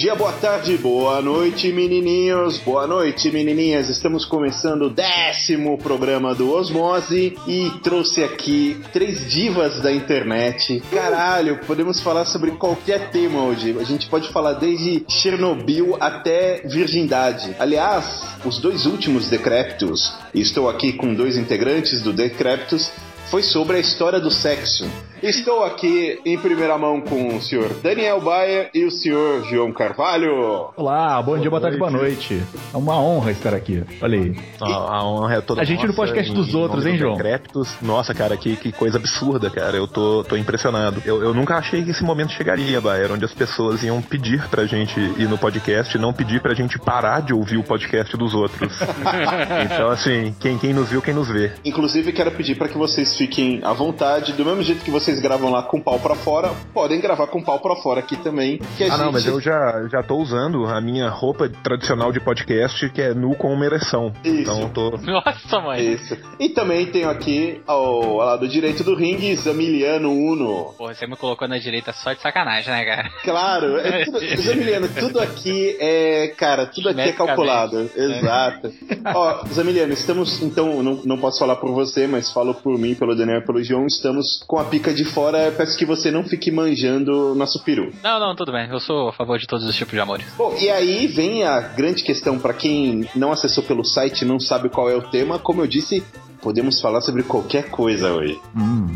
dia, 0.00 0.14
boa 0.14 0.32
tarde, 0.32 0.78
boa 0.78 1.20
noite, 1.20 1.70
menininhos, 1.70 2.56
boa 2.56 2.86
noite, 2.86 3.30
menininhas. 3.30 3.90
Estamos 3.90 4.24
começando 4.24 4.84
o 4.84 4.90
décimo 4.90 5.76
programa 5.76 6.34
do 6.34 6.50
Osmose 6.54 7.36
e 7.46 7.70
trouxe 7.82 8.24
aqui 8.24 8.80
três 8.94 9.30
divas 9.30 9.78
da 9.82 9.92
internet. 9.92 10.82
Caralho, 10.90 11.60
podemos 11.66 12.00
falar 12.00 12.24
sobre 12.24 12.52
qualquer 12.52 13.10
tema 13.10 13.42
hoje. 13.42 13.76
A 13.78 13.84
gente 13.84 14.08
pode 14.08 14.30
falar 14.30 14.54
desde 14.54 15.04
Chernobyl 15.06 15.94
até 16.00 16.62
virgindade. 16.64 17.54
Aliás, 17.58 18.24
os 18.42 18.58
dois 18.58 18.86
últimos 18.86 19.28
Decréptos, 19.28 20.14
e 20.32 20.40
estou 20.40 20.70
aqui 20.70 20.94
com 20.94 21.12
dois 21.12 21.36
integrantes 21.36 22.00
do 22.00 22.10
Decréptos, 22.10 22.90
foi 23.30 23.42
sobre 23.42 23.76
a 23.76 23.80
história 23.80 24.18
do 24.18 24.30
sexo. 24.30 24.88
Estou 25.22 25.64
aqui 25.64 26.18
em 26.24 26.38
primeira 26.38 26.78
mão 26.78 26.98
com 26.98 27.36
o 27.36 27.42
senhor 27.42 27.74
Daniel 27.82 28.22
Baia 28.22 28.70
e 28.74 28.86
o 28.86 28.90
senhor 28.90 29.44
João 29.44 29.70
Carvalho. 29.70 30.70
Olá, 30.74 31.20
bom 31.20 31.38
dia, 31.38 31.50
boa 31.50 31.60
tarde, 31.60 31.76
boa 31.76 31.90
noite. 31.90 32.42
É 32.72 32.76
uma 32.76 32.98
honra 32.98 33.30
estar 33.30 33.52
aqui. 33.52 33.84
Olha 34.00 34.18
aí. 34.18 34.34
A, 34.58 34.66
a 34.66 35.04
honra 35.04 35.34
é 35.34 35.40
toda 35.42 35.60
A 35.60 35.64
gente 35.64 35.86
no 35.86 35.92
podcast 35.92 36.32
dos 36.32 36.54
outros, 36.54 36.86
hein, 36.86 36.96
João? 36.96 37.16
Decrépitos. 37.16 37.76
Nossa, 37.82 38.14
cara, 38.14 38.34
que, 38.34 38.56
que 38.56 38.72
coisa 38.72 38.96
absurda, 38.96 39.50
cara. 39.50 39.76
Eu 39.76 39.86
tô, 39.86 40.24
tô 40.24 40.36
impressionado. 40.38 41.02
Eu, 41.04 41.22
eu 41.22 41.34
nunca 41.34 41.56
achei 41.56 41.84
que 41.84 41.90
esse 41.90 42.02
momento 42.02 42.32
chegaria, 42.32 42.80
Baer, 42.80 43.12
onde 43.12 43.26
as 43.26 43.34
pessoas 43.34 43.82
iam 43.82 44.00
pedir 44.00 44.48
pra 44.48 44.64
gente 44.64 44.98
ir 44.98 45.28
no 45.28 45.36
podcast 45.36 45.94
e 45.94 46.00
não 46.00 46.14
pedir 46.14 46.40
pra 46.40 46.54
gente 46.54 46.78
parar 46.78 47.20
de 47.20 47.34
ouvir 47.34 47.58
o 47.58 47.62
podcast 47.62 48.16
dos 48.16 48.32
outros. 48.32 48.72
então, 49.70 49.90
assim, 49.90 50.34
quem, 50.40 50.56
quem 50.56 50.72
nos 50.72 50.88
viu, 50.88 51.02
quem 51.02 51.12
nos 51.12 51.28
vê. 51.28 51.52
Inclusive, 51.62 52.10
quero 52.10 52.30
pedir 52.30 52.56
para 52.56 52.68
que 52.68 52.78
vocês 52.78 53.18
fiquem 53.18 53.60
à 53.62 53.74
vontade, 53.74 54.32
do 54.32 54.46
mesmo 54.46 54.62
jeito 54.62 54.82
que 54.82 54.90
vocês 54.90 55.09
gravam 55.18 55.50
lá 55.50 55.62
com 55.62 55.80
pau 55.80 55.98
pra 55.98 56.14
fora, 56.14 56.50
podem 56.74 57.00
gravar 57.00 57.26
com 57.26 57.42
pau 57.42 57.58
pra 57.58 57.74
fora 57.76 58.00
aqui 58.00 58.16
também. 58.16 58.58
Que 58.76 58.84
a 58.84 58.86
Ah, 58.86 58.90
gente... 58.90 58.98
não, 59.00 59.12
mas 59.12 59.26
eu 59.26 59.40
já, 59.40 59.86
já 59.90 60.02
tô 60.02 60.16
usando 60.16 60.66
a 60.66 60.80
minha 60.80 61.08
roupa 61.08 61.48
tradicional 61.48 62.12
de 62.12 62.20
podcast, 62.20 62.88
que 62.90 63.00
é 63.02 63.14
nu 63.14 63.34
com 63.34 63.52
uma 63.52 63.64
ereção. 63.64 64.12
Isso. 64.22 64.40
Então 64.42 64.68
tô. 64.68 64.90
Nossa, 64.98 65.60
mãe. 65.60 65.94
Isso. 65.94 66.16
E 66.38 66.50
também 66.50 66.86
tenho 66.86 67.08
aqui 67.08 67.60
ao, 67.66 67.80
ao 68.02 68.16
lado 68.26 68.46
direito 68.48 68.84
do 68.84 68.94
ringue, 68.94 69.34
Zamiliano 69.36 70.12
Uno. 70.12 70.74
Porra, 70.76 70.94
você 70.94 71.06
me 71.06 71.16
colocou 71.16 71.48
na 71.48 71.58
direita 71.58 71.92
só 71.92 72.12
de 72.12 72.20
sacanagem, 72.20 72.70
né, 72.72 72.84
cara? 72.84 73.10
Claro, 73.24 73.76
é 73.78 74.04
tudo, 74.10 74.20
Zamiliano, 74.42 74.88
tudo 74.88 75.20
aqui 75.20 75.76
é, 75.80 76.28
cara, 76.36 76.66
tudo 76.66 76.90
aqui 76.90 77.00
é 77.00 77.12
calculado. 77.12 77.90
Exato. 77.96 78.70
Ó, 79.14 79.44
Zamiliano, 79.48 79.92
estamos, 79.92 80.42
então, 80.42 80.82
não, 80.82 81.00
não 81.04 81.18
posso 81.18 81.38
falar 81.38 81.56
por 81.56 81.70
você, 81.72 82.06
mas 82.06 82.30
falo 82.32 82.54
por 82.54 82.78
mim, 82.78 82.94
pelo 82.94 83.14
Daniel 83.16 83.38
e 83.40 83.44
pelo 83.44 83.62
João, 83.62 83.86
estamos 83.86 84.42
com 84.46 84.58
a 84.58 84.64
pica 84.64 84.92
de 84.92 84.99
fora, 85.04 85.52
peço 85.56 85.76
que 85.76 85.84
você 85.84 86.10
não 86.10 86.22
fique 86.24 86.50
manjando 86.50 87.34
nosso 87.34 87.62
peru. 87.62 87.92
Não, 88.02 88.20
não, 88.20 88.34
tudo 88.34 88.52
bem. 88.52 88.68
Eu 88.68 88.80
sou 88.80 89.08
a 89.08 89.12
favor 89.12 89.38
de 89.38 89.46
todos 89.46 89.66
os 89.66 89.74
tipos 89.74 89.92
de 89.92 90.00
amores. 90.00 90.26
Bom, 90.36 90.56
e 90.60 90.68
aí 90.70 91.06
vem 91.06 91.44
a 91.44 91.60
grande 91.60 92.02
questão 92.02 92.38
para 92.38 92.54
quem 92.54 93.08
não 93.14 93.32
acessou 93.32 93.62
pelo 93.64 93.84
site 93.84 94.22
e 94.22 94.24
não 94.24 94.38
sabe 94.38 94.68
qual 94.68 94.90
é 94.90 94.96
o 94.96 95.02
tema. 95.02 95.38
Como 95.38 95.62
eu 95.62 95.66
disse, 95.66 96.02
podemos 96.40 96.80
falar 96.80 97.00
sobre 97.00 97.22
qualquer 97.22 97.70
coisa 97.70 98.12
hoje. 98.12 98.38
Hum. 98.56 98.88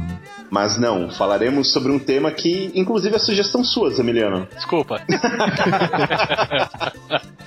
Mas 0.54 0.78
não, 0.78 1.10
falaremos 1.10 1.72
sobre 1.72 1.90
um 1.90 1.98
tema 1.98 2.30
que, 2.30 2.70
inclusive, 2.76 3.16
é 3.16 3.18
sugestão 3.18 3.64
sua, 3.64 3.92
Emiliano. 3.98 4.46
Desculpa. 4.54 5.02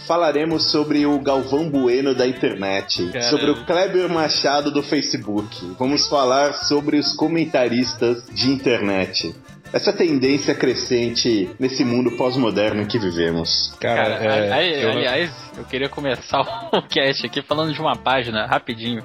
Falaremos 0.05 0.69
sobre 0.69 1.05
o 1.05 1.17
Galvão 1.19 1.69
Bueno 1.69 2.13
da 2.13 2.27
internet, 2.27 3.05
Caramba. 3.07 3.29
sobre 3.29 3.51
o 3.51 3.63
Kleber 3.65 4.09
Machado 4.09 4.69
do 4.71 4.83
Facebook. 4.83 5.73
Vamos 5.79 6.05
falar 6.09 6.51
sobre 6.53 6.97
os 6.97 7.13
comentaristas 7.13 8.25
de 8.29 8.49
internet. 8.51 9.33
Essa 9.71 9.93
tendência 9.93 10.53
crescente 10.53 11.49
nesse 11.57 11.85
mundo 11.85 12.11
pós-moderno 12.11 12.81
em 12.81 12.85
que 12.85 12.99
vivemos. 12.99 13.73
Cara, 13.79 14.15
é, 14.15 14.51
aí- 14.51 14.83
eu- 14.83 14.91
aliás, 14.91 15.31
eu 15.57 15.63
queria 15.63 15.87
começar 15.87 16.39
o 16.73 16.81
cast 16.81 17.25
aqui 17.25 17.41
falando 17.41 17.73
de 17.73 17.79
uma 17.79 17.95
página, 17.95 18.45
rapidinho. 18.45 19.01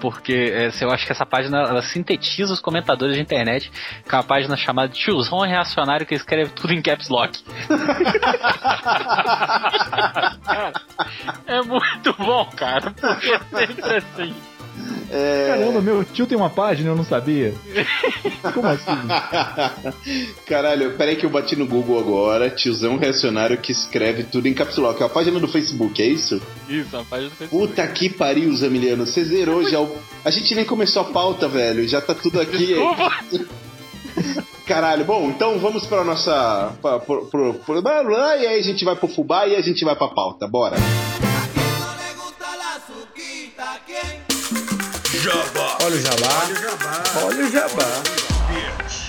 Porque 0.00 0.32
é, 0.32 0.70
eu 0.80 0.90
acho 0.90 1.06
que 1.06 1.12
essa 1.12 1.26
página 1.26 1.58
ela 1.58 1.82
sintetiza 1.82 2.52
os 2.52 2.60
comentadores 2.60 3.16
de 3.16 3.22
internet, 3.22 3.70
é 4.10 4.14
uma 4.14 4.22
página 4.22 4.56
chamada 4.56 4.88
Tiozão 4.88 5.40
Reacionário 5.40 6.06
que 6.06 6.14
escreve 6.14 6.50
tudo 6.50 6.72
em 6.72 6.82
caps 6.82 7.08
lock. 7.08 7.42
Cara, 10.44 10.72
é 11.46 11.62
muito 11.62 12.12
bom, 12.18 12.44
cara. 12.56 12.90
Porque 12.92 13.32
é 13.32 13.38
sempre 13.38 13.96
assim. 13.96 14.57
É... 15.10 15.46
Caramba, 15.48 15.80
meu 15.80 16.04
tio 16.04 16.26
tem 16.26 16.36
uma 16.36 16.50
página, 16.50 16.90
eu 16.90 16.96
não 16.96 17.04
sabia. 17.04 17.54
Como 18.54 18.66
assim? 18.66 18.84
Caralho, 20.46 20.92
peraí 20.92 21.16
que 21.16 21.24
eu 21.26 21.30
bati 21.30 21.56
no 21.56 21.66
Google 21.66 21.98
agora. 21.98 22.50
Tiozão 22.50 22.96
reacionário 22.96 23.56
que 23.58 23.72
escreve 23.72 24.24
tudo 24.24 24.46
em 24.48 24.54
caps 24.54 24.76
lock. 24.76 25.02
É 25.02 25.06
a 25.06 25.08
página 25.08 25.38
do 25.40 25.48
Facebook, 25.48 26.02
é 26.02 26.06
isso? 26.06 26.40
Isso, 26.68 26.96
a 26.96 27.04
página 27.04 27.30
do 27.30 27.36
Facebook. 27.36 27.66
Puta 27.68 27.86
que 27.86 28.08
pariu, 28.10 28.54
Zamiliano. 28.54 29.06
Você 29.06 29.24
zerou 29.24 29.62
já. 29.68 29.80
o- 29.80 29.96
A 30.24 30.30
gente 30.30 30.54
nem 30.54 30.64
começou 30.64 31.02
a 31.02 31.06
pauta, 31.06 31.48
velho. 31.48 31.86
Já 31.88 32.00
tá 32.00 32.14
tudo 32.14 32.40
aqui. 32.40 32.66
Desculpa. 32.66 33.12
Caralho, 34.66 35.04
bom, 35.04 35.30
então 35.30 35.58
vamos 35.58 35.86
pra 35.86 36.04
nossa. 36.04 36.72
Pra, 36.82 36.98
pro, 36.98 37.24
pro, 37.26 37.54
pro- 37.54 37.80
blá, 37.82 38.02
blá, 38.04 38.36
e 38.36 38.46
aí 38.46 38.58
a 38.58 38.62
gente 38.62 38.84
vai 38.84 38.94
pro 38.94 39.08
fubá 39.08 39.46
e 39.46 39.56
a 39.56 39.62
gente 39.62 39.82
vai 39.84 39.96
pra 39.96 40.08
pauta. 40.08 40.46
Bora. 40.46 40.76
Olha 45.82 45.96
o 45.96 46.00
jabá. 46.00 46.46
Olha 47.24 47.44
o 47.44 47.50
jabá. 47.50 48.02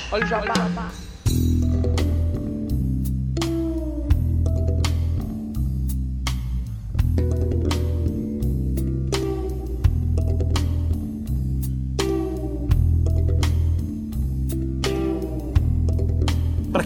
Para 0.10 1.09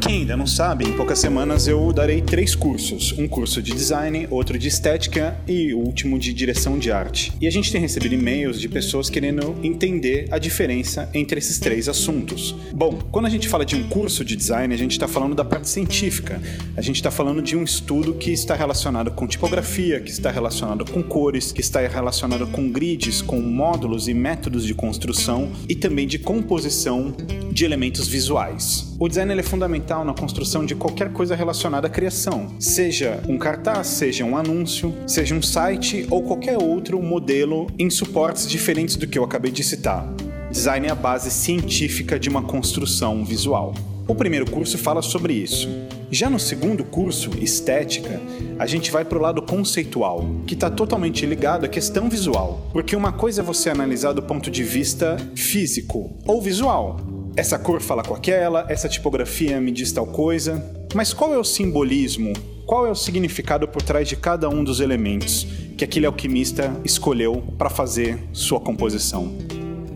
quem 0.03 0.17
ainda 0.17 0.35
não 0.35 0.45
sabe, 0.45 0.83
em 0.83 0.91
poucas 0.91 1.17
semanas 1.17 1.65
eu 1.65 1.93
darei 1.93 2.21
três 2.21 2.53
cursos: 2.53 3.13
um 3.17 3.25
curso 3.25 3.61
de 3.61 3.71
design, 3.71 4.27
outro 4.29 4.59
de 4.59 4.67
estética 4.67 5.37
e 5.47 5.73
o 5.73 5.79
último 5.79 6.19
de 6.19 6.33
direção 6.33 6.77
de 6.77 6.91
arte. 6.91 7.31
E 7.39 7.47
a 7.47 7.51
gente 7.51 7.71
tem 7.71 7.79
recebido 7.79 8.13
e-mails 8.13 8.59
de 8.59 8.67
pessoas 8.67 9.09
querendo 9.09 9.55
entender 9.63 10.27
a 10.29 10.37
diferença 10.37 11.09
entre 11.13 11.39
esses 11.39 11.57
três 11.57 11.87
assuntos. 11.87 12.53
Bom, 12.73 12.99
quando 13.11 13.27
a 13.27 13.29
gente 13.29 13.47
fala 13.47 13.65
de 13.65 13.77
um 13.77 13.83
curso 13.83 14.25
de 14.25 14.35
design, 14.35 14.73
a 14.73 14.77
gente 14.77 14.91
está 14.91 15.07
falando 15.07 15.35
da 15.35 15.45
parte 15.45 15.69
científica. 15.69 16.41
A 16.75 16.81
gente 16.81 16.97
está 16.97 17.09
falando 17.09 17.41
de 17.41 17.55
um 17.55 17.63
estudo 17.63 18.13
que 18.13 18.31
está 18.31 18.55
relacionado 18.55 19.09
com 19.11 19.25
tipografia, 19.25 20.01
que 20.01 20.11
está 20.11 20.29
relacionado 20.29 20.83
com 20.83 21.01
cores, 21.01 21.53
que 21.53 21.61
está 21.61 21.79
relacionado 21.87 22.45
com 22.47 22.69
grids, 22.69 23.21
com 23.21 23.39
módulos 23.39 24.09
e 24.09 24.13
métodos 24.13 24.65
de 24.65 24.73
construção 24.73 25.49
e 25.69 25.75
também 25.75 26.05
de 26.05 26.19
composição 26.19 27.15
de 27.53 27.63
elementos 27.63 28.07
visuais. 28.07 28.92
O 28.99 29.09
design 29.09 29.33
é 29.33 29.43
fundamental 29.43 30.05
na 30.05 30.13
construção 30.13 30.65
de 30.65 30.75
qualquer 30.75 31.11
coisa 31.11 31.35
relacionada 31.35 31.87
à 31.87 31.89
criação, 31.89 32.53
seja 32.59 33.21
um 33.27 33.37
cartaz, 33.39 33.87
seja 33.87 34.23
um 34.23 34.37
anúncio, 34.37 34.93
seja 35.07 35.33
um 35.33 35.41
site 35.41 36.05
ou 36.11 36.21
qualquer 36.21 36.57
outro 36.57 37.01
modelo 37.01 37.67
em 37.77 37.89
suportes 37.89 38.47
diferentes 38.47 38.95
do 38.95 39.07
que 39.07 39.17
eu 39.17 39.23
acabei 39.23 39.51
de 39.51 39.63
citar. 39.63 40.07
Design 40.51 40.87
é 40.87 40.91
a 40.91 40.95
base 40.95 41.31
científica 41.31 42.19
de 42.19 42.29
uma 42.29 42.43
construção 42.43 43.25
visual. 43.25 43.73
O 44.07 44.13
primeiro 44.13 44.49
curso 44.49 44.77
fala 44.77 45.01
sobre 45.01 45.33
isso. 45.33 45.67
Já 46.11 46.29
no 46.29 46.39
segundo 46.39 46.83
curso, 46.83 47.31
Estética, 47.41 48.21
a 48.59 48.67
gente 48.67 48.91
vai 48.91 49.03
para 49.03 49.17
o 49.17 49.21
lado 49.21 49.41
conceitual, 49.41 50.23
que 50.45 50.53
está 50.53 50.69
totalmente 50.69 51.25
ligado 51.25 51.65
à 51.65 51.67
questão 51.67 52.07
visual. 52.07 52.69
Porque 52.71 52.95
uma 52.95 53.11
coisa 53.11 53.41
é 53.41 53.43
você 53.43 53.71
analisar 53.71 54.13
do 54.13 54.21
ponto 54.21 54.51
de 54.51 54.63
vista 54.63 55.17
físico 55.35 56.11
ou 56.25 56.39
visual. 56.39 57.22
Essa 57.35 57.57
cor 57.57 57.81
fala 57.81 58.03
com 58.03 58.13
aquela, 58.13 58.65
essa 58.69 58.87
tipografia 58.87 59.59
me 59.59 59.71
diz 59.71 59.91
tal 59.91 60.05
coisa. 60.05 60.63
Mas 60.93 61.13
qual 61.13 61.33
é 61.33 61.37
o 61.37 61.43
simbolismo? 61.43 62.31
Qual 62.63 62.85
é 62.85 62.91
o 62.91 62.95
significado 62.95 63.67
por 63.67 63.81
trás 63.81 64.07
de 64.07 64.15
cada 64.15 64.47
um 64.47 64.63
dos 64.63 64.79
elementos 64.79 65.47
que 65.75 65.83
aquele 65.83 66.05
alquimista 66.05 66.71
escolheu 66.85 67.43
para 67.57 67.71
fazer 67.71 68.19
sua 68.31 68.59
composição? 68.59 69.35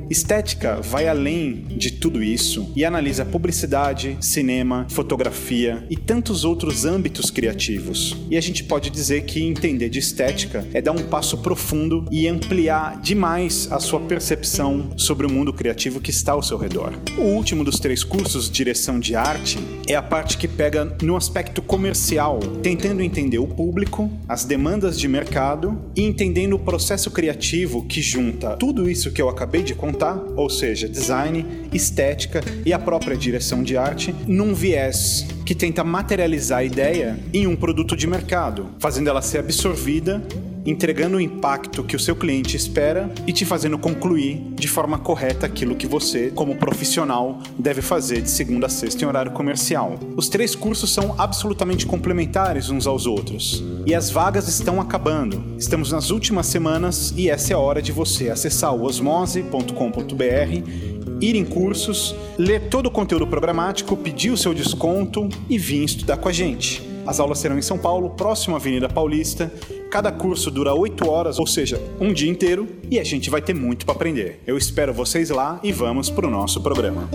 Estética 0.10 0.80
vai 0.82 1.08
além 1.08 1.66
de 1.70 1.92
tudo 1.92 2.24
isso 2.24 2.72
e 2.76 2.86
analisa 2.86 3.26
publicidade, 3.26 4.18
cinema, 4.22 4.88
fotografia 4.90 5.86
e 5.90 5.98
tantos 5.98 6.46
outros 6.46 6.86
âmbitos 6.86 7.30
criativos. 7.30 8.16
E 8.30 8.38
a 8.38 8.42
gente 8.42 8.64
pode 8.64 8.90
dizer 8.90 9.26
que 9.26 9.44
entender 9.44 9.90
de 9.90 10.00
estética 10.00 10.66
é 10.74 10.82
dar 10.82 10.94
um 10.94 11.04
passo 11.04 11.38
profundo 11.40 12.06
e 12.10 12.28
ampliar 12.28 13.02
demais 13.02 13.68
a 13.70 13.80
sua 13.80 14.00
percepção 14.00 14.92
sobre 14.96 15.26
o 15.26 15.32
mundo 15.32 15.52
criativo 15.52 16.00
que 16.00 16.10
está 16.10 16.32
ao 16.32 16.44
seu 16.44 16.58
redor. 16.58 16.94
O 17.18 17.24
último 17.24 17.64
dos 17.64 17.80
três 17.80 18.04
cursos, 18.04 18.50
direção 18.50 19.00
de 19.00 19.14
arte, 19.14 19.60
é 19.88 19.96
a 19.96 20.02
parte 20.02 20.38
que 20.38 20.48
pega 20.48 20.96
no 21.02 21.18
aspecto 21.18 21.62
comercial, 21.62 22.40
tentando 22.64 23.02
entender 23.02 23.40
o 23.40 23.48
público, 23.48 24.10
as 24.28 24.46
demandas 24.46 24.98
de 24.98 25.08
mercado 25.08 25.78
e 25.96 26.04
entendendo 26.04 26.54
o 26.54 26.60
processo 26.60 27.12
criativo 27.12 27.86
que 27.86 28.02
junta 28.02 28.56
tudo 28.56 28.90
isso 28.90 29.12
que 29.12 29.22
eu 29.22 29.30
acabei 29.30 29.64
de 29.64 29.76
contar, 29.76 29.97
ou 30.36 30.50
seja, 30.50 30.88
design, 30.88 31.46
estética 31.74 32.42
e 32.66 32.72
a 32.72 32.80
própria 32.80 33.18
direção 33.18 33.64
de 33.64 33.78
arte, 33.78 34.14
num 34.28 34.54
viés 34.54 35.26
que 35.46 35.56
tenta 35.56 35.84
materializar 35.84 36.60
a 36.60 36.64
ideia 36.64 37.18
em 37.34 37.48
um 37.48 37.56
produto 37.56 37.96
de 37.96 38.06
mercado, 38.06 38.70
fazendo 38.80 39.10
ela 39.10 39.22
ser 39.22 39.40
absorvida 39.40 40.22
entregando 40.68 41.16
o 41.16 41.22
impacto 41.22 41.82
que 41.82 41.96
o 41.96 42.00
seu 42.00 42.14
cliente 42.14 42.58
espera 42.58 43.10
e 43.26 43.32
te 43.32 43.46
fazendo 43.46 43.80
concluir 43.80 44.44
de 44.52 44.68
forma 44.68 45.00
correta 45.00 45.46
aquilo 45.46 45.78
que 45.78 45.88
você, 45.88 46.30
como 46.36 46.58
profissional, 46.58 47.40
deve 47.58 47.82
fazer 47.82 48.22
de 48.22 48.30
segunda 48.30 48.66
a 48.66 48.70
sexta 48.70 49.06
em 49.06 49.08
horário 49.08 49.32
comercial. 49.32 49.98
Os 50.18 50.28
três 50.28 50.54
cursos 50.54 50.94
são 50.94 51.16
absolutamente 51.18 51.86
complementares 51.86 52.70
uns 52.70 52.86
aos 52.86 53.06
outros 53.06 53.64
e 53.86 53.96
as 53.96 54.10
vagas 54.10 54.50
estão 54.50 54.82
acabando. 54.82 55.42
Estamos 55.58 55.94
nas 55.94 56.10
últimas 56.10 56.48
semanas 56.48 57.14
e 57.16 57.30
essa 57.30 57.54
é 57.54 57.56
a 57.56 57.60
hora 57.60 57.82
de 57.82 57.94
você 57.94 58.30
acessar 58.30 58.76
o 58.76 58.84
osmose.com.br 58.84 60.98
ir 61.20 61.36
em 61.36 61.46
cursos, 61.46 62.14
ler 62.38 62.70
todo 62.70 62.88
o 62.88 62.92
conteúdo 62.92 63.26
programático, 63.26 63.98
pedir 63.98 64.32
o 64.32 64.38
seu 64.38 64.54
desconto 64.54 65.28
e 65.50 65.58
vir 65.58 65.84
estudar 65.84 66.18
com 66.18 66.30
a 66.30 66.32
gente. 66.32 66.88
As 67.08 67.22
aulas 67.22 67.40
serão 67.40 67.58
em 67.58 67.62
São 67.62 67.78
Paulo, 67.78 68.10
próximo 68.12 68.56
à 68.56 68.60
Avenida 68.60 68.90
Paulista. 68.90 69.50
Cada 69.98 70.12
curso 70.12 70.52
dura 70.52 70.76
8 70.76 71.10
horas, 71.10 71.40
ou 71.40 71.48
seja, 71.48 71.82
um 72.00 72.14
dia 72.14 72.30
inteiro, 72.30 72.68
e 72.88 73.00
a 73.00 73.04
gente 73.04 73.32
vai 73.32 73.42
ter 73.42 73.56
muito 73.56 73.84
para 73.84 73.96
aprender. 73.96 74.40
Eu 74.46 74.56
espero 74.56 74.94
vocês 74.94 75.32
lá 75.32 75.60
e 75.64 75.72
vamos 75.72 76.08
para 76.08 76.28
o 76.28 76.30
nosso 76.30 76.62
programa. 76.62 77.10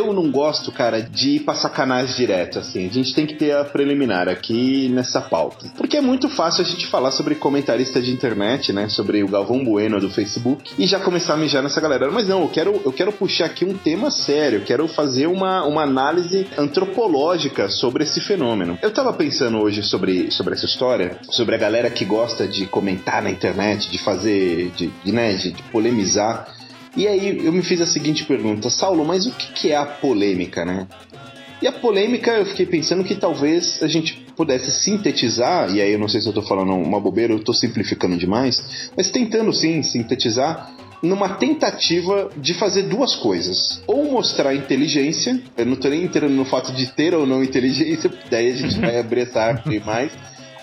Eu 0.00 0.12
não 0.12 0.30
gosto, 0.30 0.72
cara, 0.72 1.00
de 1.00 1.36
ir 1.36 1.44
sacanagem 1.54 2.16
direto, 2.16 2.58
assim. 2.58 2.86
A 2.86 2.92
gente 2.92 3.14
tem 3.14 3.26
que 3.26 3.34
ter 3.34 3.52
a 3.52 3.64
preliminar 3.64 4.28
aqui 4.28 4.88
nessa 4.88 5.20
pauta. 5.20 5.66
Porque 5.76 5.96
é 5.96 6.00
muito 6.00 6.28
fácil 6.28 6.64
a 6.64 6.66
gente 6.66 6.86
falar 6.86 7.10
sobre 7.10 7.34
comentarista 7.34 8.00
de 8.00 8.12
internet, 8.12 8.72
né? 8.72 8.88
Sobre 8.88 9.22
o 9.22 9.28
Galvão 9.28 9.64
Bueno 9.64 10.00
do 10.00 10.10
Facebook 10.10 10.72
e 10.78 10.86
já 10.86 10.98
começar 10.98 11.34
a 11.34 11.36
mijar 11.36 11.62
nessa 11.62 11.80
galera. 11.80 12.10
Mas 12.10 12.26
não, 12.26 12.42
eu 12.42 12.48
quero, 12.48 12.80
eu 12.84 12.92
quero 12.92 13.12
puxar 13.12 13.46
aqui 13.46 13.64
um 13.64 13.74
tema 13.74 14.10
sério, 14.10 14.62
quero 14.62 14.88
fazer 14.88 15.26
uma, 15.26 15.64
uma 15.64 15.82
análise 15.82 16.46
antropológica 16.56 17.68
sobre 17.68 18.04
esse 18.04 18.20
fenômeno. 18.20 18.78
Eu 18.82 18.90
tava 18.90 19.12
pensando 19.12 19.58
hoje 19.58 19.82
sobre, 19.82 20.30
sobre 20.30 20.54
essa 20.54 20.64
história, 20.64 21.18
sobre 21.30 21.54
a 21.54 21.58
galera 21.58 21.90
que 21.90 22.04
gosta 22.04 22.46
de 22.46 22.66
comentar 22.66 23.22
na 23.22 23.30
internet, 23.30 23.90
de 23.90 23.98
fazer, 23.98 24.70
de, 24.70 24.88
de, 25.04 25.12
né, 25.12 25.34
de, 25.34 25.52
de 25.52 25.62
polemizar. 25.64 26.59
E 26.96 27.06
aí 27.06 27.44
eu 27.44 27.52
me 27.52 27.62
fiz 27.62 27.80
a 27.80 27.86
seguinte 27.86 28.24
pergunta, 28.24 28.68
Saulo, 28.68 29.04
mas 29.04 29.26
o 29.26 29.32
que 29.32 29.70
é 29.70 29.76
a 29.76 29.86
polêmica, 29.86 30.64
né? 30.64 30.86
E 31.62 31.66
a 31.66 31.72
polêmica, 31.72 32.32
eu 32.32 32.46
fiquei 32.46 32.64
pensando 32.64 33.04
que 33.04 33.14
talvez 33.14 33.82
a 33.82 33.86
gente 33.86 34.26
pudesse 34.34 34.72
sintetizar, 34.72 35.70
e 35.74 35.80
aí 35.80 35.92
eu 35.92 35.98
não 35.98 36.08
sei 36.08 36.20
se 36.20 36.26
eu 36.26 36.32
tô 36.32 36.40
falando 36.40 36.72
uma 36.72 36.98
bobeira, 36.98 37.34
eu 37.34 37.44
tô 37.44 37.52
simplificando 37.52 38.16
demais, 38.16 38.90
mas 38.96 39.10
tentando 39.10 39.52
sim 39.52 39.82
sintetizar 39.82 40.70
numa 41.02 41.30
tentativa 41.30 42.30
de 42.36 42.54
fazer 42.54 42.84
duas 42.84 43.14
coisas. 43.14 43.82
Ou 43.86 44.10
mostrar 44.10 44.54
inteligência, 44.54 45.40
eu 45.56 45.66
não 45.66 45.76
tô 45.76 45.88
nem 45.88 46.04
entrando 46.04 46.32
no 46.32 46.44
fato 46.44 46.72
de 46.72 46.86
ter 46.86 47.14
ou 47.14 47.26
não 47.26 47.44
inteligência, 47.44 48.10
daí 48.30 48.52
a 48.52 48.56
gente 48.56 48.78
vai 48.78 48.96
árvore 48.98 49.82
mais 49.84 50.12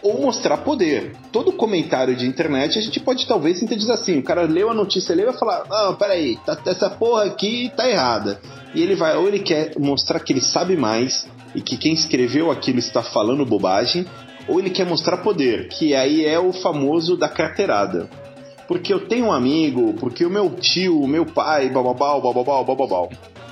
ou 0.02 0.22
mostrar 0.22 0.58
poder. 0.58 1.16
Todo 1.32 1.52
comentário 1.52 2.16
de 2.16 2.26
internet 2.26 2.78
a 2.78 2.82
gente 2.82 3.00
pode 3.00 3.28
talvez 3.28 3.60
sintetizar 3.60 3.96
assim: 3.96 4.20
o 4.20 4.24
cara 4.24 4.44
leu 4.44 4.70
a 4.70 4.74
notícia, 4.74 5.16
leu 5.16 5.28
e 5.28 5.32
vai 5.32 5.40
falar: 5.40 5.66
Não, 5.68 5.96
peraí, 5.96 6.38
tá, 6.46 6.58
essa 6.66 6.90
porra 6.90 7.26
aqui 7.26 7.72
tá 7.76 7.90
errada. 7.90 8.40
E 8.74 8.82
ele 8.82 8.96
vai, 8.96 9.16
ou 9.18 9.28
ele 9.28 9.40
quer 9.40 9.72
mostrar 9.78 10.20
que 10.20 10.34
ele 10.34 10.42
sabe 10.42 10.76
mais 10.76 11.28
e 11.56 11.62
que 11.62 11.78
quem 11.78 11.94
escreveu 11.94 12.52
aquilo 12.52 12.80
está 12.80 13.02
falando 13.02 13.46
bobagem, 13.46 14.06
ou 14.48 14.60
ele 14.60 14.70
quer 14.70 14.86
mostrar 14.86 15.18
poder, 15.18 15.70
que 15.70 15.96
aí 15.96 16.26
é 16.26 16.40
o 16.40 16.54
famoso 16.54 17.18
da 17.18 17.28
carteirada. 17.28 18.10
Porque 18.68 18.94
eu 18.94 19.08
tenho 19.08 19.28
um 19.28 19.32
amigo, 19.32 19.94
porque 19.94 20.26
o 20.26 20.30
meu 20.30 20.50
tio, 20.50 21.02
o 21.02 21.08
meu 21.08 21.26
pai, 21.26 21.70
bababau, 21.70 22.22
bababau, 22.22 22.66
bababau 22.66 23.10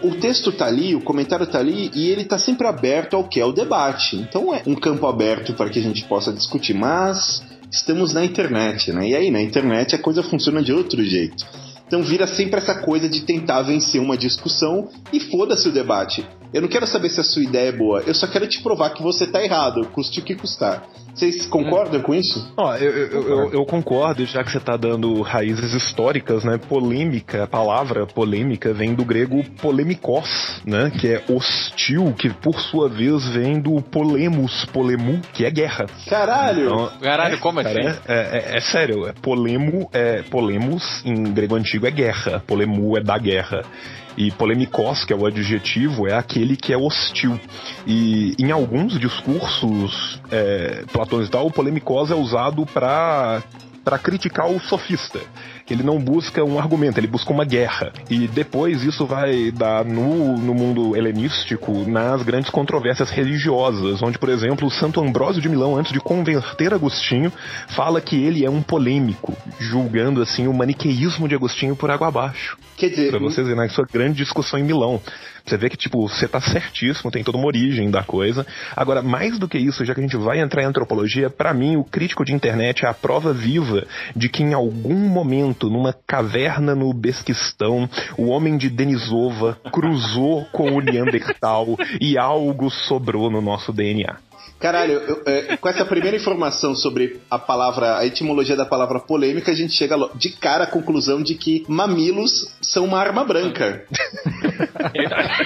o 0.07 0.15
texto 0.15 0.51
tá 0.51 0.65
ali, 0.65 0.95
o 0.95 1.01
comentário 1.01 1.47
tá 1.47 1.59
ali 1.59 1.89
e 1.93 2.09
ele 2.09 2.25
tá 2.25 2.37
sempre 2.37 2.67
aberto 2.67 3.15
ao 3.15 3.27
que 3.27 3.39
é 3.39 3.45
o 3.45 3.51
debate. 3.51 4.15
Então 4.15 4.53
é 4.53 4.61
um 4.67 4.75
campo 4.75 5.07
aberto 5.07 5.53
para 5.53 5.69
que 5.69 5.79
a 5.79 5.81
gente 5.81 6.03
possa 6.05 6.31
discutir, 6.31 6.73
mas 6.73 7.43
estamos 7.71 8.13
na 8.13 8.23
internet, 8.23 8.91
né? 8.91 9.09
E 9.09 9.15
aí 9.15 9.31
na 9.31 9.41
internet 9.41 9.95
a 9.95 9.99
coisa 9.99 10.21
funciona 10.21 10.61
de 10.61 10.71
outro 10.71 11.03
jeito. 11.03 11.45
Então 11.87 12.01
vira 12.01 12.25
sempre 12.27 12.59
essa 12.59 12.75
coisa 12.75 13.07
de 13.07 13.21
tentar 13.21 13.61
vencer 13.61 14.01
uma 14.01 14.17
discussão 14.17 14.89
e 15.13 15.19
foda-se 15.19 15.67
o 15.69 15.71
debate. 15.71 16.25
Eu 16.53 16.61
não 16.61 16.67
quero 16.67 16.87
saber 16.87 17.09
se 17.09 17.19
a 17.19 17.23
sua 17.23 17.43
ideia 17.43 17.69
é 17.69 17.71
boa, 17.71 18.01
eu 18.05 18.13
só 18.13 18.27
quero 18.27 18.47
te 18.47 18.61
provar 18.61 18.91
que 18.91 19.03
você 19.03 19.27
tá 19.27 19.43
errado, 19.43 19.87
custe 19.87 20.19
o 20.19 20.23
que 20.23 20.35
custar. 20.35 20.87
Vocês 21.15 21.45
concordam 21.45 22.01
com 22.01 22.13
isso? 22.13 22.45
Ó, 22.57 22.75
eu, 22.75 22.91
eu, 22.91 23.29
eu, 23.29 23.53
eu, 23.53 23.65
concordo, 23.65 24.25
já 24.25 24.43
que 24.43 24.51
você 24.51 24.59
tá 24.59 24.75
dando 24.75 25.21
raízes 25.21 25.73
históricas, 25.73 26.43
né? 26.43 26.57
Polêmica, 26.57 27.45
a 27.45 27.47
palavra 27.47 28.05
polêmica 28.05 28.73
vem 28.73 28.93
do 28.93 29.05
grego 29.05 29.41
polemikos, 29.61 30.61
né? 30.65 30.91
Que 30.99 31.13
é 31.13 31.23
hostil, 31.29 32.13
que 32.19 32.29
por 32.29 32.59
sua 32.59 32.89
vez 32.89 33.25
vem 33.29 33.61
do 33.61 33.81
polemos, 33.81 34.65
polemu, 34.65 35.21
que 35.31 35.45
é 35.45 35.51
guerra. 35.51 35.85
Caralho! 36.09 36.65
Então, 36.65 36.91
Caralho, 36.99 37.39
como 37.39 37.61
assim? 37.61 37.79
É, 37.79 37.97
é, 38.07 38.57
é, 38.57 38.59
sério, 38.59 39.07
é 39.07 39.13
polemo, 39.13 39.89
é 39.93 40.21
polemos 40.23 41.01
em 41.05 41.23
grego 41.31 41.55
antigo 41.55 41.87
é 41.87 41.91
guerra, 41.91 42.43
polemu 42.45 42.97
é 42.97 43.01
da 43.01 43.17
guerra. 43.17 43.61
E 44.17 44.31
polemikos, 44.31 45.03
que 45.03 45.11
é 45.11 45.15
o 45.15 45.25
adjetivo, 45.25 46.07
é 46.07 46.13
aquele 46.13 46.55
que 46.55 46.71
é 46.71 46.77
hostil. 46.77 47.39
E 47.85 48.33
em 48.39 48.51
alguns 48.51 48.99
discursos 48.99 50.21
é, 50.31 50.83
platônicos 50.91 51.27
e 51.27 51.31
tal, 51.31 51.47
o 51.47 51.51
polemikos 51.51 52.11
é 52.11 52.15
usado 52.15 52.65
para 52.65 53.43
para 53.85 53.99
criticar 53.99 54.49
o 54.49 54.59
sofista. 54.59 55.19
Ele 55.69 55.83
não 55.83 55.99
busca 55.99 56.43
um 56.43 56.59
argumento, 56.59 56.99
ele 56.99 57.07
busca 57.07 57.33
uma 57.33 57.43
guerra. 57.43 57.91
E 58.09 58.27
depois 58.27 58.83
isso 58.83 59.05
vai 59.05 59.51
dar 59.51 59.83
no, 59.83 60.37
no 60.37 60.53
mundo 60.53 60.95
helenístico 60.95 61.71
nas 61.87 62.21
grandes 62.21 62.49
controvérsias 62.49 63.09
religiosas, 63.09 64.01
onde, 64.01 64.19
por 64.19 64.29
exemplo, 64.29 64.67
o 64.67 64.71
Santo 64.71 65.01
Ambrósio 65.01 65.41
de 65.41 65.49
Milão, 65.49 65.75
antes 65.75 65.91
de 65.91 65.99
converter 65.99 66.73
Agostinho, 66.73 67.31
fala 67.69 67.99
que 67.99 68.15
ele 68.15 68.45
é 68.45 68.49
um 68.49 68.61
polêmico, 68.61 69.33
julgando 69.59 70.21
assim 70.21 70.47
o 70.47 70.53
maniqueísmo 70.53 71.27
de 71.27 71.35
Agostinho 71.35 71.75
por 71.75 71.89
água 71.89 72.07
abaixo. 72.07 72.57
Quer 72.77 72.89
dizer, 72.89 73.09
pra 73.09 73.19
vocês 73.19 73.47
verem, 73.47 73.63
na 73.63 73.69
sua 73.69 73.85
grande 73.91 74.17
discussão 74.17 74.59
em 74.59 74.63
Milão. 74.63 75.01
Você 75.45 75.57
vê 75.57 75.69
que, 75.69 75.77
tipo, 75.77 76.07
você 76.07 76.27
tá 76.27 76.41
certíssimo, 76.41 77.11
tem 77.11 77.23
toda 77.23 77.37
uma 77.37 77.47
origem 77.47 77.91
da 77.91 78.03
coisa. 78.03 78.45
Agora, 78.75 79.01
mais 79.01 79.37
do 79.37 79.47
que 79.47 79.57
isso, 79.57 79.85
já 79.85 79.93
que 79.93 79.99
a 79.99 80.03
gente 80.03 80.17
vai 80.17 80.39
entrar 80.39 80.63
em 80.63 80.65
antropologia, 80.65 81.29
para 81.29 81.53
mim, 81.53 81.75
o 81.77 81.83
crítico 81.83 82.25
de 82.25 82.33
internet 82.33 82.85
é 82.85 82.89
a 82.89 82.93
prova 82.93 83.31
viva 83.31 83.85
de 84.15 84.27
que 84.27 84.41
em 84.41 84.53
algum 84.53 84.95
momento, 84.95 85.69
numa 85.69 85.93
caverna 86.07 86.73
no 86.73 86.91
Besquistão, 86.93 87.87
o 88.17 88.27
homem 88.27 88.57
de 88.57 88.69
Denisova 88.69 89.57
cruzou 89.71 90.45
com 90.51 90.71
o 90.71 90.81
Neandertal 90.81 91.77
e 92.01 92.17
algo 92.17 92.71
sobrou 92.71 93.29
no 93.29 93.41
nosso 93.41 93.71
DNA. 93.71 94.17
Caralho, 94.65 94.93
eu, 94.93 95.21
é, 95.27 95.57
com 95.57 95.69
essa 95.69 95.85
primeira 95.85 96.17
informação 96.17 96.73
sobre 96.73 97.21
a 97.29 97.37
palavra, 97.37 97.99
a 97.99 98.05
etimologia 98.07 98.55
da 98.55 98.65
palavra 98.65 98.99
polêmica, 98.99 99.51
a 99.51 99.55
gente 99.55 99.73
chega 99.73 99.95
de 100.15 100.31
cara 100.31 100.63
à 100.63 100.67
conclusão 100.67 101.21
de 101.21 101.35
que 101.35 101.63
mamilos 101.67 102.51
são 102.59 102.83
uma 102.83 102.99
arma 102.99 103.23
branca. 103.23 103.85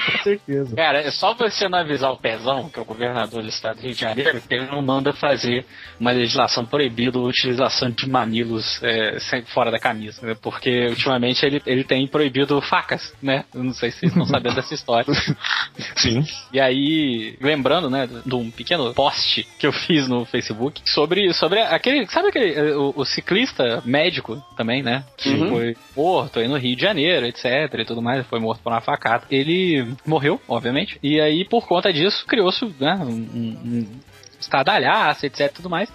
Com 0.09 0.23
certeza. 0.23 0.73
Cara, 0.73 1.01
é 1.01 1.11
só 1.11 1.33
você 1.33 1.67
não 1.67 1.79
avisar 1.79 2.13
o 2.13 2.17
Pezão, 2.17 2.69
que 2.69 2.79
é 2.79 2.81
o 2.81 2.85
governador 2.85 3.41
do 3.41 3.49
estado 3.49 3.75
do 3.75 3.81
Rio 3.81 3.93
de 3.93 3.99
Janeiro, 3.99 4.39
que 4.39 4.53
ele 4.53 4.67
não 4.67 4.81
manda 4.81 5.11
fazer 5.11 5.65
uma 5.99 6.11
legislação 6.11 6.65
proibindo 6.65 7.19
a 7.19 7.27
utilização 7.27 7.89
de 7.91 8.07
mamilos 8.07 8.79
é, 8.81 9.17
fora 9.47 9.69
da 9.69 9.79
camisa, 9.79 10.25
né? 10.25 10.33
Porque 10.41 10.87
ultimamente 10.87 11.45
ele, 11.45 11.61
ele 11.65 11.83
tem 11.83 12.07
proibido 12.07 12.61
facas, 12.61 13.13
né? 13.21 13.43
Eu 13.53 13.65
não 13.65 13.73
sei 13.73 13.91
se 13.91 13.99
vocês 13.99 14.11
estão 14.13 14.25
sabendo 14.25 14.55
dessa 14.55 14.73
história. 14.73 15.13
Sim. 15.97 16.25
E 16.53 16.59
aí, 16.59 17.37
lembrando, 17.41 17.89
né, 17.89 18.07
de 18.25 18.35
um 18.35 18.49
pequeno 18.49 18.93
post 19.09 19.47
que 19.57 19.65
eu 19.67 19.71
fiz 19.73 20.07
no 20.07 20.25
Facebook 20.25 20.81
sobre, 20.85 21.33
sobre 21.33 21.59
aquele. 21.61 22.07
Sabe 22.07 22.29
aquele. 22.29 22.53
Eh, 22.53 22.75
o, 22.75 22.93
o 22.95 23.05
ciclista 23.05 23.81
médico 23.85 24.41
também, 24.55 24.81
né? 24.83 25.03
Que 25.17 25.29
Uhum. 25.29 25.49
foi 25.49 25.77
morto 25.95 26.39
aí 26.39 26.47
no 26.47 26.57
Rio 26.57 26.75
de 26.75 26.81
Janeiro, 26.81 27.25
etc. 27.25 27.45
e 27.79 27.85
tudo 27.85 28.01
mais. 28.01 28.25
Foi 28.27 28.39
morto 28.39 28.61
por 28.61 28.71
uma 28.71 28.81
facada. 28.81 29.25
Ele 29.29 29.93
morreu, 30.05 30.39
obviamente. 30.47 30.97
E 31.03 31.19
aí, 31.19 31.45
por 31.45 31.67
conta 31.67 31.91
disso, 31.91 32.25
criou-se 32.25 32.65
né, 32.79 32.95
um- 33.01 33.05
um- 33.09 33.57
um- 33.65 33.99
estadalhaço, 34.39 35.25
etc, 35.25 35.51
tudo 35.53 35.69
mais. 35.69 35.89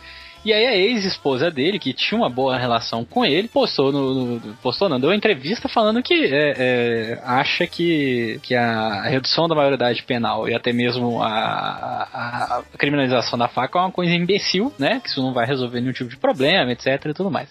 E 0.44 0.52
aí 0.52 0.66
a 0.66 0.76
ex-esposa 0.76 1.50
dele, 1.50 1.78
que 1.78 1.94
tinha 1.94 2.20
uma 2.20 2.28
boa 2.28 2.58
relação 2.58 3.04
com 3.04 3.24
ele, 3.24 3.48
postou 3.48 3.90
no. 3.90 4.36
no 4.36 4.54
postou 4.56 4.88
não, 4.88 5.00
deu 5.00 5.08
uma 5.08 5.16
entrevista 5.16 5.68
falando 5.68 6.02
que 6.02 6.12
é, 6.12 6.54
é, 6.56 7.20
acha 7.24 7.66
que, 7.66 8.38
que 8.42 8.54
a 8.54 9.02
redução 9.02 9.48
da 9.48 9.54
maioridade 9.54 10.02
penal 10.02 10.46
e 10.46 10.54
até 10.54 10.72
mesmo 10.72 11.22
a, 11.22 11.28
a, 11.28 12.58
a, 12.58 12.62
criminalização 12.76 13.38
da 13.38 13.48
faca 13.48 13.78
é 13.78 13.82
uma 13.82 13.90
coisa 13.90 14.12
imbecil, 14.12 14.72
né? 14.78 15.00
Que 15.02 15.08
isso 15.08 15.22
não 15.22 15.32
vai 15.32 15.46
resolver 15.46 15.80
nenhum 15.80 15.94
tipo 15.94 16.10
de 16.10 16.16
problema, 16.18 16.72
etc. 16.72 17.06
e 17.06 17.14
tudo 17.14 17.30
mais. 17.30 17.48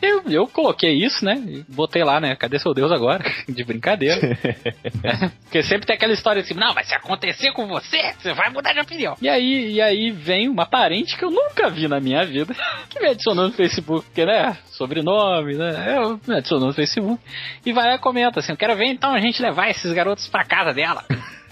Eu, 0.00 0.22
eu 0.28 0.46
coloquei 0.46 0.92
isso, 0.92 1.24
né? 1.24 1.64
Botei 1.68 2.04
lá, 2.04 2.20
né? 2.20 2.36
Cadê 2.36 2.58
seu 2.58 2.74
Deus 2.74 2.92
agora? 2.92 3.24
De 3.48 3.64
brincadeira. 3.64 4.20
É, 5.04 5.28
porque 5.42 5.62
sempre 5.62 5.86
tem 5.86 5.96
aquela 5.96 6.12
história 6.12 6.40
assim, 6.40 6.54
não, 6.54 6.72
mas 6.72 6.88
se 6.88 6.94
acontecer 6.94 7.52
com 7.52 7.66
você, 7.66 8.14
você 8.18 8.32
vai 8.32 8.48
mudar 8.48 8.72
de 8.72 8.80
opinião. 8.80 9.14
E 9.20 9.28
aí, 9.28 9.72
e 9.72 9.80
aí 9.82 10.10
vem 10.10 10.48
uma 10.48 10.64
parente 10.64 11.16
que 11.16 11.24
eu 11.24 11.30
nunca 11.30 11.68
vi 11.68 11.86
na 11.88 12.00
minha 12.00 12.24
vida, 12.24 12.54
que 12.88 13.00
me 13.00 13.08
adicionou 13.08 13.48
no 13.48 13.52
Facebook, 13.52 14.06
porque, 14.06 14.24
né? 14.24 14.56
Sobrenome, 14.70 15.56
né? 15.56 15.96
Eu 15.98 16.18
me 16.26 16.36
adicionou 16.36 16.68
no 16.68 16.74
Facebook. 16.74 17.22
E 17.66 17.72
vai 17.72 17.86
lá 17.86 17.94
e 17.96 17.98
comenta 17.98 18.40
assim, 18.40 18.52
eu 18.52 18.56
quero 18.56 18.76
ver 18.76 18.86
então 18.86 19.14
a 19.14 19.20
gente 19.20 19.42
levar 19.42 19.68
esses 19.68 19.92
garotos 19.92 20.26
pra 20.28 20.44
casa 20.44 20.72
dela 20.72 21.04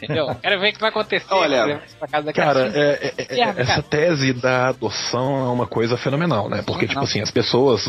entendeu? 0.03 0.35
Quero 0.43 0.61
ver 0.61 0.71
o 0.71 0.73
que 0.73 0.81
vai 0.81 0.91
acontecer. 0.91 1.27
Olha, 1.31 1.83
cara, 2.35 2.71
é, 2.75 3.15
é, 3.19 3.41
é, 3.41 3.61
essa 3.61 3.83
tese 3.83 4.33
da 4.33 4.69
adoção 4.69 5.47
é 5.47 5.51
uma 5.51 5.67
coisa 5.67 5.97
fenomenal, 5.97 6.49
né? 6.49 6.63
Porque, 6.67 6.87
tipo 6.87 7.01
assim, 7.01 7.21
as 7.21 7.31
pessoas, 7.31 7.85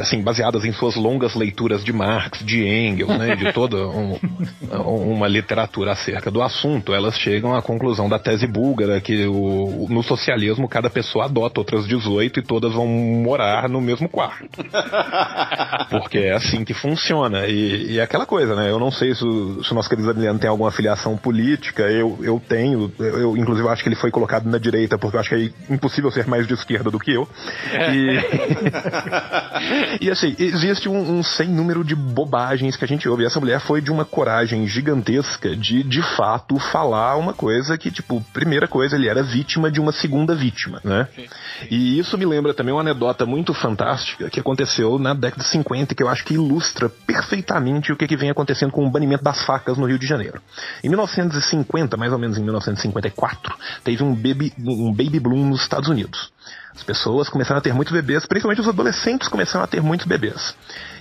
assim, 0.00 0.22
baseadas 0.22 0.64
em 0.64 0.72
suas 0.72 0.96
longas 0.96 1.34
leituras 1.34 1.84
de 1.84 1.92
Marx, 1.92 2.44
de 2.44 2.66
Engels, 2.66 3.16
né? 3.18 3.36
De 3.36 3.52
toda 3.52 3.76
um, 3.88 4.18
uma 5.12 5.28
literatura 5.28 5.92
acerca 5.92 6.30
do 6.30 6.42
assunto, 6.42 6.94
elas 6.94 7.18
chegam 7.18 7.54
à 7.54 7.62
conclusão 7.62 8.08
da 8.08 8.18
tese 8.18 8.46
búlgara 8.46 9.00
que 9.00 9.26
o, 9.26 9.86
no 9.88 10.02
socialismo 10.02 10.68
cada 10.68 10.88
pessoa 10.88 11.26
adota 11.26 11.60
outras 11.60 11.86
18 11.86 12.40
e 12.40 12.42
todas 12.42 12.72
vão 12.72 12.86
morar 12.86 13.68
no 13.68 13.80
mesmo 13.80 14.08
quarto. 14.08 14.48
Porque 15.90 16.18
é 16.18 16.32
assim 16.32 16.64
que 16.64 16.72
funciona. 16.72 17.46
E, 17.46 17.92
e 17.92 17.98
é 17.98 18.02
aquela 18.02 18.26
coisa, 18.26 18.54
né? 18.54 18.70
Eu 18.70 18.78
não 18.78 18.90
sei 18.90 19.14
se 19.14 19.24
o, 19.24 19.62
se 19.62 19.72
o 19.72 19.74
nosso 19.74 19.88
querido 19.88 20.08
Adriano 20.10 20.38
tem 20.38 20.48
alguma 20.48 20.68
afiliação 20.68 21.16
política 21.16 21.49
política, 21.50 21.82
eu, 21.90 22.18
eu 22.22 22.40
tenho, 22.48 22.92
eu 22.98 23.36
inclusive 23.36 23.68
acho 23.68 23.82
que 23.82 23.88
ele 23.88 23.96
foi 23.96 24.10
colocado 24.10 24.46
na 24.46 24.58
direita, 24.58 24.96
porque 24.96 25.16
eu 25.16 25.20
acho 25.20 25.28
que 25.30 25.34
é 25.34 25.72
impossível 25.72 26.10
ser 26.10 26.26
mais 26.26 26.46
de 26.46 26.54
esquerda 26.54 26.90
do 26.90 26.98
que 26.98 27.12
eu. 27.12 27.28
É. 27.72 27.94
E, 27.94 28.20
e 30.06 30.10
assim, 30.10 30.34
existe 30.38 30.88
um, 30.88 31.18
um 31.18 31.22
sem 31.22 31.48
número 31.48 31.84
de 31.84 31.94
bobagens 31.94 32.76
que 32.76 32.84
a 32.84 32.88
gente 32.88 33.08
ouve. 33.08 33.22
E 33.24 33.26
essa 33.26 33.40
mulher 33.40 33.60
foi 33.60 33.80
de 33.80 33.90
uma 33.90 34.04
coragem 34.04 34.66
gigantesca 34.66 35.56
de, 35.56 35.82
de 35.82 36.02
fato, 36.16 36.58
falar 36.58 37.16
uma 37.16 37.32
coisa 37.32 37.76
que, 37.76 37.90
tipo, 37.90 38.24
primeira 38.32 38.68
coisa, 38.68 38.96
ele 38.96 39.08
era 39.08 39.22
vítima 39.22 39.70
de 39.70 39.80
uma 39.80 39.92
segunda 39.92 40.34
vítima, 40.34 40.80
né? 40.84 41.08
Sim. 41.14 41.26
E 41.70 41.98
isso 41.98 42.16
me 42.16 42.24
lembra 42.24 42.54
também 42.54 42.72
uma 42.72 42.80
anedota 42.80 43.26
muito 43.26 43.52
fantástica 43.52 44.30
que 44.30 44.40
aconteceu 44.40 44.98
na 44.98 45.14
década 45.14 45.42
de 45.42 45.48
50, 45.48 45.94
que 45.94 46.02
eu 46.02 46.08
acho 46.08 46.24
que 46.24 46.34
ilustra 46.34 46.88
perfeitamente 46.88 47.92
o 47.92 47.96
que, 47.96 48.06
que 48.06 48.16
vem 48.16 48.30
acontecendo 48.30 48.70
com 48.70 48.86
o 48.86 48.90
banimento 48.90 49.24
das 49.24 49.44
facas 49.44 49.76
no 49.76 49.86
Rio 49.86 49.98
de 49.98 50.06
Janeiro. 50.06 50.40
Em 50.82 50.88
1900 50.88 51.29
1950, 51.30 51.96
mais 51.96 52.12
ou 52.12 52.18
menos 52.18 52.36
em 52.36 52.42
1954, 52.42 53.54
teve 53.84 54.02
um 54.02 54.14
baby, 54.14 54.52
um 54.58 54.92
baby 54.92 55.20
boom 55.20 55.46
nos 55.46 55.62
Estados 55.62 55.88
Unidos. 55.88 56.32
As 56.74 56.82
pessoas 56.82 57.28
começaram 57.28 57.58
a 57.58 57.60
ter 57.60 57.72
muitos 57.72 57.92
bebês, 57.92 58.24
principalmente 58.26 58.60
os 58.60 58.68
adolescentes 58.68 59.28
começaram 59.28 59.64
a 59.64 59.66
ter 59.66 59.82
muitos 59.82 60.06
bebês. 60.06 60.54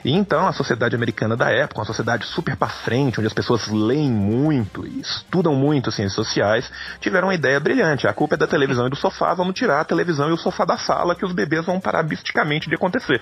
E 0.04 0.12
então 0.12 0.48
a 0.48 0.54
sociedade 0.54 0.96
americana 0.96 1.36
da 1.36 1.50
época, 1.52 1.80
uma 1.80 1.86
sociedade 1.86 2.26
super 2.26 2.56
para 2.56 2.70
frente, 2.70 3.20
onde 3.20 3.28
as 3.28 3.34
pessoas 3.34 3.68
leem 3.68 4.10
muito 4.10 4.86
e 4.86 5.00
estudam 5.00 5.54
muito 5.56 5.92
ciências 5.92 6.16
sociais, 6.16 6.70
tiveram 7.00 7.28
uma 7.28 7.36
ideia 7.36 7.60
brilhante. 7.60 8.08
A 8.08 8.14
culpa 8.14 8.36
é 8.36 8.38
da 8.38 8.48
televisão 8.48 8.88
e 8.88 8.90
do 8.90 8.96
sofá, 8.96 9.34
vamos 9.34 9.54
tirar 9.54 9.82
a 9.82 9.86
televisão 9.86 10.30
e 10.30 10.34
o 10.34 10.38
sofá 10.38 10.66
da 10.66 10.78
sala 10.78 11.16
que 11.16 11.26
os 11.26 11.34
bebês 11.34 11.66
vão 11.66 11.80
parar 11.80 12.04
bisticamente 12.04 12.68
de 12.68 12.76
acontecer. 12.76 13.22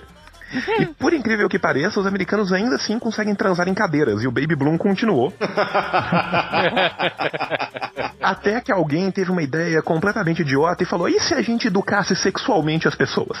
E 0.52 0.86
por 0.98 1.12
incrível 1.12 1.48
que 1.48 1.58
pareça, 1.58 2.00
os 2.00 2.06
americanos 2.06 2.52
ainda 2.52 2.76
assim 2.76 2.98
conseguem 2.98 3.34
transar 3.34 3.68
em 3.68 3.74
cadeiras, 3.74 4.22
e 4.22 4.28
o 4.28 4.32
Baby 4.32 4.56
Bloom 4.56 4.78
continuou. 4.78 5.32
Até 8.20 8.60
que 8.60 8.72
alguém 8.72 9.10
teve 9.10 9.30
uma 9.30 9.42
ideia 9.42 9.82
completamente 9.82 10.42
idiota 10.42 10.82
e 10.82 10.86
falou: 10.86 11.08
e 11.08 11.20
se 11.20 11.34
a 11.34 11.42
gente 11.42 11.66
educasse 11.68 12.16
sexualmente 12.16 12.88
as 12.88 12.94
pessoas? 12.94 13.38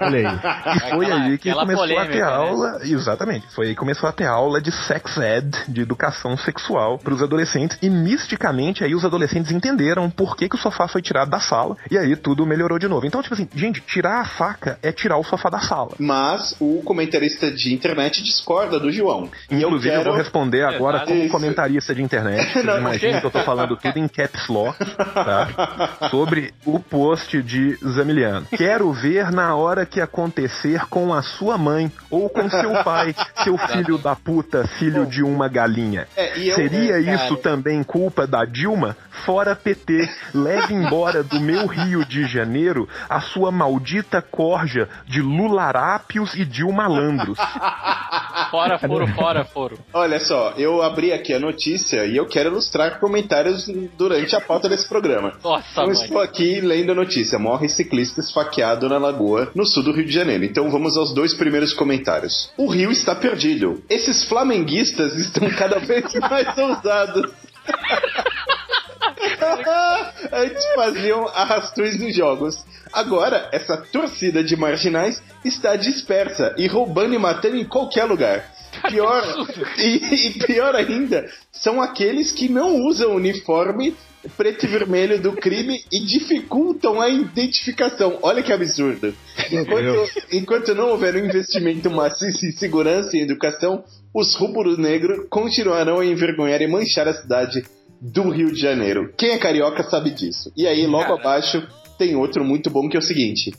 Olha 0.00 0.18
aí. 0.18 0.76
E 0.76 0.80
foi 0.80 1.06
aquela, 1.06 1.22
aí 1.22 1.38
que 1.38 1.52
começou 1.52 1.76
polêmica, 1.76 2.02
a 2.02 2.06
ter 2.06 2.24
né? 2.24 2.30
aula. 2.30 2.80
Exatamente. 2.82 3.46
Foi 3.54 3.66
aí 3.66 3.72
que 3.72 3.78
começou 3.78 4.08
a 4.08 4.12
ter 4.12 4.26
aula 4.26 4.60
de 4.60 4.72
sex 4.72 5.16
ed, 5.16 5.56
de 5.68 5.80
educação 5.80 6.36
sexual 6.36 6.98
para 6.98 7.14
os 7.14 7.22
adolescentes. 7.22 7.78
E 7.82 7.88
misticamente 7.88 8.84
aí 8.84 8.94
os 8.94 9.04
adolescentes 9.04 9.52
entenderam 9.52 10.10
por 10.10 10.36
que, 10.36 10.48
que 10.48 10.56
o 10.56 10.58
sofá 10.58 10.88
foi 10.88 11.02
tirado 11.02 11.30
da 11.30 11.40
sala. 11.40 11.76
E 11.90 11.98
aí 11.98 12.16
tudo 12.16 12.46
melhorou 12.46 12.78
de 12.78 12.88
novo. 12.88 13.06
Então, 13.06 13.22
tipo 13.22 13.34
assim, 13.34 13.48
gente, 13.54 13.80
tirar 13.80 14.20
a 14.20 14.24
faca 14.24 14.78
é 14.82 14.92
tirar 14.92 15.18
o 15.18 15.24
sofá 15.24 15.48
da 15.48 15.60
sala. 15.60 15.92
Mas 15.98 16.54
o 16.60 16.82
comentarista 16.84 17.50
de 17.50 17.74
internet 17.74 18.22
discorda 18.22 18.78
do 18.78 18.90
João. 18.90 19.30
Inclusive, 19.50 19.88
eu, 19.88 19.98
quero... 19.98 20.00
eu 20.00 20.12
vou 20.12 20.14
responder 20.14 20.64
agora 20.64 21.00
como 21.00 21.22
Isso. 21.22 21.32
comentarista 21.32 21.94
de 21.94 22.02
internet. 22.02 22.58
Imagina 22.58 23.20
que 23.20 23.26
eu 23.26 23.30
tô 23.30 23.40
falando 23.40 23.76
tudo 23.76 23.98
em 23.98 24.08
caps 24.08 24.48
lock, 24.48 24.78
tá? 24.96 26.08
Sobre 26.10 26.52
o 26.64 26.78
post 26.78 27.42
de 27.42 27.76
Zamiliano. 27.84 28.46
Quero 28.56 28.92
ver 29.02 29.32
na 29.32 29.56
hora 29.56 29.84
que 29.84 30.00
acontecer 30.00 30.86
com 30.88 31.12
a 31.12 31.22
sua 31.22 31.58
mãe 31.58 31.90
ou 32.08 32.30
com 32.30 32.48
seu 32.48 32.84
pai, 32.84 33.12
seu 33.42 33.58
filho 33.58 33.98
da 33.98 34.14
puta, 34.14 34.64
filho 34.78 35.04
de 35.04 35.24
uma 35.24 35.48
galinha. 35.48 36.06
É, 36.16 36.38
eu, 36.38 36.54
Seria 36.54 36.98
é, 36.98 37.14
isso 37.14 37.36
também 37.38 37.82
culpa 37.82 38.28
da 38.28 38.44
Dilma? 38.44 38.96
Fora 39.26 39.56
PT, 39.56 40.08
leve 40.32 40.72
embora 40.72 41.22
do 41.24 41.40
meu 41.40 41.66
Rio 41.66 42.04
de 42.04 42.26
Janeiro 42.26 42.88
a 43.08 43.20
sua 43.20 43.50
maldita 43.50 44.22
corja 44.22 44.88
de 45.06 45.20
lularápios 45.20 46.34
e 46.34 46.44
Dilmalandros. 46.44 47.38
Fora 48.50 48.78
foro, 48.78 49.06
fora 49.14 49.44
foro. 49.44 49.78
Olha 49.94 50.20
só, 50.20 50.52
eu 50.58 50.82
abri 50.82 51.10
aqui 51.10 51.32
a 51.32 51.38
notícia 51.38 52.04
e 52.04 52.16
eu 52.16 52.26
quero 52.26 52.50
ilustrar 52.50 53.00
comentários 53.00 53.66
durante 53.96 54.36
a 54.36 54.40
pauta 54.42 54.68
desse 54.68 54.86
programa. 54.86 55.32
Nossa, 55.42 55.66
então, 55.72 55.86
mãe. 55.86 55.94
estou 55.94 56.20
aqui 56.20 56.60
lendo 56.60 56.92
a 56.92 56.94
notícia. 56.94 57.38
Morre 57.38 57.68
ciclista 57.70 58.20
esfaqueado 58.20 58.88
na 58.92 58.98
Lagoa, 58.98 59.50
no 59.54 59.64
sul 59.64 59.82
do 59.82 59.92
Rio 59.92 60.04
de 60.04 60.12
Janeiro. 60.12 60.44
Então 60.44 60.70
vamos 60.70 60.96
aos 60.96 61.14
dois 61.14 61.34
primeiros 61.34 61.72
comentários. 61.72 62.50
O 62.56 62.66
Rio 62.66 62.90
está 62.90 63.14
perdido. 63.14 63.82
Esses 63.88 64.24
flamenguistas 64.24 65.14
estão 65.14 65.48
cada 65.50 65.78
vez 65.80 66.12
mais 66.14 66.56
ousados. 66.56 67.32
Antes 70.32 70.64
faziam 70.74 71.26
arrastões 71.28 71.98
nos 71.98 72.14
jogos. 72.14 72.64
Agora, 72.92 73.48
essa 73.52 73.76
torcida 73.76 74.44
de 74.44 74.56
marginais 74.56 75.22
está 75.44 75.76
dispersa 75.76 76.54
e 76.58 76.66
roubando 76.66 77.14
e 77.14 77.18
matando 77.18 77.56
em 77.56 77.64
qualquer 77.64 78.04
lugar. 78.04 78.50
Pior, 78.88 79.22
e, 79.78 80.26
e 80.26 80.46
pior 80.46 80.74
ainda, 80.74 81.26
são 81.50 81.80
aqueles 81.80 82.32
que 82.32 82.48
não 82.48 82.86
usam 82.86 83.14
uniforme 83.14 83.94
preto 84.36 84.64
e 84.64 84.68
vermelho 84.68 85.20
do 85.20 85.32
crime 85.32 85.84
e 85.90 86.00
dificultam 86.00 87.00
a 87.00 87.08
identificação. 87.08 88.18
Olha 88.22 88.42
que 88.42 88.52
absurdo. 88.52 89.14
Enquanto, 89.50 90.10
enquanto 90.32 90.74
não 90.74 90.90
houver 90.90 91.16
um 91.16 91.26
investimento 91.26 91.90
maciço 91.90 92.46
em 92.46 92.52
segurança 92.52 93.16
e 93.16 93.20
educação, 93.20 93.84
os 94.14 94.34
rubros 94.34 94.78
negros 94.78 95.26
continuarão 95.28 96.00
a 96.00 96.06
envergonhar 96.06 96.60
e 96.62 96.66
manchar 96.66 97.08
a 97.08 97.14
cidade 97.14 97.62
do 98.00 98.28
Rio 98.30 98.52
de 98.52 98.60
Janeiro. 98.60 99.12
Quem 99.16 99.30
é 99.30 99.38
carioca 99.38 99.82
sabe 99.84 100.10
disso. 100.10 100.52
E 100.56 100.66
aí, 100.66 100.86
logo 100.86 101.04
Cara. 101.04 101.20
abaixo, 101.20 101.66
tem 101.98 102.16
outro 102.16 102.44
muito 102.44 102.70
bom 102.70 102.88
que 102.88 102.96
é 102.96 103.00
o 103.00 103.02
seguinte. 103.02 103.52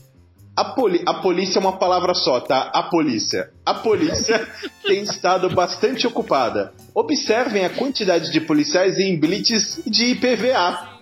A, 0.56 0.64
poli 0.64 1.02
a 1.04 1.14
polícia 1.14 1.58
é 1.58 1.60
uma 1.60 1.76
palavra 1.76 2.14
só, 2.14 2.38
tá? 2.38 2.70
A 2.72 2.84
polícia. 2.84 3.50
A 3.66 3.74
polícia 3.74 4.46
tem 4.86 5.02
estado 5.02 5.50
bastante 5.50 6.06
ocupada. 6.06 6.72
Observem 6.94 7.64
a 7.64 7.70
quantidade 7.70 8.30
de 8.30 8.40
policiais 8.40 8.98
em 8.98 9.18
blitz 9.18 9.82
de 9.84 10.12
IPVA. 10.12 10.94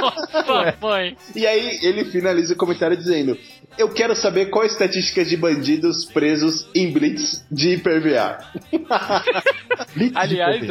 Nossa, 0.00 0.76
mãe. 0.80 1.16
E 1.34 1.44
aí 1.44 1.80
ele 1.82 2.04
finaliza 2.04 2.54
o 2.54 2.56
comentário 2.56 2.96
dizendo: 2.96 3.36
Eu 3.76 3.88
quero 3.88 4.14
saber 4.14 4.46
qual 4.46 4.62
a 4.62 4.66
estatística 4.66 5.24
de 5.24 5.36
bandidos 5.36 6.04
presos 6.04 6.68
em 6.74 6.92
blitz 6.92 7.44
de 7.50 7.70
IPVA. 7.70 8.38
Aliás, 10.14 10.62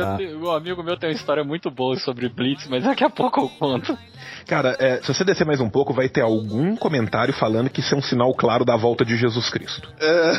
um 0.42 0.50
amigo 0.50 0.82
meu 0.82 0.96
tem 0.98 1.10
uma 1.10 1.16
história 1.16 1.44
muito 1.44 1.70
boa 1.70 1.98
sobre 1.98 2.30
blitz, 2.30 2.68
mas 2.70 2.86
daqui 2.86 3.04
a 3.04 3.10
pouco 3.10 3.42
eu 3.42 3.50
conto. 3.50 3.98
Cara, 4.46 4.76
é, 4.80 5.02
se 5.02 5.08
você 5.08 5.24
descer 5.24 5.46
mais 5.46 5.60
um 5.62 5.70
pouco, 5.70 5.94
vai 5.94 6.10
ter 6.10 6.22
algum 6.22 6.76
comentário 6.76 7.34
falando 7.34 7.70
que 7.70 7.80
isso 7.80 7.94
é 7.96 7.98
um 7.98 8.02
sinal 8.02 8.34
claro 8.34 8.66
da 8.66 8.76
volta 8.76 9.06
de 9.06 9.16
Jesus 9.18 9.50
Cristo. 9.50 9.90
É. 10.00 10.34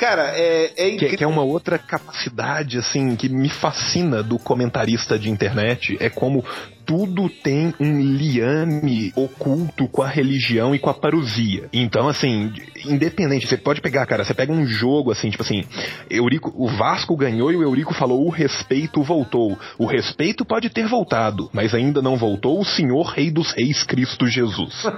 Cara, 0.00 0.32
é, 0.34 0.72
é 0.78 0.88
incrível. 0.88 1.10
Que, 1.10 1.16
que, 1.18 1.24
é 1.24 1.26
uma 1.26 1.42
outra 1.42 1.78
capacidade, 1.78 2.78
assim, 2.78 3.14
que 3.14 3.28
me 3.28 3.50
fascina 3.50 4.22
do 4.22 4.38
comentarista 4.38 5.18
de 5.18 5.28
internet. 5.28 5.98
É 6.00 6.08
como 6.08 6.42
tudo 6.90 7.28
tem 7.28 7.72
um 7.78 8.00
liame 8.00 9.12
oculto 9.14 9.86
com 9.86 10.02
a 10.02 10.08
religião 10.08 10.74
e 10.74 10.78
com 10.80 10.90
a 10.90 10.94
parousia. 10.94 11.68
Então, 11.72 12.08
assim, 12.08 12.52
independente, 12.84 13.46
você 13.46 13.56
pode 13.56 13.80
pegar, 13.80 14.04
cara, 14.06 14.24
você 14.24 14.34
pega 14.34 14.52
um 14.52 14.66
jogo 14.66 15.12
assim, 15.12 15.30
tipo 15.30 15.44
assim, 15.44 15.62
Eurico, 16.10 16.52
o 16.56 16.66
Vasco 16.66 17.16
ganhou 17.16 17.52
e 17.52 17.56
o 17.56 17.62
Eurico 17.62 17.94
falou: 17.94 18.26
o 18.26 18.28
respeito 18.28 19.04
voltou. 19.04 19.56
O 19.78 19.86
respeito 19.86 20.44
pode 20.44 20.68
ter 20.68 20.88
voltado, 20.88 21.39
mas 21.52 21.74
ainda 21.74 22.02
não 22.02 22.16
voltou 22.16 22.60
o 22.60 22.64
Senhor 22.64 23.06
Rei 23.06 23.30
dos 23.30 23.52
Reis 23.52 23.82
Cristo 23.82 24.26
Jesus. 24.26 24.84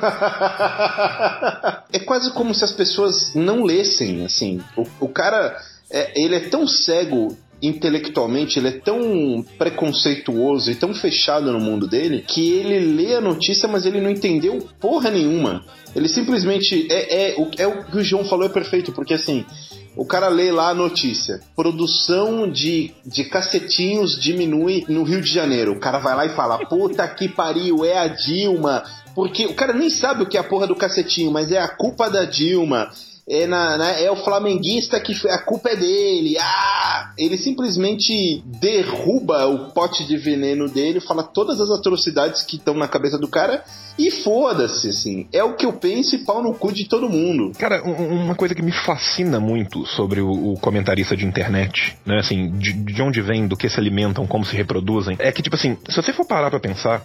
é 1.93 1.99
quase 2.01 2.33
como 2.33 2.55
se 2.55 2.65
as 2.65 2.73
pessoas 2.73 3.35
não 3.35 3.63
lessem, 3.63 4.25
assim. 4.25 4.61
O, 4.77 4.87
o 5.01 5.09
cara, 5.09 5.57
é, 5.91 6.21
ele 6.21 6.37
é 6.37 6.41
tão 6.41 6.67
cego 6.67 7.37
intelectualmente, 7.63 8.59
ele 8.59 8.69
é 8.69 8.73
tão 8.73 9.45
preconceituoso 9.57 10.71
e 10.71 10.75
tão 10.75 10.93
fechado 10.93 11.53
no 11.53 11.61
mundo 11.61 11.87
dele 11.87 12.25
que 12.27 12.51
ele 12.51 12.81
lê 12.81 13.15
a 13.15 13.21
notícia, 13.21 13.69
mas 13.69 13.87
ele 13.87 14.01
não 14.01 14.11
entendeu 14.11 14.67
porra 14.81 15.11
nenhuma. 15.11 15.65
Ele 15.95 16.09
simplesmente. 16.09 16.89
É, 16.91 17.31
é, 17.31 17.35
o, 17.39 17.51
é 17.57 17.67
o 17.67 17.85
que 17.85 17.99
o 17.99 18.03
João 18.05 18.25
falou 18.25 18.47
é 18.47 18.49
perfeito, 18.49 18.93
porque 18.93 19.15
assim. 19.15 19.45
O 19.95 20.07
cara 20.07 20.29
lê 20.29 20.51
lá 20.51 20.71
a 20.71 20.75
notícia. 20.75 21.41
Produção 21.55 22.51
de, 22.51 22.95
de 23.05 23.25
cacetinhos 23.25 24.19
diminui 24.19 24.87
no 24.89 25.03
Rio 25.03 25.21
de 25.21 25.29
Janeiro. 25.29 25.73
O 25.73 25.79
cara 25.79 25.99
vai 25.99 26.17
lá 26.17 26.25
e 26.25 26.31
fala: 26.31 26.65
Puta 26.65 27.07
que 27.07 27.29
pariu, 27.29 27.85
é 27.85 27.99
a 27.99 28.09
Dilma. 28.09 28.83
Porque 29.15 29.45
o 29.45 29.53
cara 29.53 29.75
nem 29.75 29.91
sabe 29.91 30.23
o 30.23 30.27
que 30.27 30.39
é 30.39 30.41
a 30.41 30.45
porra 30.45 30.67
do 30.67 30.75
cacetinho, 30.75 31.31
mas 31.31 31.53
é 31.53 31.59
a 31.59 31.69
culpa 31.69 32.09
da 32.09 32.25
Dilma 32.25 32.91
é, 33.29 33.47
na, 33.47 33.77
na, 33.77 33.91
é 33.91 34.11
o 34.11 34.17
flamenguista 34.17 35.01
que 35.01 35.15
a 35.29 35.39
culpa 35.39 35.71
é 35.71 35.77
dele. 35.77 36.37
Ah! 36.41 37.13
Ele 37.17 37.37
simplesmente 37.37 38.43
derruba 38.45 39.47
o 39.47 39.71
pote 39.71 40.07
de 40.07 40.17
veneno 40.17 40.69
dele, 40.69 41.01
fala 41.01 41.23
todas 41.23 41.61
as 41.61 41.71
atrocidades 41.71 42.43
que 42.43 42.57
estão 42.57 42.75
na 42.75 42.89
cabeça 42.89 43.19
do 43.19 43.29
cara 43.29 43.63
e 43.99 44.11
foda-se, 44.11 44.89
assim. 44.89 45.27
É 45.33 45.45
o 45.45 45.55
que 45.55 45.67
eu 45.67 45.73
penso 45.73 46.17
e 46.17 46.19
pau 46.25 46.43
no 46.43 46.55
cu 46.55 46.73
de 46.73 46.89
todo 46.89 47.09
mundo. 47.09 47.53
Cara, 47.59 47.83
uma 47.83 48.35
coisa 48.35 48.55
que 48.55 48.63
me 48.63 48.73
fascina 48.73 49.39
muito 49.39 49.87
sobre 49.87 50.21
o, 50.21 50.53
o 50.53 50.59
comentarista 50.59 51.17
de 51.17 51.27
internet, 51.27 51.97
né, 52.05 52.19
assim, 52.19 52.51
de, 52.53 52.73
de 52.73 53.03
onde 53.03 53.21
vem, 53.21 53.47
do 53.47 53.57
que 53.57 53.69
se 53.69 53.79
alimentam, 53.79 54.27
como 54.27 54.45
se 54.45 54.57
reproduzem, 54.57 55.17
é 55.19 55.31
que, 55.31 55.43
tipo 55.43 55.57
assim, 55.57 55.77
se 55.89 55.97
você 55.97 56.13
for 56.13 56.27
parar 56.27 56.51
pra 56.51 56.59
pensar, 56.59 57.05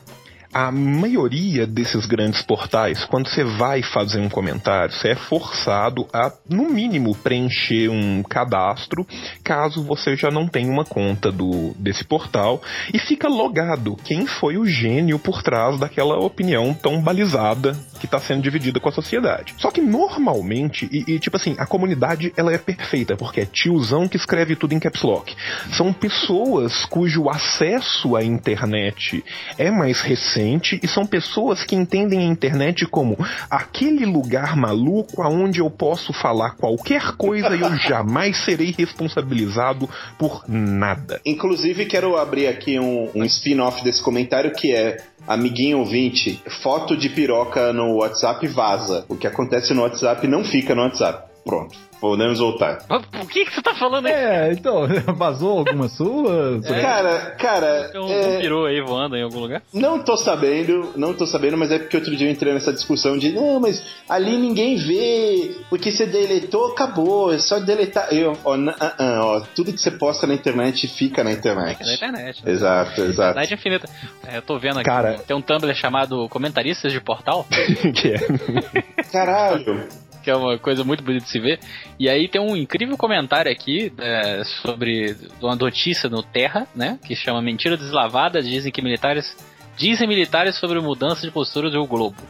a 0.53 0.71
maioria 0.71 1.67
desses 1.67 2.05
grandes 2.05 2.41
portais, 2.41 3.03
quando 3.05 3.27
você 3.27 3.43
vai 3.43 3.81
fazer 3.83 4.19
um 4.19 4.29
comentário, 4.29 4.93
você 4.93 5.09
é 5.09 5.15
forçado 5.15 6.07
a, 6.13 6.31
no 6.49 6.69
mínimo, 6.69 7.15
preencher 7.15 7.89
um 7.89 8.23
cadastro, 8.23 9.05
caso 9.43 9.83
você 9.83 10.15
já 10.15 10.31
não 10.31 10.47
tenha 10.47 10.71
uma 10.71 10.85
conta 10.85 11.31
do, 11.31 11.73
desse 11.77 12.03
portal, 12.03 12.61
e 12.93 12.99
fica 12.99 13.27
logado 13.27 13.97
quem 14.03 14.25
foi 14.25 14.57
o 14.57 14.65
gênio 14.65 15.19
por 15.19 15.43
trás 15.43 15.79
daquela 15.79 16.17
opinião 16.17 16.73
tão 16.73 17.01
balizada 17.01 17.77
que 17.99 18.05
está 18.05 18.19
sendo 18.19 18.41
dividida 18.41 18.79
com 18.79 18.89
a 18.89 18.91
sociedade. 18.91 19.55
Só 19.57 19.71
que 19.71 19.81
normalmente, 19.81 20.87
e, 20.91 21.15
e, 21.15 21.19
tipo 21.19 21.35
assim, 21.35 21.55
a 21.57 21.65
comunidade 21.65 22.31
ela 22.37 22.53
é 22.53 22.57
perfeita, 22.57 23.15
porque 23.15 23.41
é 23.41 23.45
tiozão 23.45 24.07
que 24.07 24.17
escreve 24.17 24.55
tudo 24.55 24.73
em 24.73 24.79
caps 24.79 25.01
lock. 25.01 25.35
São 25.75 25.91
pessoas 25.91 26.85
cujo 26.85 27.29
acesso 27.29 28.15
à 28.15 28.23
internet 28.23 29.23
é 29.57 29.71
mais 29.71 30.01
recente 30.01 30.36
recente 30.37 30.79
e 30.83 30.87
são 30.87 31.05
pessoas 31.05 31.63
que 31.63 31.75
entendem 31.75 32.19
a 32.19 32.23
internet 32.23 32.85
como 32.85 33.17
aquele 33.49 34.05
lugar 34.05 34.55
maluco 34.55 35.21
aonde 35.21 35.59
eu 35.59 35.69
posso 35.69 36.13
falar 36.13 36.51
qualquer 36.51 37.15
coisa 37.17 37.55
e 37.55 37.61
eu 37.61 37.75
jamais 37.87 38.37
serei 38.45 38.73
responsabilizado 38.77 39.89
por 40.17 40.43
nada. 40.47 41.19
Inclusive, 41.25 41.85
quero 41.85 42.15
abrir 42.15 42.47
aqui 42.47 42.79
um, 42.79 43.09
um 43.15 43.23
spin-off 43.25 43.83
desse 43.83 44.01
comentário 44.01 44.51
que 44.51 44.73
é 44.73 44.97
amiguinho 45.27 45.79
ouvinte, 45.79 46.41
foto 46.61 46.95
de 46.95 47.09
piroca 47.09 47.73
no 47.73 47.97
WhatsApp 47.97 48.47
vaza. 48.47 49.05
O 49.09 49.15
que 49.15 49.27
acontece 49.27 49.73
no 49.73 49.81
WhatsApp 49.81 50.27
não 50.27 50.43
fica 50.43 50.75
no 50.75 50.83
WhatsApp. 50.83 51.26
Pronto. 51.47 51.77
Podemos 51.99 52.39
voltar. 52.39 52.85
Por 52.87 53.27
que, 53.27 53.45
que 53.45 53.55
você 53.55 53.61
tá 53.61 53.73
falando 53.73 54.05
aí? 54.05 54.13
É, 54.13 54.51
então, 54.51 54.87
vazou 55.15 55.59
alguma 55.59 55.87
sua? 55.89 56.59
É. 56.63 56.81
Cara, 56.81 57.19
cara. 57.31 57.89
Tem 57.89 58.01
um, 58.01 58.11
é... 58.11 58.27
um 58.27 58.39
pirou 58.39 58.65
aí 58.65 58.81
voando 58.81 59.15
em 59.15 59.23
algum 59.23 59.39
lugar? 59.39 59.63
Não 59.73 60.03
tô 60.03 60.15
sabendo, 60.15 60.91
não 60.95 61.13
tô 61.13 61.25
sabendo, 61.25 61.57
mas 61.57 61.71
é 61.71 61.79
porque 61.79 61.97
outro 61.97 62.15
dia 62.15 62.27
eu 62.27 62.31
entrei 62.31 62.53
nessa 62.53 62.71
discussão 62.71 63.17
de 63.17 63.31
não, 63.31 63.59
mas 63.59 63.83
ali 64.07 64.37
ninguém 64.37 64.75
vê, 64.75 65.55
porque 65.69 65.89
você 65.91 66.05
deletou, 66.05 66.67
acabou, 66.67 67.33
é 67.33 67.39
só 67.39 67.59
deletar. 67.59 68.13
Eu, 68.13 68.37
ó, 68.43 68.55
uh, 68.55 68.69
uh, 68.69 68.73
ó, 69.21 69.39
tudo 69.55 69.73
que 69.73 69.79
você 69.79 69.89
posta 69.89 70.27
na 70.27 70.35
internet 70.35 70.87
fica 70.87 71.23
na 71.23 71.31
internet. 71.31 71.77
Fica 71.77 71.85
na 71.85 71.93
internet. 71.93 72.45
Né? 72.45 72.51
Exato, 72.51 73.01
exato. 73.01 73.33
Verdade 73.33 73.53
infinita. 73.53 73.89
É, 74.27 74.37
eu 74.37 74.41
tô 74.41 74.59
vendo 74.59 74.79
aqui, 74.79 74.89
Cara... 74.89 75.17
tem 75.17 75.35
um 75.35 75.41
Tumblr 75.41 75.73
chamado 75.73 76.29
Comentaristas 76.29 76.91
de 76.91 77.01
Portal. 77.01 77.47
que 77.95 78.09
é? 78.09 79.03
Caralho 79.11 79.87
que 80.27 80.31
é 80.31 80.35
uma 80.35 80.57
coisa 80.57 80.83
muito 80.83 81.01
bonita 81.01 81.23
de 81.23 81.31
se 81.31 81.39
ver. 81.39 81.57
E 81.97 82.09
aí 82.09 82.27
tem 82.27 82.41
um 82.41 82.53
incrível 82.53 82.97
comentário 82.97 83.49
aqui 83.49 83.93
é, 83.97 84.43
sobre 84.61 85.15
uma 85.41 85.55
notícia 85.55 86.09
no 86.09 86.21
Terra, 86.21 86.67
né? 86.75 86.99
Que 87.05 87.15
chama 87.15 87.41
Mentira 87.41 87.77
Deslavada, 87.77 88.41
dizem 88.41 88.69
que 88.69 88.81
militares. 88.81 89.33
Dizem 89.77 90.05
militares 90.05 90.57
sobre 90.57 90.81
mudança 90.81 91.21
de 91.21 91.31
postura 91.31 91.69
do 91.69 91.85
Globo. 91.85 92.21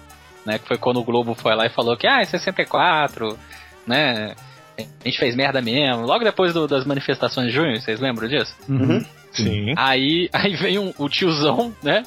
Né, 0.46 0.60
que 0.60 0.68
foi 0.68 0.78
quando 0.78 0.98
o 0.98 1.04
Globo 1.04 1.34
foi 1.34 1.56
lá 1.56 1.66
e 1.66 1.70
falou 1.70 1.98
que 1.98 2.08
ah, 2.08 2.22
é 2.22 2.24
64, 2.24 3.38
né? 3.86 4.34
A 4.78 5.08
gente 5.08 5.18
fez 5.18 5.36
merda 5.36 5.60
mesmo. 5.60 6.06
Logo 6.06 6.24
depois 6.24 6.54
do, 6.54 6.68
das 6.68 6.86
manifestações 6.86 7.48
de 7.48 7.54
junho, 7.54 7.82
vocês 7.82 8.00
lembram 8.00 8.30
disso? 8.30 8.56
Uhum. 8.70 9.04
Sim. 9.32 9.74
Aí, 9.76 10.30
aí 10.32 10.56
vem 10.56 10.78
um, 10.78 10.94
o 11.00 11.10
tiozão, 11.10 11.74
né? 11.82 12.04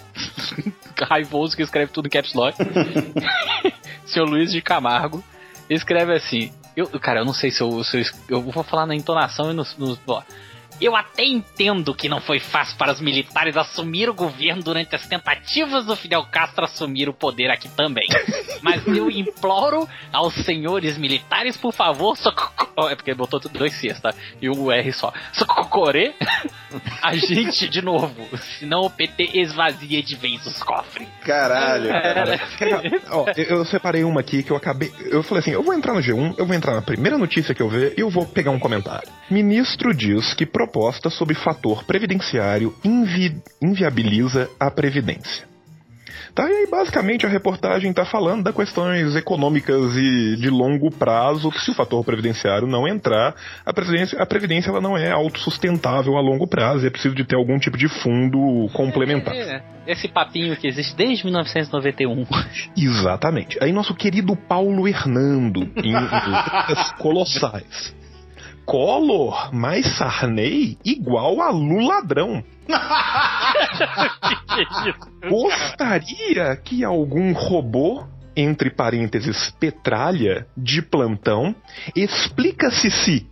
Raivoso 1.02 1.56
que 1.56 1.62
escreve 1.62 1.90
tudo 1.90 2.06
em 2.06 2.10
caps 2.10 2.32
lock. 2.32 2.56
Senhor 4.06 4.28
Luiz 4.28 4.52
de 4.52 4.62
Camargo 4.62 5.22
escreve 5.76 6.14
assim. 6.14 6.52
Eu, 6.76 6.86
cara, 7.00 7.20
eu 7.20 7.24
não 7.24 7.32
sei 7.32 7.50
se 7.50 7.60
eu, 7.60 7.82
se 7.84 7.98
eu, 7.98 8.04
eu 8.28 8.42
vou 8.42 8.62
falar 8.62 8.86
na 8.86 8.94
entonação 8.94 9.50
e 9.50 9.54
no, 9.54 9.64
no, 9.78 9.98
eu 10.80 10.96
até 10.96 11.24
entendo 11.24 11.94
que 11.94 12.08
não 12.08 12.20
foi 12.20 12.40
fácil 12.40 12.76
para 12.78 12.92
os 12.92 13.00
militares 13.00 13.56
assumir 13.56 14.08
o 14.08 14.14
governo 14.14 14.62
durante 14.62 14.96
as 14.96 15.06
tentativas 15.06 15.84
do 15.84 15.94
Fidel 15.94 16.24
Castro 16.24 16.64
assumir 16.64 17.08
o 17.08 17.12
poder 17.12 17.50
aqui 17.50 17.68
também. 17.68 18.06
Mas 18.62 18.86
eu 18.86 19.10
imploro 19.10 19.86
aos 20.10 20.34
senhores 20.34 20.96
militares, 20.96 21.56
por 21.56 21.72
favor, 21.72 22.16
socorro. 22.16 22.88
É 22.88 22.96
porque 22.96 23.12
botou 23.14 23.38
dois 23.40 23.74
Cs, 23.74 24.00
tá? 24.00 24.14
E 24.40 24.48
um 24.48 24.72
R 24.72 24.92
só. 24.92 25.12
Socorrer 25.34 26.14
a 27.02 27.16
gente 27.16 27.68
de 27.68 27.82
novo. 27.82 28.28
Senão 28.58 28.82
o 28.82 28.90
PT 28.90 29.38
esvazia 29.38 30.02
de 30.02 30.16
vez 30.16 30.44
os 30.46 30.62
cofres. 30.62 31.08
Caralho. 31.24 31.90
É. 31.90 32.38
Cara, 32.58 32.82
ó, 33.10 33.26
eu 33.36 33.64
separei 33.64 34.04
uma 34.04 34.20
aqui 34.20 34.42
que 34.42 34.50
eu 34.50 34.56
acabei. 34.56 34.92
Eu 35.06 35.22
falei 35.22 35.40
assim: 35.40 35.52
eu 35.52 35.62
vou 35.62 35.74
entrar 35.74 35.94
no 35.94 36.00
G1, 36.00 36.34
eu 36.38 36.46
vou 36.46 36.54
entrar 36.54 36.74
na 36.74 36.82
primeira 36.82 37.18
notícia 37.18 37.54
que 37.54 37.62
eu 37.62 37.68
ver 37.68 37.94
e 37.96 38.00
eu 38.00 38.10
vou 38.10 38.26
pegar 38.26 38.50
um 38.50 38.58
comentário. 38.58 39.08
Ministro 39.30 39.94
diz 39.94 40.34
que 40.34 40.46
proposta 40.46 41.10
sobre 41.10 41.34
fator 41.34 41.84
previdenciário 41.84 42.74
invi 42.84 43.40
inviabiliza 43.62 44.50
a 44.58 44.70
previdência. 44.70 45.49
Tá, 46.34 46.48
e 46.48 46.52
aí 46.52 46.66
basicamente 46.70 47.26
a 47.26 47.28
reportagem 47.28 47.90
está 47.90 48.04
falando 48.04 48.44
das 48.44 48.54
questões 48.54 49.16
econômicas 49.16 49.96
e 49.96 50.36
de 50.36 50.48
longo 50.48 50.90
prazo, 50.90 51.50
que 51.50 51.60
se 51.60 51.70
o 51.70 51.74
fator 51.74 52.04
previdenciário 52.04 52.66
não 52.66 52.86
entrar, 52.86 53.34
a 53.64 53.72
previdência, 53.72 54.20
a 54.20 54.26
previdência 54.26 54.70
ela 54.70 54.80
não 54.80 54.96
é 54.96 55.10
autossustentável 55.10 56.16
a 56.16 56.20
longo 56.20 56.46
prazo, 56.46 56.86
é 56.86 56.90
preciso 56.90 57.14
de 57.14 57.24
ter 57.24 57.36
algum 57.36 57.58
tipo 57.58 57.76
de 57.76 57.88
fundo 57.88 58.68
complementar. 58.72 59.34
É, 59.34 59.56
é. 59.56 59.62
Esse 59.86 60.08
papinho 60.08 60.56
que 60.56 60.68
existe 60.68 60.94
desde 60.94 61.24
1991. 61.24 62.26
Exatamente. 62.76 63.58
Aí 63.62 63.72
nosso 63.72 63.94
querido 63.94 64.36
Paulo 64.36 64.86
Hernando, 64.86 65.62
em 65.76 65.94
colossais. 66.98 67.99
Collor 68.70 69.52
mais 69.52 69.84
Sarney 69.98 70.78
igual 70.84 71.40
a 71.40 71.50
Lula 71.50 71.96
ladrão. 71.96 72.44
Gostaria 75.28 76.54
que 76.54 76.84
algum 76.84 77.32
robô 77.32 78.04
entre 78.36 78.70
parênteses, 78.70 79.50
petralha 79.58 80.46
de 80.56 80.82
plantão, 80.82 81.52
explica-se 81.96 82.92
se 82.92 83.26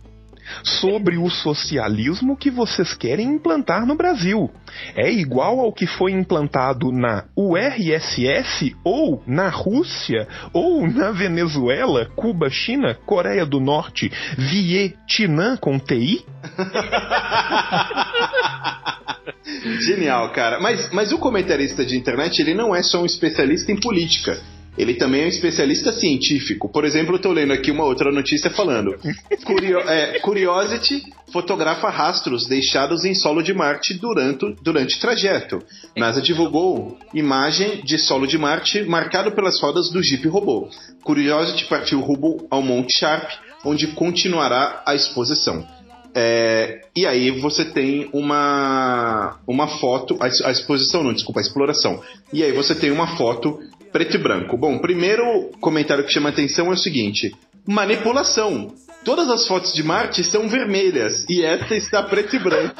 sobre 0.63 1.17
o 1.17 1.29
socialismo 1.29 2.37
que 2.37 2.49
vocês 2.49 2.93
querem 2.93 3.27
implantar 3.27 3.85
no 3.85 3.95
Brasil. 3.95 4.49
É 4.95 5.11
igual 5.11 5.59
ao 5.59 5.73
que 5.73 5.87
foi 5.87 6.11
implantado 6.11 6.91
na 6.91 7.25
URSS 7.35 8.75
ou 8.83 9.23
na 9.25 9.49
Rússia 9.49 10.27
ou 10.53 10.87
na 10.87 11.11
Venezuela, 11.11 12.07
Cuba, 12.15 12.49
China, 12.49 12.95
Coreia 13.05 13.45
do 13.45 13.59
Norte, 13.59 14.11
Vietnã 14.37 15.57
com 15.57 15.79
TI? 15.79 16.25
Genial, 19.85 20.31
cara. 20.31 20.59
Mas, 20.59 20.91
mas 20.91 21.11
o 21.11 21.17
comentarista 21.17 21.85
de 21.85 21.97
internet, 21.97 22.39
ele 22.39 22.53
não 22.53 22.75
é 22.75 22.83
só 22.83 23.01
um 23.01 23.05
especialista 23.05 23.71
em 23.71 23.79
política 23.79 24.39
ele 24.79 24.93
também 24.93 25.23
é 25.23 25.25
um 25.25 25.27
especialista 25.27 25.91
científico. 25.91 26.69
Por 26.69 26.85
exemplo, 26.85 27.15
eu 27.15 27.19
tô 27.19 27.33
lendo 27.33 27.51
aqui 27.51 27.69
uma 27.69 27.83
outra 27.83 28.11
notícia 28.13 28.49
falando: 28.49 28.97
Curio 29.43 29.79
é, 29.79 30.19
Curiosity 30.19 31.03
fotografa 31.33 31.89
rastros 31.89 32.47
deixados 32.47 33.03
em 33.03 33.13
solo 33.13 33.43
de 33.43 33.53
Marte 33.53 33.93
durante, 33.93 34.55
durante 34.63 34.99
trajeto. 34.99 35.61
NASA 35.97 36.21
divulgou 36.21 36.97
imagem 37.13 37.81
de 37.83 37.99
solo 37.99 38.25
de 38.25 38.37
Marte 38.37 38.83
marcado 38.83 39.33
pelas 39.33 39.59
rodas 39.59 39.89
do 39.89 40.01
Jeep 40.01 40.25
robô. 40.29 40.69
Curiosity 41.03 41.65
partiu 41.65 41.99
rumo 41.99 42.47
ao 42.49 42.61
Monte 42.61 42.97
Sharp, 42.97 43.29
onde 43.65 43.87
continuará 43.87 44.81
a 44.85 44.95
exposição. 44.95 45.67
É, 46.15 46.81
e 46.95 47.05
aí 47.05 47.29
você 47.31 47.63
tem 47.65 48.09
uma, 48.13 49.39
uma 49.45 49.67
foto, 49.67 50.17
a, 50.19 50.47
a 50.47 50.51
exposição 50.51 51.03
não, 51.03 51.13
desculpa, 51.13 51.39
a 51.39 51.43
exploração. 51.43 52.01
E 52.33 52.43
aí 52.43 52.51
você 52.51 52.73
tem 52.73 52.91
uma 52.91 53.15
foto 53.15 53.59
preto 53.91 54.15
e 54.15 54.17
branco. 54.17 54.57
Bom, 54.57 54.77
primeiro 54.79 55.51
comentário 55.59 56.03
que 56.03 56.11
chama 56.13 56.29
atenção 56.29 56.67
é 56.67 56.73
o 56.73 56.77
seguinte: 56.77 57.31
manipulação. 57.65 58.73
Todas 59.03 59.29
as 59.29 59.47
fotos 59.47 59.73
de 59.73 59.81
Marte 59.81 60.23
são 60.23 60.49
vermelhas 60.49 61.25
e 61.29 61.41
esta 61.43 61.73
está 61.73 62.03
preto 62.03 62.35
e 62.35 62.39
branco. 62.39 62.75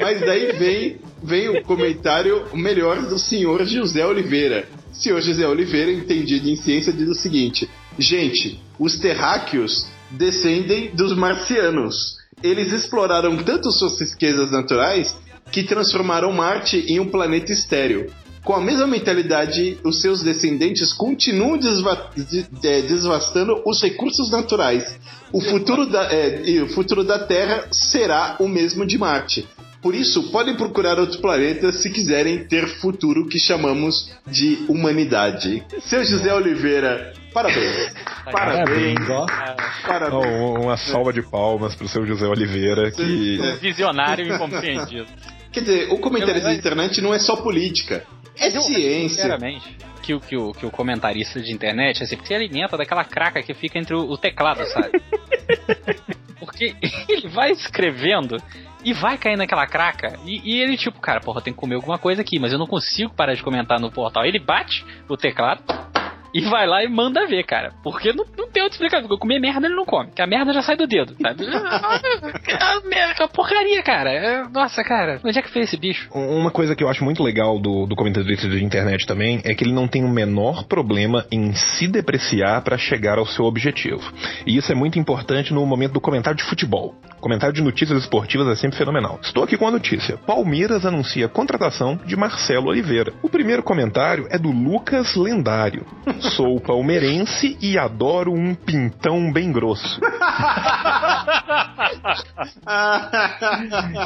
Mas 0.00 0.20
daí 0.20 0.52
vem, 0.58 1.00
vem 1.22 1.48
o 1.48 1.62
comentário 1.62 2.46
melhor 2.54 3.02
do 3.02 3.18
senhor 3.18 3.64
José 3.64 4.04
Oliveira. 4.04 4.66
Senhor 4.92 5.20
José 5.20 5.46
Oliveira, 5.46 5.92
entendido 5.92 6.48
em 6.48 6.56
ciência, 6.56 6.92
diz 6.92 7.08
o 7.08 7.14
seguinte: 7.14 7.70
Gente, 7.98 8.60
os 8.78 8.98
terráqueos 8.98 9.86
descendem 10.10 10.90
dos 10.94 11.14
marcianos. 11.16 12.18
Eles 12.42 12.72
exploraram 12.72 13.36
tanto 13.38 13.70
suas 13.70 14.00
riquezas 14.00 14.50
naturais 14.50 15.16
que 15.50 15.62
transformaram 15.62 16.32
Marte 16.32 16.84
em 16.88 17.00
um 17.00 17.08
planeta 17.08 17.52
estéril. 17.52 18.10
Com 18.44 18.54
a 18.54 18.60
mesma 18.60 18.86
mentalidade, 18.86 19.78
os 19.84 20.00
seus 20.00 20.22
descendentes 20.22 20.92
continuam 20.92 21.58
desva 21.58 22.10
é, 22.64 22.80
desvastando 22.80 23.62
os 23.66 23.82
recursos 23.82 24.30
naturais. 24.30 24.98
O 25.32 25.40
futuro, 25.40 25.84
da, 25.84 26.04
é, 26.04 26.62
o 26.62 26.68
futuro 26.68 27.04
da 27.04 27.18
Terra 27.18 27.66
será 27.70 28.36
o 28.40 28.48
mesmo 28.48 28.86
de 28.86 28.96
Marte. 28.96 29.46
Por 29.82 29.94
isso, 29.94 30.32
podem 30.32 30.56
procurar 30.56 30.98
outro 30.98 31.20
planeta 31.20 31.70
se 31.70 31.90
quiserem 31.90 32.44
ter 32.44 32.66
futuro 32.80 33.28
que 33.28 33.38
chamamos 33.38 34.10
de 34.26 34.64
humanidade. 34.68 35.62
Seu 35.82 36.04
José 36.04 36.32
Oliveira, 36.32 37.12
parabéns. 37.32 37.92
Parabéns. 38.30 39.08
ó. 39.08 39.26
Parabéns. 39.86 40.24
Oh, 40.24 40.60
uma 40.60 40.76
salva 40.76 41.12
de 41.12 41.22
palmas 41.22 41.74
pro 41.74 41.88
seu 41.88 42.06
José 42.06 42.26
Oliveira, 42.26 42.90
que 42.90 43.40
É. 43.40 43.56
Visionário 43.56 44.26
e 44.26 44.34
incompreendido. 44.34 45.06
Quer 45.52 45.60
dizer, 45.60 45.92
o 45.92 45.98
comentarista 45.98 46.48
Eu- 46.48 46.52
de 46.52 46.58
internet 46.58 47.00
não 47.00 47.12
é 47.14 47.18
só 47.18 47.36
política, 47.36 48.04
é 48.38 48.48
Eu- 48.48 48.62
ciência. 48.62 49.08
Sinceramente, 49.22 49.76
que, 50.02 50.14
o- 50.14 50.20
que, 50.20 50.36
o, 50.36 50.52
que 50.52 50.66
o 50.66 50.70
comentarista 50.70 51.40
de 51.40 51.52
internet 51.52 52.02
assim, 52.02 52.18
se 52.22 52.34
alimenta 52.34 52.76
daquela 52.76 53.04
craca 53.04 53.42
que 53.42 53.54
fica 53.54 53.78
entre 53.78 53.94
o, 53.94 54.00
o 54.00 54.16
teclado, 54.18 54.64
sabe? 54.66 54.90
Porque 56.38 56.74
ele 57.08 57.28
vai 57.28 57.50
escrevendo 57.50 58.36
e 58.84 58.92
vai 58.92 59.18
cair 59.18 59.36
naquela 59.36 59.66
craca. 59.66 60.18
E, 60.24 60.40
e 60.44 60.62
ele, 60.62 60.76
tipo, 60.76 61.00
cara, 61.00 61.20
porra, 61.20 61.40
tem 61.42 61.52
que 61.52 61.58
comer 61.58 61.74
alguma 61.74 61.98
coisa 61.98 62.22
aqui, 62.22 62.38
mas 62.38 62.52
eu 62.52 62.58
não 62.58 62.66
consigo 62.66 63.12
parar 63.12 63.34
de 63.34 63.42
comentar 63.42 63.80
no 63.80 63.90
portal. 63.90 64.24
Ele 64.24 64.38
bate 64.38 64.84
o 65.08 65.16
teclado. 65.16 65.62
E 66.34 66.40
vai 66.42 66.66
lá 66.66 66.84
e 66.84 66.88
manda 66.88 67.26
ver, 67.26 67.44
cara. 67.44 67.72
Porque 67.82 68.12
não, 68.12 68.24
não 68.36 68.50
tem 68.50 68.62
outra 68.62 68.74
explicação. 68.76 69.08
Porque 69.08 69.20
comer 69.20 69.38
merda 69.38 69.66
ele 69.66 69.74
não 69.74 69.84
come. 69.84 70.08
Porque 70.08 70.22
a 70.22 70.26
merda 70.26 70.52
já 70.52 70.62
sai 70.62 70.76
do 70.76 70.86
dedo, 70.86 71.14
sabe? 71.20 71.46
a 71.48 72.80
merda, 72.88 73.24
a 73.24 73.28
porcaria, 73.28 73.82
cara. 73.82 74.10
É, 74.12 74.48
Nossa, 74.48 74.82
cara. 74.84 75.20
Onde 75.24 75.38
é 75.38 75.42
que 75.42 75.50
fez 75.50 75.68
esse 75.68 75.76
bicho? 75.76 76.08
Uma 76.12 76.50
coisa 76.50 76.74
que 76.74 76.82
eu 76.82 76.88
acho 76.88 77.04
muito 77.04 77.22
legal 77.22 77.58
do, 77.58 77.86
do 77.86 77.96
comentarista 77.96 78.48
de 78.48 78.64
internet 78.64 79.06
também 79.06 79.40
é 79.44 79.54
que 79.54 79.64
ele 79.64 79.72
não 79.72 79.88
tem 79.88 80.04
o 80.04 80.08
menor 80.08 80.64
problema 80.64 81.26
em 81.30 81.52
se 81.54 81.88
depreciar 81.88 82.62
para 82.62 82.76
chegar 82.76 83.18
ao 83.18 83.26
seu 83.26 83.44
objetivo. 83.44 84.02
E 84.46 84.56
isso 84.56 84.70
é 84.70 84.74
muito 84.74 84.98
importante 84.98 85.52
no 85.52 85.64
momento 85.64 85.92
do 85.92 86.00
comentário 86.00 86.36
de 86.36 86.44
futebol. 86.44 86.94
Comentário 87.20 87.54
de 87.54 87.62
notícias 87.62 88.00
esportivas 88.02 88.46
é 88.48 88.54
sempre 88.54 88.78
fenomenal. 88.78 89.18
Estou 89.22 89.42
aqui 89.42 89.56
com 89.56 89.66
a 89.66 89.70
notícia. 89.70 90.16
Palmeiras 90.18 90.86
anuncia 90.86 91.26
a 91.26 91.28
contratação 91.28 91.98
de 92.06 92.16
Marcelo 92.16 92.68
Oliveira. 92.68 93.12
O 93.22 93.28
primeiro 93.28 93.62
comentário 93.62 94.26
é 94.30 94.38
do 94.38 94.50
Lucas 94.50 95.16
Lendário. 95.16 95.84
Sou 96.36 96.60
palmeirense 96.60 97.56
e 97.60 97.76
adoro 97.78 98.32
um 98.32 98.54
pintão 98.54 99.32
bem 99.32 99.50
grosso. 99.50 100.00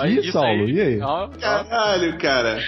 Isso 0.08 0.32
Saulo, 0.32 0.68
e 0.68 0.80
aí? 0.80 0.98
Caralho, 1.40 2.18
cara. 2.18 2.58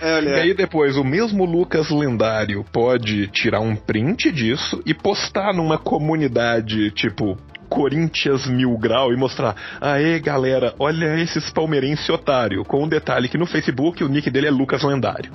É, 0.00 0.22
E 0.22 0.34
aí 0.40 0.54
depois, 0.54 0.96
o 0.96 1.04
mesmo 1.04 1.44
Lucas 1.44 1.90
lendário 1.90 2.64
pode 2.72 3.28
tirar 3.28 3.60
um 3.60 3.74
print 3.74 4.30
disso 4.30 4.82
e 4.84 4.92
postar 4.92 5.54
numa 5.54 5.78
comunidade 5.78 6.90
tipo 6.90 7.38
Corinthians 7.74 8.46
Mil 8.46 8.78
Grau 8.78 9.12
e 9.12 9.16
mostrar 9.16 9.56
Aê 9.80 10.20
galera, 10.20 10.72
olha 10.78 11.20
esses 11.20 11.50
palmeirense 11.50 12.10
otário. 12.12 12.64
Com 12.64 12.84
um 12.84 12.88
detalhe 12.88 13.28
que 13.28 13.36
no 13.36 13.46
Facebook 13.46 14.04
o 14.04 14.08
nick 14.08 14.30
dele 14.30 14.46
é 14.46 14.50
Lucas 14.50 14.84
Lendário. 14.84 15.30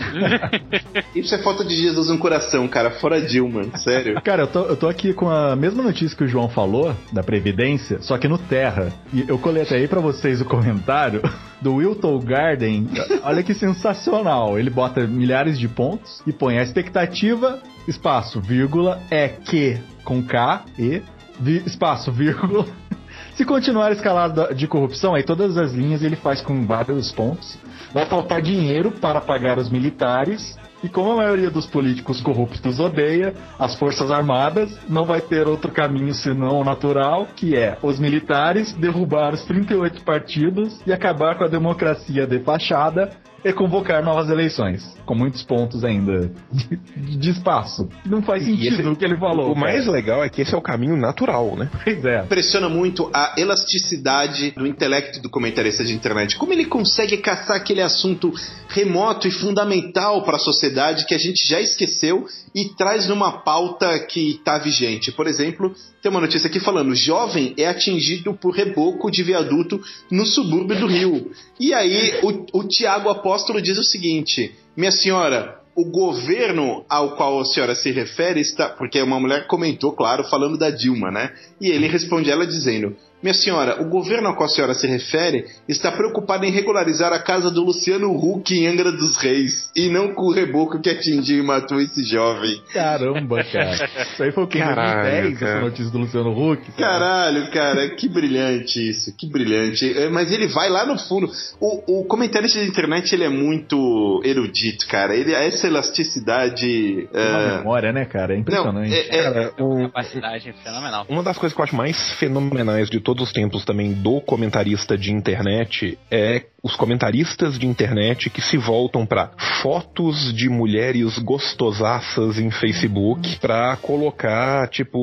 isso 1.13 1.35
é 1.35 1.39
foto 1.39 1.65
de 1.65 1.75
Jesus 1.75 2.07
no 2.07 2.17
coração, 2.17 2.65
cara. 2.67 2.91
Fora 2.91 3.21
Dilma, 3.21 3.77
sério. 3.77 4.21
Cara, 4.21 4.43
eu 4.43 4.47
tô, 4.47 4.61
eu 4.61 4.77
tô 4.77 4.87
aqui 4.87 5.13
com 5.13 5.29
a 5.29 5.53
mesma 5.55 5.83
notícia 5.83 6.17
que 6.17 6.23
o 6.23 6.27
João 6.27 6.47
falou, 6.47 6.95
da 7.11 7.21
Previdência, 7.21 8.01
só 8.01 8.17
que 8.17 8.27
no 8.27 8.37
Terra. 8.37 8.93
E 9.13 9.25
eu 9.27 9.37
coletei 9.37 9.85
pra 9.87 9.99
vocês 9.99 10.39
o 10.39 10.45
comentário 10.45 11.21
do 11.61 11.75
Wilton 11.75 12.19
Garden. 12.19 12.87
Olha 13.23 13.43
que 13.43 13.53
sensacional. 13.53 14.57
Ele 14.57 14.69
bota 14.69 15.05
milhares 15.05 15.59
de 15.59 15.67
pontos 15.67 16.21
e 16.25 16.31
põe 16.31 16.57
a 16.57 16.63
expectativa, 16.63 17.59
espaço, 17.87 18.39
vírgula, 18.39 19.01
é 19.11 19.27
que, 19.27 19.77
com 20.03 20.23
K, 20.23 20.63
E, 20.77 21.01
vi- 21.39 21.63
espaço, 21.65 22.11
vírgula. 22.11 22.65
Se 23.35 23.45
continuar 23.45 23.87
a 23.87 23.91
escalada 23.91 24.53
de 24.53 24.67
corrupção, 24.67 25.15
aí 25.15 25.23
todas 25.23 25.57
as 25.57 25.73
linhas 25.73 26.03
ele 26.03 26.15
faz 26.15 26.41
com 26.41 26.65
vários 26.65 27.11
pontos. 27.11 27.57
Vai 27.93 28.05
faltar 28.05 28.41
dinheiro 28.41 28.91
para 28.91 29.21
pagar 29.21 29.57
os 29.57 29.69
militares. 29.69 30.57
E 30.81 30.87
como 30.87 31.11
a 31.11 31.15
maioria 31.17 31.49
dos 31.49 31.65
políticos 31.65 32.21
corruptos 32.21 32.79
odeia 32.79 33.33
as 33.57 33.75
Forças 33.75 34.09
Armadas, 34.11 34.77
não 34.87 35.03
vai 35.03 35.19
ter 35.19 35.45
outro 35.45 35.71
caminho 35.71 36.13
senão 36.13 36.61
o 36.61 36.63
natural, 36.63 37.27
que 37.35 37.55
é 37.55 37.77
os 37.81 37.99
militares 37.99 38.71
derrubar 38.73 39.33
os 39.33 39.43
38 39.43 40.03
partidos 40.03 40.79
e 40.87 40.93
acabar 40.93 41.37
com 41.37 41.43
a 41.43 41.49
democracia 41.49 42.25
de 42.25 42.39
fachada 42.39 43.09
e 43.43 43.53
convocar 43.53 44.03
novas 44.03 44.29
eleições. 44.29 44.83
Com 45.05 45.15
muitos 45.15 45.41
pontos 45.43 45.83
ainda 45.83 46.31
de, 46.51 46.75
de 47.17 47.29
espaço. 47.31 47.87
Não 48.05 48.21
faz 48.21 48.43
sentido 48.43 48.79
esse- 48.81 48.87
o 48.87 48.95
que 48.95 49.05
ele 49.05 49.17
falou. 49.17 49.51
o 49.53 49.57
mais 49.57 49.81
cara. 49.81 49.91
legal 49.91 50.23
é 50.23 50.29
que 50.29 50.41
esse 50.41 50.53
é 50.53 50.57
o 50.57 50.61
caminho 50.61 50.95
natural, 50.97 51.55
né? 51.55 51.69
Pois 51.83 52.03
é. 52.05 52.21
Impressiona 52.23 52.69
muito 52.69 53.09
a 53.13 53.33
elasticidade 53.37 54.51
do 54.51 54.67
intelecto 54.67 55.21
do 55.21 55.29
comentarista 55.29 55.83
de 55.83 55.93
internet. 55.93 56.37
Como 56.37 56.53
ele 56.53 56.65
consegue 56.65 57.17
caçar 57.17 57.55
aquele 57.57 57.81
assunto 57.81 58.31
remoto 58.67 59.27
e 59.27 59.31
fundamental 59.31 60.23
para 60.23 60.35
a 60.35 60.39
sociedade 60.39 61.05
que 61.05 61.15
a 61.15 61.17
gente 61.19 61.47
já 61.47 61.59
esqueceu 61.59 62.25
e 62.53 62.69
traz 62.75 63.07
numa 63.07 63.31
pauta 63.31 63.99
que 63.99 64.31
está 64.31 64.57
vigente. 64.57 65.11
Por 65.11 65.27
exemplo, 65.27 65.73
tem 66.01 66.09
uma 66.09 66.21
notícia 66.21 66.47
aqui 66.47 66.59
falando: 66.59 66.95
jovem 66.95 67.53
é 67.57 67.67
atingido 67.67 68.33
por 68.33 68.55
reboco 68.55 69.11
de 69.11 69.23
viaduto 69.23 69.81
no 70.11 70.25
subúrbio 70.25 70.79
do 70.79 70.87
Rio. 70.87 71.31
E 71.59 71.73
aí 71.73 72.19
o, 72.23 72.59
o 72.59 72.67
Tiago 72.67 73.09
Apóstolo 73.09 73.61
diz 73.61 73.77
o 73.77 73.83
seguinte: 73.83 74.55
minha 74.75 74.91
senhora, 74.91 75.59
o 75.75 75.85
governo 75.85 76.83
ao 76.89 77.15
qual 77.15 77.39
a 77.39 77.45
senhora 77.45 77.73
se 77.75 77.91
refere 77.91 78.41
está. 78.41 78.69
Porque 78.69 79.01
uma 79.01 79.19
mulher 79.19 79.47
comentou, 79.47 79.93
claro, 79.93 80.23
falando 80.25 80.57
da 80.57 80.69
Dilma, 80.69 81.09
né? 81.09 81.33
E 81.61 81.69
ele 81.69 81.87
responde 81.87 82.29
ela 82.31 82.45
dizendo: 82.47 82.95
Minha 83.21 83.33
senhora, 83.33 83.81
o 83.81 83.89
governo 83.89 84.29
ao 84.29 84.35
qual 84.35 84.45
a 84.47 84.49
senhora 84.49 84.73
se 84.73 84.87
refere 84.87 85.45
está 85.67 85.91
preocupado 85.91 86.45
em 86.45 86.51
regularizar 86.51 87.11
a 87.11 87.19
casa 87.19 87.51
do 87.51 87.63
Luciano 87.63 88.11
Huck 88.15 88.53
em 88.53 88.65
Angra 88.67 88.91
dos 88.91 89.17
Reis 89.17 89.69
e 89.75 89.89
não 89.89 90.13
com 90.13 90.27
o 90.27 90.31
reboco 90.33 90.79
que 90.79 90.89
atingiu 90.89 91.39
e 91.39 91.45
matou 91.45 91.81
esse 91.81 92.03
jovem. 92.03 92.61
Caramba, 92.73 93.43
cara. 93.43 93.89
Isso 94.13 94.23
aí 94.23 94.31
foi 94.31 94.43
o 94.43 94.47
que? 94.47 94.57
Em 94.57 94.61
Caralho, 94.61 95.01
2010, 95.21 95.35
essa 95.35 95.45
cara. 95.45 95.61
notícia 95.61 95.91
do 95.91 95.97
Luciano 95.97 96.31
Huck. 96.51 96.71
Caralho, 96.77 97.51
cara, 97.51 97.89
que 97.89 98.07
brilhante 98.07 98.89
isso, 98.89 99.13
que 99.17 99.27
brilhante. 99.29 99.97
É, 99.97 100.09
Mas 100.09 100.31
ele 100.31 100.47
vai 100.47 100.69
lá 100.69 100.85
no 100.85 100.97
fundo. 100.97 101.29
O, 101.59 101.99
o 102.01 102.05
comentarista 102.05 102.59
de 102.61 102.67
internet 102.69 103.13
ele 103.13 103.25
é 103.25 103.29
muito 103.29 104.21
erudito, 104.23 104.87
cara. 104.87 105.13
Ele 105.15 105.33
essa 105.33 105.67
elasticidade. 105.67 107.07
Tem 107.11 107.21
uma 107.29 107.41
é, 107.41 107.57
memória, 107.57 107.91
né, 107.91 108.05
cara? 108.05 108.33
É 108.33 108.35
Não, 108.35 108.41
impressionante. 108.41 108.93
é- 108.93 109.17
é- 109.17 109.23
Cara, 109.23 109.53
o- 109.59 109.83
Capacidade 109.89 110.53
fenomenal. 110.63 111.05
Uma 111.09 111.23
das 111.23 111.37
coisas 111.37 111.48
que 111.53 111.61
eu 111.61 111.63
acho 111.63 111.75
mais 111.75 112.13
fenomenais 112.13 112.89
de 112.89 112.99
todos 112.99 113.27
os 113.27 113.33
tempos 113.33 113.65
também 113.65 113.93
do 113.93 114.21
comentarista 114.21 114.97
de 114.97 115.11
internet 115.11 115.97
é 116.11 116.43
os 116.61 116.75
comentaristas 116.75 117.57
de 117.57 117.65
internet 117.65 118.29
que 118.29 118.41
se 118.41 118.57
voltam 118.57 119.05
para 119.05 119.31
fotos 119.61 120.33
de 120.33 120.49
mulheres 120.49 121.17
gostosaças 121.19 122.37
em 122.37 122.51
Facebook 122.51 123.39
para 123.39 123.77
colocar, 123.77 124.67
tipo, 124.67 124.99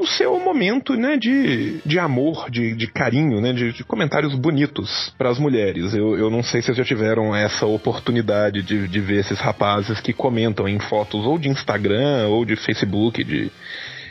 o 0.00 0.06
seu 0.06 0.38
momento, 0.38 0.94
né, 0.94 1.16
de, 1.16 1.80
de 1.84 1.98
amor, 1.98 2.50
de, 2.50 2.74
de 2.74 2.86
carinho, 2.86 3.40
né, 3.40 3.52
de, 3.52 3.72
de 3.72 3.84
comentários 3.84 4.34
bonitos 4.34 5.12
para 5.16 5.30
as 5.30 5.38
mulheres. 5.38 5.94
Eu, 5.94 6.16
eu 6.18 6.30
não 6.30 6.42
sei 6.42 6.60
se 6.60 6.66
vocês 6.66 6.76
já 6.76 6.84
tiveram 6.84 7.34
essa 7.34 7.64
oportunidade 7.64 8.62
de, 8.62 8.86
de 8.86 9.00
ver 9.00 9.20
esses 9.20 9.38
rapazes 9.38 10.00
que 10.00 10.12
comentam 10.12 10.68
em 10.68 10.78
fotos 10.78 11.24
ou 11.24 11.38
de 11.38 11.48
Instagram 11.48 12.28
ou 12.28 12.44
de 12.44 12.56
Facebook, 12.56 13.24
de 13.24 13.50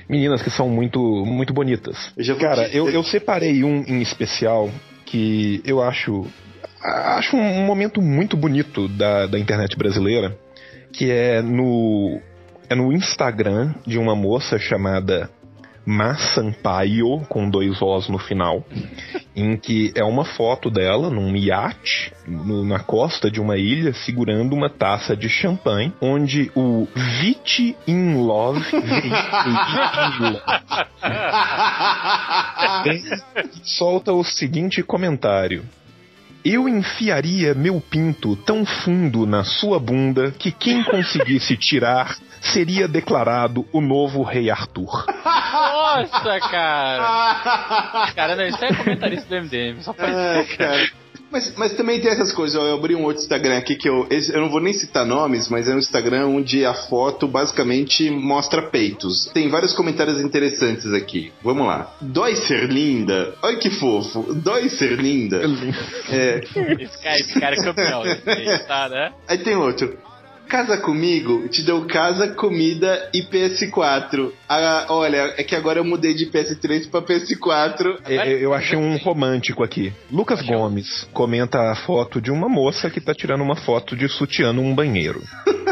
meninas 0.09 0.41
que 0.41 0.49
são 0.49 0.69
muito, 0.69 0.99
muito 1.25 1.53
bonitas. 1.53 2.11
Eu 2.17 2.37
Cara, 2.37 2.67
eu, 2.69 2.89
eu 2.89 3.03
separei 3.03 3.63
um 3.63 3.83
em 3.87 4.01
especial 4.01 4.69
que 5.05 5.61
eu 5.65 5.81
acho 5.81 6.25
acho 6.81 7.35
um 7.35 7.65
momento 7.65 8.01
muito 8.01 8.37
bonito 8.37 8.87
da, 8.87 9.25
da 9.25 9.39
internet 9.39 9.75
brasileira, 9.77 10.37
que 10.93 11.11
é 11.11 11.41
no 11.41 12.21
é 12.69 12.75
no 12.75 12.91
Instagram 12.91 13.73
de 13.85 13.97
uma 13.97 14.15
moça 14.15 14.59
chamada 14.59 15.29
Ma 15.89 16.15
Sampaio, 16.15 17.21
com 17.29 17.49
dois 17.49 17.81
Os 17.81 18.09
no 18.09 18.17
final, 18.17 18.61
em 19.33 19.55
que 19.55 19.93
é 19.95 20.03
uma 20.03 20.25
foto 20.25 20.69
dela 20.69 21.09
num 21.09 21.33
iate 21.33 22.11
no, 22.27 22.65
na 22.65 22.79
costa 22.79 23.31
de 23.31 23.39
uma 23.39 23.55
ilha 23.55 23.93
segurando 23.93 24.53
uma 24.53 24.69
taça 24.69 25.15
de 25.15 25.29
champanhe, 25.29 25.93
onde 26.01 26.51
o 26.53 26.89
Vit 26.93 27.73
in 27.87 28.15
Love 28.15 28.65
solta 33.63 34.11
o 34.11 34.25
seguinte 34.25 34.83
comentário. 34.83 35.63
Eu 36.43 36.67
enfiaria 36.67 37.53
meu 37.53 37.79
pinto 37.79 38.35
tão 38.35 38.65
fundo 38.65 39.25
na 39.25 39.45
sua 39.45 39.79
bunda 39.79 40.31
que 40.31 40.51
quem 40.51 40.83
conseguisse 40.83 41.55
tirar 41.55 42.17
seria 42.41 42.87
declarado 42.87 43.65
o 43.71 43.81
novo 43.81 44.21
rei 44.23 44.49
Arthur. 44.49 45.05
Nossa, 46.01 46.39
cara! 46.49 48.11
Cara, 48.15 48.35
não, 48.35 48.45
isso 48.47 48.63
é 48.63 48.73
comentarista 48.73 49.27
do 49.29 49.43
MDM, 49.45 49.81
só 49.81 49.93
pode 49.93 50.11
É, 50.11 50.43
ser. 50.45 50.57
cara. 50.57 50.89
Mas, 51.29 51.53
mas 51.57 51.73
também 51.75 51.99
tem 51.99 52.09
essas 52.09 52.31
coisas, 52.31 52.55
ó, 52.59 52.65
eu 52.65 52.75
abri 52.75 52.95
um 52.95 53.03
outro 53.03 53.21
Instagram 53.21 53.57
aqui 53.57 53.75
que 53.75 53.89
eu, 53.89 54.07
eu 54.09 54.39
não 54.41 54.49
vou 54.49 54.61
nem 54.61 54.71
citar 54.73 55.05
nomes, 55.05 55.49
mas 55.49 55.67
é 55.67 55.75
um 55.75 55.77
Instagram 55.77 56.27
onde 56.27 56.65
a 56.65 56.73
foto 56.73 57.27
basicamente 57.27 58.09
mostra 58.09 58.61
peitos. 58.61 59.25
Tem 59.33 59.49
vários 59.49 59.73
comentários 59.73 60.21
interessantes 60.21 60.93
aqui. 60.93 61.33
Vamos 61.43 61.67
lá. 61.67 61.93
Dói 61.99 62.33
ser 62.37 62.69
linda? 62.71 63.33
Olha 63.41 63.57
que 63.57 63.69
fofo. 63.69 64.33
Dói 64.35 64.69
ser 64.69 64.93
linda? 64.97 65.41
É, 66.09 66.41
Esse 66.79 67.01
cara, 67.03 67.19
esse 67.19 67.39
cara 67.41 67.55
é 67.55 67.61
campeão, 67.63 68.05
esse 68.05 68.29
aí, 68.29 68.59
tá, 68.59 68.87
né? 68.87 69.11
Aí 69.27 69.37
tem 69.39 69.55
outro. 69.57 69.97
Casa 70.47 70.77
comigo, 70.77 71.47
te 71.49 71.61
dou 71.61 71.85
casa, 71.85 72.29
comida 72.29 73.09
e 73.13 73.21
PS4. 73.21 74.31
Ah, 74.47 74.85
olha, 74.89 75.33
é 75.37 75.43
que 75.43 75.55
agora 75.55 75.79
eu 75.79 75.83
mudei 75.83 76.13
de 76.13 76.27
PS3 76.27 76.89
pra 76.89 77.01
PS4. 77.01 77.99
É, 78.05 78.15
é, 78.15 78.45
Eu 78.45 78.53
achei 78.53 78.77
um 78.77 78.95
romântico 78.97 79.63
aqui. 79.63 79.91
Lucas 80.09 80.41
Gomes 80.41 81.05
comenta 81.11 81.71
a 81.71 81.75
foto 81.75 82.21
de 82.21 82.31
uma 82.31 82.47
moça 82.47 82.89
que 82.89 83.01
tá 83.01 83.13
tirando 83.13 83.41
uma 83.41 83.55
foto 83.57 83.95
de 83.95 84.07
sutiã 84.07 84.53
num 84.53 84.73
banheiro. 84.73 85.21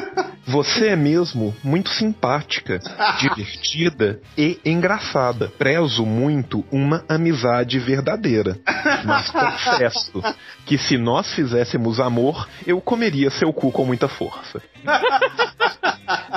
Você 0.48 0.90
é 0.90 0.96
mesmo 0.96 1.56
muito 1.64 1.90
simpática, 1.90 2.80
divertida 3.20 4.20
e 4.38 4.60
engraçada. 4.66 5.48
Prezo 5.58 6.06
muito 6.06 6.64
uma 6.72 7.04
amizade 7.10 7.80
verdadeira. 7.80 8.58
Mas 9.04 9.30
confesso 9.32 10.22
que 10.66 10.78
se 10.78 10.98
nós 10.98 11.34
fizéssemos 11.34 12.00
amor, 12.00 12.48
eu 12.66 12.80
comeria 12.80 13.30
seu 13.32 13.52
cu 13.52 13.72
com 13.72 13.86
muita 13.86 14.08
força. 14.08 14.62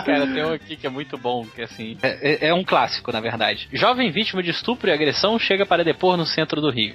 Cara, 0.07 0.27
tem 0.27 0.44
um 0.44 0.53
aqui 0.55 0.77
que 0.77 0.87
é 0.87 0.90
muito 0.90 1.18
bom, 1.18 1.44
que 1.44 1.61
assim. 1.62 1.99
É, 2.03 2.47
é- 2.47 2.49
é 2.49 2.55
um 2.55 2.64
clássico, 2.64 3.12
na 3.12 3.21
verdade. 3.21 3.68
Jovem 3.73 4.11
vítima 4.11 4.42
de 4.42 4.51
estupro 4.51 4.88
e 4.88 4.92
agressão 4.92 5.38
chega 5.38 5.66
para 5.66 5.85
depor 5.85 6.16
no 6.16 6.25
centro 6.25 6.61
do 6.61 6.71
Rio. 6.71 6.94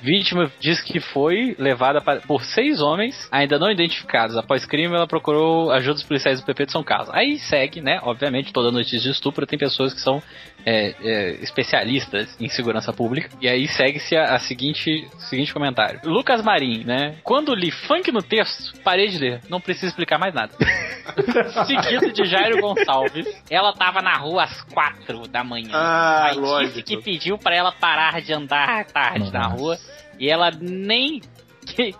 Vítima 0.00 0.50
diz 0.60 0.80
que 0.80 1.00
foi 1.00 1.56
levada 1.58 2.00
para- 2.00 2.20
por 2.20 2.42
seis 2.44 2.80
homens 2.80 3.28
ainda 3.32 3.58
não 3.58 3.70
identificados. 3.70 4.36
Após 4.36 4.64
crime, 4.64 4.94
ela 4.94 5.06
procurou 5.06 5.70
ajuda 5.72 5.94
dos 5.94 6.04
policiais 6.04 6.40
do 6.40 6.46
PP 6.46 6.66
de 6.66 6.72
São 6.72 6.84
Carlos. 6.84 7.10
Aí 7.12 7.38
segue, 7.38 7.80
né? 7.80 7.98
Obviamente, 8.02 8.52
toda 8.52 8.70
notícia 8.70 9.00
de 9.00 9.10
estupro 9.10 9.46
tem 9.46 9.58
pessoas 9.58 9.92
que 9.92 10.00
são 10.00 10.22
é, 10.66 10.94
é, 11.02 11.30
especialistas 11.42 12.36
em 12.40 12.48
segurança 12.48 12.92
pública. 12.92 13.30
E 13.40 13.48
aí 13.48 13.66
segue-se 13.66 14.16
a, 14.16 14.34
a 14.34 14.38
seguinte, 14.38 15.08
seguinte 15.18 15.52
comentário. 15.52 16.00
Lucas 16.04 16.42
Marim, 16.42 16.84
né? 16.84 17.16
Quando 17.24 17.54
li 17.54 17.70
funk 17.70 18.12
no 18.12 18.22
texto, 18.22 18.78
parei 18.82 19.08
de 19.08 19.18
ler. 19.18 19.40
Não 19.48 19.60
preciso 19.60 19.86
explicar 19.86 20.18
mais 20.18 20.34
nada. 20.34 20.52
Seguido 21.66 22.12
de 22.12 22.24
Jairo 22.24 22.60
Gonçalves. 22.60 23.26
Ela 23.50 23.72
tava 23.72 24.00
na 24.02 24.16
rua 24.16 24.44
às 24.44 24.62
quatro 24.62 25.26
da 25.28 25.42
manhã. 25.42 25.70
Ah, 25.72 26.24
Aí 26.26 26.30
disse 26.32 26.40
lógico. 26.42 26.82
que 26.82 26.96
pediu 27.02 27.38
pra 27.38 27.54
ela 27.54 27.72
parar 27.72 28.20
de 28.20 28.32
andar 28.32 28.84
tarde 28.86 29.32
na 29.32 29.48
Nossa. 29.48 29.56
rua. 29.56 29.78
E 30.18 30.28
ela 30.28 30.50
nem. 30.50 31.20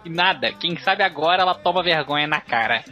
nada. 0.04 0.52
Quem 0.52 0.76
sabe 0.78 1.02
agora 1.02 1.42
ela 1.42 1.54
toma 1.54 1.83
vergonha 1.83 2.26
na 2.26 2.40
cara. 2.40 2.83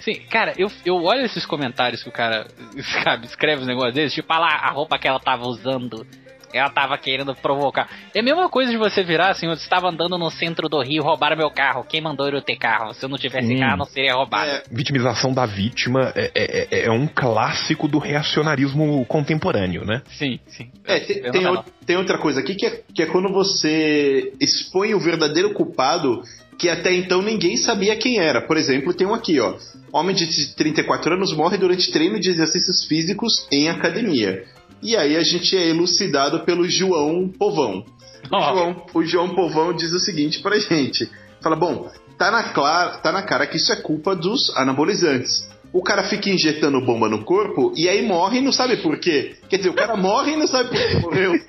Sim, 0.00 0.14
cara, 0.30 0.52
eu, 0.56 0.70
eu 0.84 1.02
olho 1.02 1.24
esses 1.24 1.44
comentários 1.44 2.02
que 2.02 2.08
o 2.08 2.12
cara 2.12 2.46
sabe, 3.02 3.26
escreve 3.26 3.62
os 3.62 3.66
negócios 3.66 3.94
desses, 3.94 4.14
tipo, 4.14 4.32
ah 4.32 4.38
lá, 4.38 4.54
a 4.54 4.70
roupa 4.70 4.98
que 4.98 5.08
ela 5.08 5.18
tava 5.18 5.46
usando. 5.46 6.06
Ela 6.52 6.70
tava 6.70 6.96
querendo 6.96 7.34
provocar. 7.34 7.88
É 8.14 8.20
a 8.20 8.22
mesma 8.22 8.48
coisa 8.48 8.70
de 8.70 8.76
você 8.78 9.02
virar 9.02 9.30
assim, 9.30 9.46
eu 9.46 9.52
estava 9.52 9.88
andando 9.88 10.16
no 10.16 10.30
centro 10.30 10.68
do 10.68 10.80
Rio, 10.80 11.02
roubaram 11.02 11.36
meu 11.36 11.50
carro. 11.50 11.84
Quem 11.88 12.00
mandou 12.00 12.28
eu 12.28 12.40
ter 12.42 12.56
carro? 12.56 12.94
Se 12.94 13.04
eu 13.04 13.08
não 13.08 13.18
tivesse 13.18 13.48
Sim. 13.48 13.58
carro, 13.58 13.76
não 13.78 13.84
seria 13.86 14.14
roubado. 14.14 14.50
É, 14.50 14.62
Vitimização 14.70 15.32
da 15.32 15.44
vítima 15.44 16.12
é, 16.14 16.30
é- 16.34 16.68
é- 16.70 16.84
é 16.86 16.90
um 16.90 17.06
clássico 17.06 17.88
do 17.88 17.98
reacionarismo 17.98 19.04
contemporâneo, 19.06 19.84
né? 19.84 20.02
Sim, 20.16 20.38
sim. 20.46 20.70
É, 20.84 21.00
tem, 21.00 21.16
Eu 21.18 21.32
tem 21.32 21.42
não- 21.42 21.56
ou- 21.56 21.64
tem 21.84 21.96
outra 21.96 22.18
coisa 22.18 22.40
aqui 22.40 22.54
que 22.54 22.66
é, 22.66 22.82
que 22.94 23.02
é 23.02 23.06
quando 23.06 23.32
você 23.32 24.32
expõe 24.40 24.94
o 24.94 25.00
verdadeiro 25.00 25.52
culpado 25.52 26.22
que 26.58 26.70
até 26.70 26.92
então 26.94 27.20
ninguém 27.20 27.56
sabia 27.58 27.94
quem 27.96 28.18
era. 28.18 28.40
Por 28.40 28.56
exemplo, 28.56 28.94
tem 28.94 29.06
um 29.06 29.12
aqui, 29.12 29.38
ó. 29.38 29.56
Homem 29.92 30.14
de 30.16 30.54
34 30.54 31.12
anos 31.14 31.34
morre 31.36 31.58
durante 31.58 31.90
treino 31.92 32.18
de 32.18 32.30
exercícios 32.30 32.84
físicos 32.86 33.46
em 33.52 33.68
academia. 33.68 34.44
E 34.82 34.96
aí 34.96 35.16
a 35.16 35.22
gente 35.22 35.56
é 35.56 35.68
elucidado 35.68 36.40
pelo 36.40 36.68
João 36.68 37.28
Povão. 37.28 37.84
O. 38.30 38.40
João, 38.40 38.86
o 38.94 39.02
João 39.04 39.34
Povão 39.34 39.74
diz 39.74 39.92
o 39.92 40.00
seguinte 40.00 40.40
pra 40.40 40.58
gente. 40.58 41.10
Fala, 41.40 41.56
bom, 41.56 41.88
tá 42.18 42.30
na, 42.30 42.44
clara, 42.52 42.98
tá 42.98 43.12
na 43.12 43.22
cara 43.22 43.46
que 43.46 43.56
isso 43.56 43.72
é 43.72 43.76
culpa 43.76 44.14
dos 44.14 44.54
anabolizantes. 44.56 45.48
O 45.72 45.82
cara 45.82 46.04
fica 46.04 46.30
injetando 46.30 46.80
bomba 46.80 47.08
no 47.08 47.24
corpo 47.24 47.72
e 47.76 47.88
aí 47.88 48.00
morre 48.00 48.38
e 48.38 48.40
não 48.40 48.52
sabe 48.52 48.78
por 48.78 48.98
quê. 48.98 49.36
Quer 49.48 49.58
dizer, 49.58 49.68
o 49.68 49.74
cara 49.74 49.96
morre 49.96 50.32
e 50.32 50.36
não 50.36 50.46
sabe 50.46 50.70
por 50.70 50.78
que 50.78 50.96
morreu. 51.00 51.32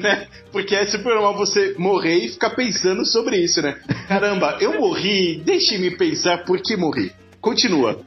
Né? 0.00 0.26
Porque 0.50 0.74
é 0.74 0.86
super 0.86 1.14
normal 1.14 1.36
você 1.36 1.74
morrer 1.78 2.16
e 2.16 2.28
ficar 2.28 2.50
pensando 2.50 3.04
sobre 3.04 3.36
isso, 3.36 3.60
né? 3.60 3.76
Caramba, 4.08 4.56
eu 4.60 4.80
morri, 4.80 5.42
deixe-me 5.44 5.90
pensar 5.96 6.44
por 6.44 6.60
que 6.60 6.76
morri. 6.76 7.12
Continua. 7.40 8.00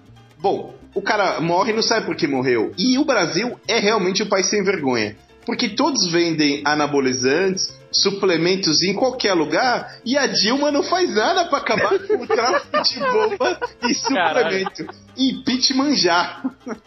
Bom, 0.46 0.76
o 0.94 1.02
cara 1.02 1.42
morre 1.42 1.72
e 1.72 1.76
não 1.76 1.82
sabe 1.82 2.06
por 2.06 2.16
que 2.16 2.28
morreu. 2.28 2.72
E 2.78 3.00
o 3.00 3.04
Brasil 3.04 3.60
é 3.68 3.80
realmente 3.80 4.22
um 4.22 4.30
país 4.30 4.48
sem 4.48 4.64
vergonha. 4.64 5.16
Porque 5.44 5.70
todos 5.70 6.12
vendem 6.12 6.62
anabolizantes, 6.64 7.74
suplementos 7.92 8.84
em 8.84 8.94
qualquer 8.94 9.34
lugar 9.34 9.98
e 10.06 10.16
a 10.16 10.28
Dilma 10.28 10.70
não 10.70 10.84
faz 10.84 11.16
nada 11.16 11.46
pra 11.46 11.58
acabar 11.58 11.98
com 11.98 12.22
o 12.22 12.28
tráfico 12.28 12.80
de 12.84 13.00
bomba 13.12 13.60
e 13.90 13.96
suplemento. 13.96 14.88
E 15.18 15.32
impeachment 15.32 15.96
já. 15.96 16.44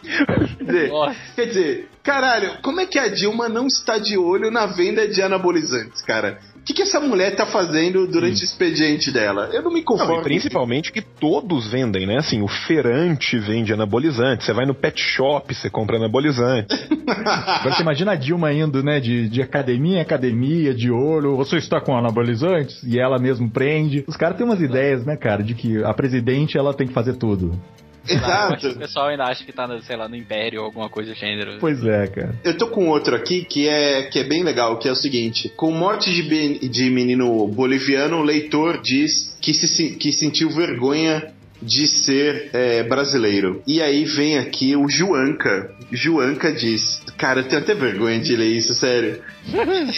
Quer 0.57 0.63
dizer. 0.63 0.91
Quer 1.35 1.45
dizer, 1.47 1.89
caralho, 2.01 2.61
como 2.61 2.79
é 2.79 2.85
que 2.85 2.97
a 2.97 3.09
Dilma 3.09 3.49
não 3.49 3.67
está 3.67 3.97
de 3.97 4.17
olho 4.17 4.49
na 4.49 4.67
venda 4.67 5.05
de 5.05 5.21
anabolizantes, 5.21 6.01
cara? 6.01 6.39
O 6.69 6.71
que, 6.71 6.75
que 6.75 6.81
essa 6.83 6.99
mulher 6.99 7.35
tá 7.35 7.47
fazendo 7.47 8.05
durante 8.05 8.43
o 8.43 8.45
expediente 8.45 9.11
dela? 9.11 9.49
Eu 9.51 9.63
não 9.63 9.71
me 9.71 9.79
Não, 9.79 9.85
conformo. 9.85 10.19
e 10.19 10.23
principalmente 10.23 10.91
que 10.91 11.01
todos 11.01 11.67
vendem, 11.71 12.05
né? 12.05 12.17
Assim, 12.17 12.43
o 12.43 12.47
feirante 12.47 13.39
vende 13.39 13.73
anabolizante, 13.73 14.43
você 14.43 14.53
vai 14.53 14.67
no 14.67 14.75
pet 14.75 15.01
shop, 15.01 15.51
você 15.51 15.67
compra 15.67 15.97
anabolizante. 15.97 16.67
Agora 17.09 17.75
você 17.75 17.81
imagina 17.81 18.11
a 18.11 18.15
Dilma 18.15 18.53
indo, 18.53 18.83
né, 18.83 18.99
de, 18.99 19.27
de 19.29 19.41
academia 19.41 19.97
em 19.97 20.01
academia, 20.01 20.71
de 20.71 20.91
olho, 20.91 21.35
você 21.35 21.57
está 21.57 21.81
com 21.81 21.97
anabolizantes? 21.97 22.83
E 22.83 22.99
ela 22.99 23.17
mesmo 23.17 23.49
prende. 23.49 24.03
Os 24.07 24.15
caras 24.15 24.37
têm 24.37 24.45
umas 24.45 24.61
ideias, 24.61 25.03
né, 25.03 25.17
cara, 25.17 25.41
de 25.41 25.55
que 25.55 25.83
a 25.83 25.91
presidente, 25.91 26.55
ela 26.55 26.71
tem 26.71 26.85
que 26.85 26.93
fazer 26.93 27.15
tudo. 27.15 27.59
Acho 28.05 28.57
que 28.59 28.65
o 28.65 28.69
Exato. 28.69 28.79
pessoal 28.79 29.07
ainda 29.07 29.25
acha 29.25 29.43
que 29.43 29.51
tá, 29.51 29.67
no, 29.67 29.81
sei 29.81 29.95
lá, 29.95 30.07
no 30.07 30.15
Império 30.15 30.59
ou 30.61 30.65
alguma 30.65 30.89
coisa 30.89 31.13
do 31.13 31.17
gênero. 31.17 31.57
Pois 31.59 31.83
é, 31.83 32.07
cara. 32.07 32.35
Eu 32.43 32.57
tô 32.57 32.67
com 32.67 32.87
outro 32.87 33.15
aqui 33.15 33.43
que 33.45 33.67
é, 33.67 34.03
que 34.03 34.19
é 34.19 34.23
bem 34.23 34.43
legal, 34.43 34.77
que 34.77 34.87
é 34.87 34.91
o 34.91 34.95
seguinte: 34.95 35.49
com 35.55 35.71
morte 35.71 36.11
de, 36.13 36.23
ben- 36.23 36.59
de 36.59 36.89
menino 36.89 37.47
boliviano, 37.47 38.17
o 38.17 38.23
leitor 38.23 38.81
diz 38.81 39.35
que, 39.41 39.53
se, 39.53 39.91
que 39.95 40.11
sentiu 40.11 40.49
vergonha 40.49 41.31
de 41.61 41.87
ser 41.87 42.49
é, 42.53 42.83
brasileiro. 42.83 43.61
E 43.67 43.81
aí 43.81 44.05
vem 44.05 44.37
aqui 44.37 44.75
o 44.75 44.87
Juanca. 44.87 45.71
Juanca 45.91 46.51
diz: 46.53 47.01
Cara, 47.17 47.41
eu 47.41 47.47
tenho 47.47 47.61
até 47.61 47.73
vergonha 47.73 48.19
de 48.19 48.35
ler 48.35 48.47
isso, 48.47 48.73
sério. 48.73 49.21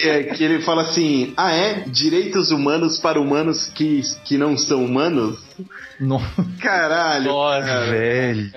é, 0.04 0.24
que 0.24 0.44
ele 0.44 0.62
fala 0.62 0.84
assim: 0.84 1.34
Ah, 1.38 1.54
é? 1.54 1.84
Direitos 1.88 2.52
humanos 2.52 2.98
para 3.00 3.20
humanos 3.20 3.68
que, 3.68 4.02
que 4.26 4.38
não 4.38 4.58
são 4.58 4.84
humanos? 4.84 5.40
Não. 6.00 6.22
Caralho. 6.60 7.26
Nossa, 7.26 7.66
cara. 7.66 7.86
Velho. 7.92 8.52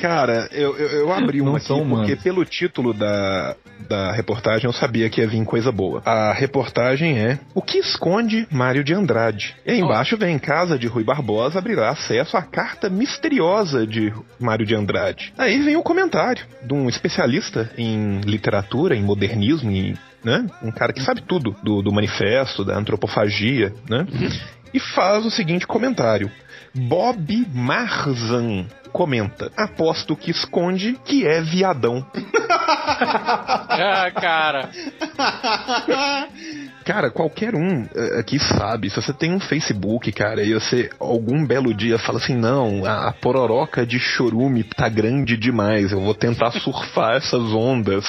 Cara, 0.00 0.48
eu, 0.52 0.76
eu, 0.76 0.88
eu 1.00 1.12
abri 1.12 1.38
Não 1.38 1.50
uma 1.50 1.58
aqui 1.58 1.72
humanos. 1.72 2.08
porque 2.08 2.16
pelo 2.16 2.44
título 2.44 2.92
da, 2.92 3.56
da 3.88 4.12
reportagem 4.12 4.66
eu 4.66 4.72
sabia 4.72 5.08
que 5.08 5.20
ia 5.20 5.26
vir 5.26 5.44
coisa 5.44 5.70
boa. 5.72 6.02
A 6.04 6.32
reportagem 6.32 7.18
é 7.18 7.38
O 7.54 7.62
que 7.62 7.78
esconde 7.78 8.46
Mário 8.50 8.84
de 8.84 8.94
Andrade? 8.94 9.54
E 9.66 9.72
aí 9.72 9.80
embaixo 9.80 10.16
vem 10.16 10.38
Casa 10.38 10.78
de 10.78 10.86
Rui 10.86 11.04
Barbosa 11.04 11.58
abrirá 11.58 11.90
acesso 11.90 12.36
à 12.36 12.42
carta 12.42 12.88
misteriosa 12.88 13.86
de 13.86 14.12
Mário 14.40 14.66
de 14.66 14.74
Andrade. 14.74 15.32
Aí 15.38 15.60
vem 15.62 15.76
o 15.76 15.82
comentário 15.82 16.44
de 16.62 16.74
um 16.74 16.88
especialista 16.88 17.70
em 17.76 18.20
literatura, 18.20 18.94
em 18.96 19.02
modernismo, 19.02 19.70
em, 19.70 19.94
né? 20.24 20.46
Um 20.62 20.70
cara 20.70 20.92
que 20.92 21.02
sabe 21.02 21.22
tudo 21.22 21.54
do, 21.62 21.82
do 21.82 21.92
manifesto, 21.92 22.64
da 22.64 22.76
antropofagia, 22.76 23.72
né? 23.88 24.06
E 24.72 24.80
faz 24.80 25.24
o 25.26 25.30
seguinte 25.30 25.66
comentário. 25.66 26.30
Bob 26.74 27.46
Marzan 27.52 28.66
comenta: 28.92 29.50
Aposto 29.56 30.16
que 30.16 30.30
esconde 30.30 30.98
que 31.04 31.26
é 31.26 31.40
viadão. 31.40 32.06
ah, 32.48 34.10
cara. 34.14 34.70
Cara, 36.84 37.10
qualquer 37.10 37.54
um 37.54 37.86
eh, 37.94 38.18
aqui 38.18 38.40
sabe, 38.40 38.90
se 38.90 39.00
você 39.00 39.12
tem 39.12 39.32
um 39.32 39.38
Facebook, 39.38 40.10
cara, 40.10 40.42
e 40.42 40.52
você 40.52 40.90
algum 40.98 41.46
belo 41.46 41.72
dia 41.72 41.96
fala 41.96 42.18
assim, 42.18 42.34
não, 42.34 42.84
a, 42.84 43.08
a 43.08 43.12
pororoca 43.12 43.86
de 43.86 44.00
chorume 44.00 44.64
tá 44.64 44.88
grande 44.88 45.36
demais, 45.36 45.92
eu 45.92 46.00
vou 46.00 46.14
tentar 46.14 46.50
surfar 46.50 47.14
essas 47.16 47.52
ondas 47.52 48.04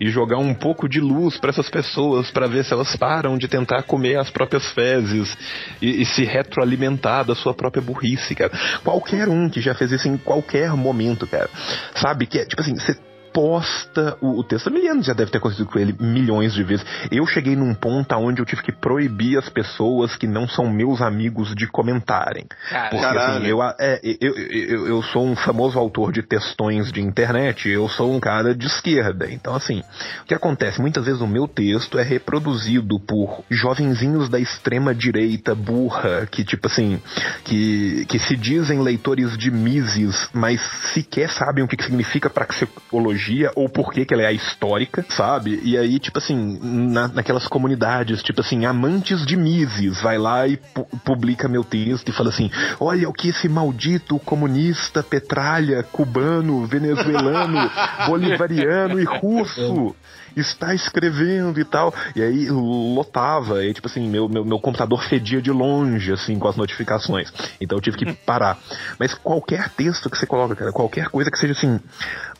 e 0.00 0.08
jogar 0.08 0.38
um 0.38 0.54
pouco 0.54 0.88
de 0.88 1.00
luz 1.00 1.36
pra 1.36 1.50
essas 1.50 1.68
pessoas 1.68 2.30
pra 2.30 2.46
ver 2.46 2.64
se 2.64 2.72
elas 2.72 2.96
param 2.96 3.36
de 3.36 3.46
tentar 3.46 3.82
comer 3.82 4.18
as 4.18 4.30
próprias 4.30 4.66
fezes 4.72 5.36
e, 5.82 6.00
e 6.00 6.06
se 6.06 6.24
retroalimentar 6.24 7.26
da 7.26 7.34
sua 7.34 7.52
própria 7.52 7.82
burrice, 7.82 8.03
cara. 8.34 8.52
Qualquer 8.82 9.28
um 9.28 9.48
que 9.48 9.60
já 9.60 9.74
fez 9.74 9.92
isso 9.92 10.08
em 10.08 10.16
qualquer 10.16 10.70
momento, 10.72 11.26
cara, 11.26 11.48
sabe 11.94 12.26
que 12.26 12.38
é 12.38 12.44
tipo 12.44 12.60
assim, 12.60 12.74
você 12.74 12.96
posta 13.34 14.16
o, 14.20 14.38
o 14.38 14.44
texto. 14.44 14.68
A 14.68 14.70
Miliano 14.70 15.02
já 15.02 15.12
deve 15.12 15.32
ter 15.32 15.38
acontecido 15.38 15.66
com 15.66 15.76
ele 15.76 15.94
milhões 15.98 16.54
de 16.54 16.62
vezes. 16.62 16.86
Eu 17.10 17.26
cheguei 17.26 17.56
num 17.56 17.74
ponto 17.74 18.14
onde 18.14 18.40
eu 18.40 18.46
tive 18.46 18.62
que 18.62 18.70
proibir 18.70 19.36
as 19.36 19.48
pessoas 19.48 20.14
que 20.14 20.26
não 20.26 20.46
são 20.46 20.70
meus 20.70 21.02
amigos 21.02 21.52
de 21.52 21.66
comentarem. 21.66 22.46
Cara, 22.70 22.90
Porque 22.90 23.04
Caralho. 23.04 23.38
assim, 23.38 23.46
eu, 23.48 23.62
é, 23.80 24.00
eu, 24.20 24.34
eu, 24.36 24.86
eu 24.86 25.02
sou 25.02 25.26
um 25.26 25.34
famoso 25.34 25.76
autor 25.76 26.12
de 26.12 26.22
textões 26.22 26.92
de 26.92 27.00
internet, 27.00 27.68
eu 27.68 27.88
sou 27.88 28.14
um 28.14 28.20
cara 28.20 28.54
de 28.54 28.66
esquerda. 28.68 29.28
Então, 29.28 29.52
assim, 29.54 29.82
o 30.22 30.26
que 30.26 30.34
acontece? 30.34 30.80
Muitas 30.80 31.04
vezes 31.04 31.20
o 31.20 31.26
meu 31.26 31.48
texto 31.48 31.98
é 31.98 32.04
reproduzido 32.04 33.00
por 33.00 33.42
jovenzinhos 33.50 34.28
da 34.28 34.38
extrema 34.38 34.94
direita 34.94 35.56
burra, 35.56 36.28
que 36.30 36.44
tipo 36.44 36.68
assim, 36.68 37.02
que, 37.44 38.06
que 38.06 38.20
se 38.20 38.36
dizem 38.36 38.80
leitores 38.80 39.36
de 39.36 39.50
Mises, 39.50 40.28
mas 40.32 40.60
sequer 40.92 41.30
sabem 41.30 41.64
o 41.64 41.68
que, 41.68 41.76
que 41.76 41.84
significa 41.84 42.30
praxeologia 42.30 43.23
ou 43.54 43.68
por 43.68 43.92
que, 43.92 44.04
que 44.04 44.14
ela 44.14 44.24
é 44.24 44.32
histórica, 44.32 45.04
sabe? 45.08 45.60
E 45.62 45.76
aí, 45.76 45.98
tipo 45.98 46.18
assim, 46.18 46.58
na, 46.62 47.08
naquelas 47.08 47.46
comunidades, 47.46 48.22
tipo 48.22 48.40
assim, 48.40 48.64
amantes 48.64 49.24
de 49.24 49.36
Mises, 49.36 50.00
vai 50.02 50.18
lá 50.18 50.46
e 50.46 50.56
pu- 50.56 50.86
publica 51.04 51.48
meu 51.48 51.64
texto 51.64 52.08
e 52.08 52.12
fala 52.12 52.30
assim: 52.30 52.50
olha 52.80 53.08
o 53.08 53.12
que 53.12 53.28
esse 53.28 53.48
maldito 53.48 54.18
comunista, 54.20 55.02
petralha, 55.02 55.82
cubano, 55.82 56.66
venezuelano, 56.66 57.70
bolivariano 58.06 59.00
e 59.00 59.04
russo 59.04 59.94
está 60.36 60.74
escrevendo 60.74 61.60
e 61.60 61.64
tal. 61.64 61.94
E 62.14 62.22
aí 62.22 62.48
lotava, 62.50 63.64
e 63.64 63.72
tipo 63.72 63.86
assim, 63.86 64.08
meu, 64.08 64.28
meu, 64.28 64.44
meu 64.44 64.58
computador 64.58 65.02
fedia 65.04 65.40
de 65.40 65.50
longe, 65.50 66.12
assim, 66.12 66.38
com 66.38 66.48
as 66.48 66.56
notificações. 66.56 67.32
Então 67.60 67.78
eu 67.78 67.82
tive 67.82 67.96
que 67.96 68.12
parar. 68.12 68.58
Mas 68.98 69.14
qualquer 69.14 69.68
texto 69.70 70.10
que 70.10 70.18
você 70.18 70.26
coloca, 70.26 70.54
cara, 70.54 70.72
qualquer 70.72 71.08
coisa 71.08 71.30
que 71.30 71.38
seja 71.38 71.52
assim, 71.52 71.80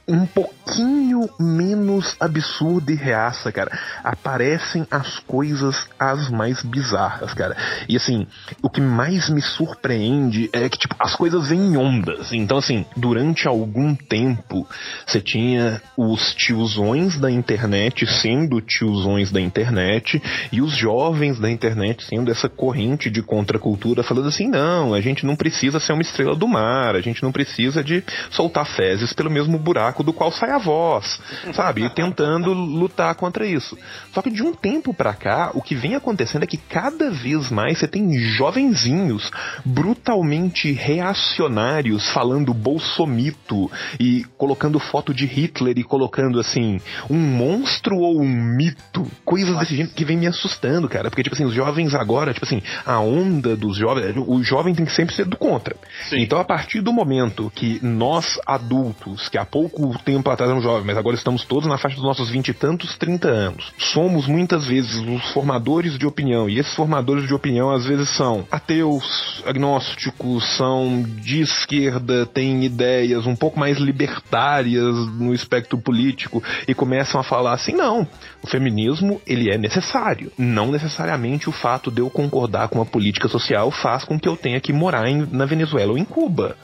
um 0.06 0.26
pouquinho 0.26 1.28
menos 1.38 2.14
absurda 2.20 2.92
e 2.92 2.94
reaça, 2.94 3.50
cara, 3.50 3.70
aparecem 4.02 4.86
as 4.90 5.18
coisas 5.20 5.86
as 5.98 6.28
mais 6.28 6.62
bizarras, 6.62 7.32
cara. 7.32 7.56
E 7.88 7.96
assim, 7.96 8.26
o 8.62 8.68
que 8.68 8.80
mais 8.80 9.30
me 9.30 9.40
surpreende 9.40 10.50
é 10.52 10.68
que, 10.68 10.78
tipo, 10.78 10.94
as 10.98 11.14
coisas 11.14 11.48
vêm 11.48 11.72
em 11.72 11.76
ondas. 11.76 12.32
Então, 12.32 12.58
assim, 12.58 12.84
durante 12.96 13.48
algum 13.48 13.94
tempo, 13.94 14.66
você 15.06 15.20
tinha 15.20 15.80
os 15.96 16.34
tiozões 16.34 17.18
da 17.18 17.30
internet 17.30 18.06
sendo 18.06 18.60
tiozões 18.60 19.30
da 19.30 19.40
internet 19.40 20.22
e 20.52 20.60
os 20.60 20.76
jovens 20.76 21.38
da 21.38 21.50
internet 21.50 22.04
sendo 22.04 22.30
essa 22.30 22.48
corrente 22.48 23.10
de 23.10 23.22
contracultura 23.22 24.02
falando 24.02 24.28
assim, 24.28 24.48
não, 24.48 24.92
a 24.92 25.00
gente 25.00 25.24
não 25.24 25.36
precisa 25.36 25.80
ser 25.80 25.92
uma 25.92 26.02
estrela 26.02 26.36
do 26.36 26.46
mar, 26.46 26.94
a 26.94 27.00
gente 27.00 27.22
não 27.22 27.32
precisa 27.32 27.82
de 27.82 28.04
soltar 28.30 28.66
fezes 28.66 29.12
pelo 29.12 29.30
mesmo 29.30 29.58
buraco 29.58 29.93
do 30.02 30.12
qual 30.12 30.32
sai 30.32 30.50
a 30.50 30.58
voz, 30.58 31.20
sabe? 31.52 31.84
E 31.84 31.90
tentando 31.90 32.52
lutar 32.52 33.14
contra 33.14 33.46
isso. 33.46 33.76
Só 34.12 34.22
que 34.22 34.30
de 34.30 34.42
um 34.42 34.54
tempo 34.54 34.92
pra 34.92 35.12
cá, 35.14 35.50
o 35.54 35.62
que 35.62 35.74
vem 35.74 35.94
acontecendo 35.94 36.42
é 36.42 36.46
que 36.46 36.56
cada 36.56 37.10
vez 37.10 37.50
mais 37.50 37.78
você 37.78 37.88
tem 37.88 38.18
jovenzinhos 38.18 39.30
brutalmente 39.64 40.72
reacionários 40.72 42.08
falando 42.10 42.54
bolsomito 42.54 43.70
e 44.00 44.24
colocando 44.36 44.78
foto 44.78 45.12
de 45.12 45.26
Hitler 45.26 45.78
e 45.78 45.84
colocando 45.84 46.40
assim, 46.40 46.80
um 47.10 47.18
monstro 47.18 47.96
ou 47.96 48.20
um 48.20 48.56
mito? 48.56 49.06
Coisas 49.24 49.58
desse 49.58 49.76
jeito 49.76 49.94
que 49.94 50.04
vem 50.04 50.16
me 50.16 50.26
assustando, 50.26 50.88
cara. 50.88 51.10
Porque, 51.10 51.22
tipo 51.22 51.34
assim, 51.34 51.44
os 51.44 51.54
jovens 51.54 51.94
agora, 51.94 52.32
tipo 52.32 52.46
assim, 52.46 52.62
a 52.84 52.98
onda 53.00 53.56
dos 53.56 53.76
jovens, 53.76 54.14
o 54.16 54.42
jovem 54.42 54.74
tem 54.74 54.84
que 54.84 54.92
sempre 54.92 55.14
ser 55.14 55.26
do 55.26 55.36
contra. 55.36 55.76
Então, 56.12 56.38
a 56.38 56.44
partir 56.44 56.80
do 56.80 56.92
momento 56.92 57.52
que 57.54 57.78
nós 57.84 58.38
adultos, 58.46 59.28
que 59.28 59.38
há 59.38 59.44
pouco 59.44 59.83
tempo 60.04 60.30
atrás 60.30 60.50
eram 60.50 60.60
jovens, 60.62 60.84
mas 60.86 60.96
agora 60.96 61.16
estamos 61.16 61.44
todos 61.44 61.68
na 61.68 61.78
faixa 61.78 61.96
dos 61.96 62.04
nossos 62.04 62.30
vinte 62.30 62.48
e 62.48 62.54
tantos, 62.54 62.96
30 62.96 63.28
anos, 63.28 63.72
somos 63.78 64.26
muitas 64.26 64.66
vezes 64.66 64.94
os 64.96 65.30
formadores 65.32 65.98
de 65.98 66.06
opinião, 66.06 66.48
e 66.48 66.58
esses 66.58 66.74
formadores 66.74 67.26
de 67.26 67.34
opinião 67.34 67.70
às 67.70 67.84
vezes 67.84 68.08
são 68.16 68.46
ateus, 68.50 69.42
agnósticos, 69.46 70.44
são 70.56 71.02
de 71.02 71.40
esquerda, 71.40 72.26
têm 72.26 72.64
ideias 72.64 73.26
um 73.26 73.36
pouco 73.36 73.58
mais 73.58 73.78
libertárias 73.78 74.94
no 75.18 75.34
espectro 75.34 75.78
político 75.78 76.42
e 76.66 76.74
começam 76.74 77.20
a 77.20 77.24
falar 77.24 77.52
assim: 77.52 77.72
não, 77.72 78.06
o 78.42 78.46
feminismo 78.46 79.20
ele 79.26 79.50
é 79.50 79.58
necessário. 79.58 80.30
Não 80.38 80.70
necessariamente 80.70 81.48
o 81.48 81.52
fato 81.52 81.90
de 81.90 82.00
eu 82.00 82.10
concordar 82.10 82.68
com 82.68 82.80
a 82.80 82.86
política 82.86 83.28
social 83.28 83.70
faz 83.70 84.04
com 84.04 84.18
que 84.18 84.28
eu 84.28 84.36
tenha 84.36 84.60
que 84.60 84.72
morar 84.72 85.08
em- 85.08 85.26
na 85.30 85.44
Venezuela 85.44 85.92
ou 85.92 85.98
em 85.98 86.04
Cuba. 86.04 86.56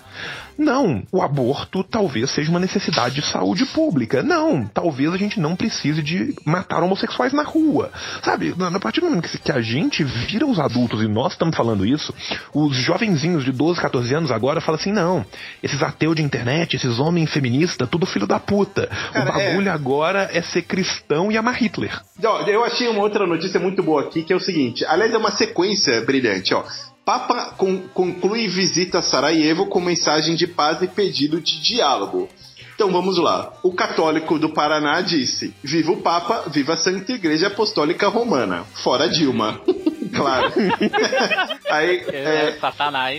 Não, 0.61 1.03
o 1.11 1.23
aborto 1.23 1.83
talvez 1.83 2.31
seja 2.31 2.51
uma 2.51 2.61
necessidade 2.61 3.15
de 3.15 3.23
saúde 3.23 3.65
pública. 3.65 4.23
Não, 4.23 4.67
talvez 4.67 5.11
a 5.11 5.17
gente 5.17 5.41
não 5.41 5.57
precise 5.57 6.03
de 6.03 6.35
matar 6.45 6.83
homossexuais 6.83 7.33
na 7.33 7.43
rua. 7.43 7.91
Sabe, 8.23 8.55
a 8.61 8.79
partir 8.79 9.01
do 9.01 9.07
momento 9.07 9.27
que, 9.27 9.51
a 9.51 9.63
gente 9.63 10.05
vira 10.05 10.45
os 10.45 10.61
adultos 10.61 11.03
e 11.03 11.09
nós 11.09 11.33
estamos 11.33 11.57
falando 11.57 11.87
isso, 11.87 12.15
os 12.53 12.77
jovenzinhos 12.77 13.43
de 13.43 13.53
12, 13.53 13.81
14 13.81 14.15
anos 14.15 14.31
agora 14.31 14.61
falam 14.61 14.79
assim: 14.79 14.93
não, 14.93 15.25
esses 15.63 15.83
ateus 15.83 16.17
de 16.17 16.23
internet, 16.23 16.77
esses 16.77 16.99
homens 16.99 17.33
feministas, 17.33 17.89
tudo 17.89 18.05
filho 18.05 18.27
da 18.27 18.39
puta. 18.39 18.87
Cara, 19.15 19.31
o 19.31 19.33
bagulho 19.33 19.73
agora 19.73 20.29
é 20.31 20.43
ser 20.43 20.63
cristão 20.63 21.33
e 21.33 21.39
amar 21.39 21.55
Hitler. 21.55 21.99
Eu 22.47 22.65
achei 22.65 22.87
uma 22.87 23.01
outra 23.01 23.27
notícia 23.27 23.59
muito 23.59 23.83
boa 23.83 24.03
aqui, 24.03 24.23
que 24.23 24.33
é 24.35 24.37
o 24.37 24.41
seguinte. 24.41 24.85
Aliás, 24.85 25.15
é 25.15 25.17
uma 25.17 25.31
sequência 25.31 26.03
brilhante, 26.03 26.53
ó. 26.53 26.63
Papa 27.11 27.55
con- 27.57 27.89
conclui 27.93 28.47
visita 28.47 28.99
a 29.01 29.03
Sarajevo 29.03 29.67
com 29.67 29.81
mensagem 29.81 30.37
de 30.37 30.47
paz 30.47 30.81
e 30.81 30.87
pedido 30.87 31.41
de 31.41 31.61
diálogo. 31.61 32.29
Então 32.73 32.93
vamos 32.93 33.19
lá. 33.19 33.53
O 33.65 33.73
católico 33.73 34.39
do 34.39 34.51
Paraná 34.51 35.01
disse: 35.01 35.53
Viva 35.61 35.91
o 35.91 35.97
Papa, 35.97 36.45
viva 36.49 36.75
a 36.75 36.77
Santa 36.77 37.13
Igreja 37.13 37.49
Apostólica 37.49 38.07
Romana. 38.07 38.63
Fora 38.85 39.09
Dilma. 39.09 39.61
claro. 40.15 40.53
aí, 41.69 42.05
É, 42.13 42.17
é, 42.17 42.59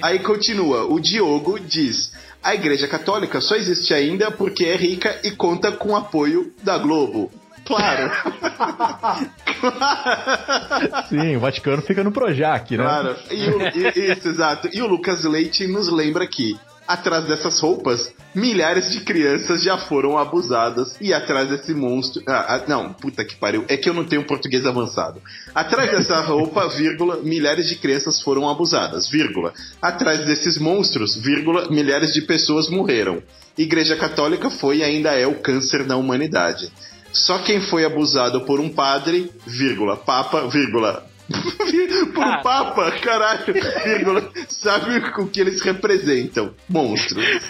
aí 0.01 0.19
continua. 0.19 0.85
O 0.85 0.97
Diogo 0.97 1.59
diz: 1.59 2.13
A 2.41 2.55
Igreja 2.55 2.87
Católica 2.87 3.41
só 3.41 3.55
existe 3.57 3.93
ainda 3.93 4.31
porque 4.31 4.63
é 4.63 4.75
rica 4.77 5.19
e 5.21 5.31
conta 5.31 5.69
com 5.69 5.89
o 5.89 5.95
apoio 5.97 6.53
da 6.63 6.77
Globo. 6.77 7.29
Claro. 7.65 8.09
Sim, 11.09 11.35
o 11.35 11.39
Vaticano 11.39 11.81
fica 11.81 12.03
no 12.03 12.11
Projac, 12.11 12.75
né? 12.75 12.83
Claro. 12.83 13.15
E 13.29 13.49
o- 13.49 13.61
e- 13.61 14.11
isso, 14.13 14.27
exato. 14.27 14.69
E 14.73 14.81
o 14.81 14.87
Lucas 14.87 15.23
Leite 15.23 15.67
nos 15.67 15.89
lembra 15.89 16.23
aqui. 16.23 16.57
Atrás 16.87 17.23
dessas 17.25 17.59
roupas, 17.61 18.11
milhares 18.35 18.91
de 18.91 19.01
crianças 19.01 19.63
já 19.63 19.77
foram 19.77 20.17
abusadas. 20.17 20.95
E 20.99 21.13
atrás 21.13 21.47
desse 21.47 21.73
monstro. 21.73 22.21
Ah, 22.27 22.55
ah, 22.55 22.61
não, 22.67 22.91
puta 22.91 23.23
que 23.23 23.35
pariu. 23.35 23.63
É 23.69 23.77
que 23.77 23.87
eu 23.87 23.93
não 23.93 24.03
tenho 24.03 24.25
português 24.25 24.65
avançado. 24.65 25.21
Atrás 25.55 25.89
dessa 25.91 26.19
roupa, 26.21 26.67
vírgula, 26.67 27.17
milhares 27.23 27.67
de 27.67 27.75
crianças 27.75 28.19
foram 28.21 28.49
abusadas, 28.49 29.07
vírgula. 29.09 29.53
Atrás 29.81 30.25
desses 30.25 30.57
monstros, 30.57 31.15
vírgula, 31.15 31.69
milhares 31.69 32.11
de 32.11 32.21
pessoas 32.23 32.67
morreram. 32.67 33.21
Igreja 33.57 33.95
Católica 33.95 34.49
foi 34.49 34.77
e 34.77 34.83
ainda 34.83 35.11
é 35.11 35.25
o 35.27 35.35
câncer 35.35 35.83
da 35.83 35.95
humanidade. 35.95 36.71
Só 37.13 37.39
quem 37.39 37.59
foi 37.61 37.85
abusado 37.85 38.41
por 38.41 38.59
um 38.59 38.69
padre, 38.69 39.31
vírgula, 39.45 39.97
papa, 39.97 40.47
vírgula, 40.47 41.05
por 42.13 42.23
Ah. 42.23 42.37
papa, 42.41 42.91
caralho, 42.99 43.53
vírgula, 43.83 44.31
sabe 44.49 44.97
o 45.17 45.27
que 45.27 45.39
eles 45.39 45.61
representam? 45.61 46.53
Monstros. 46.69 47.23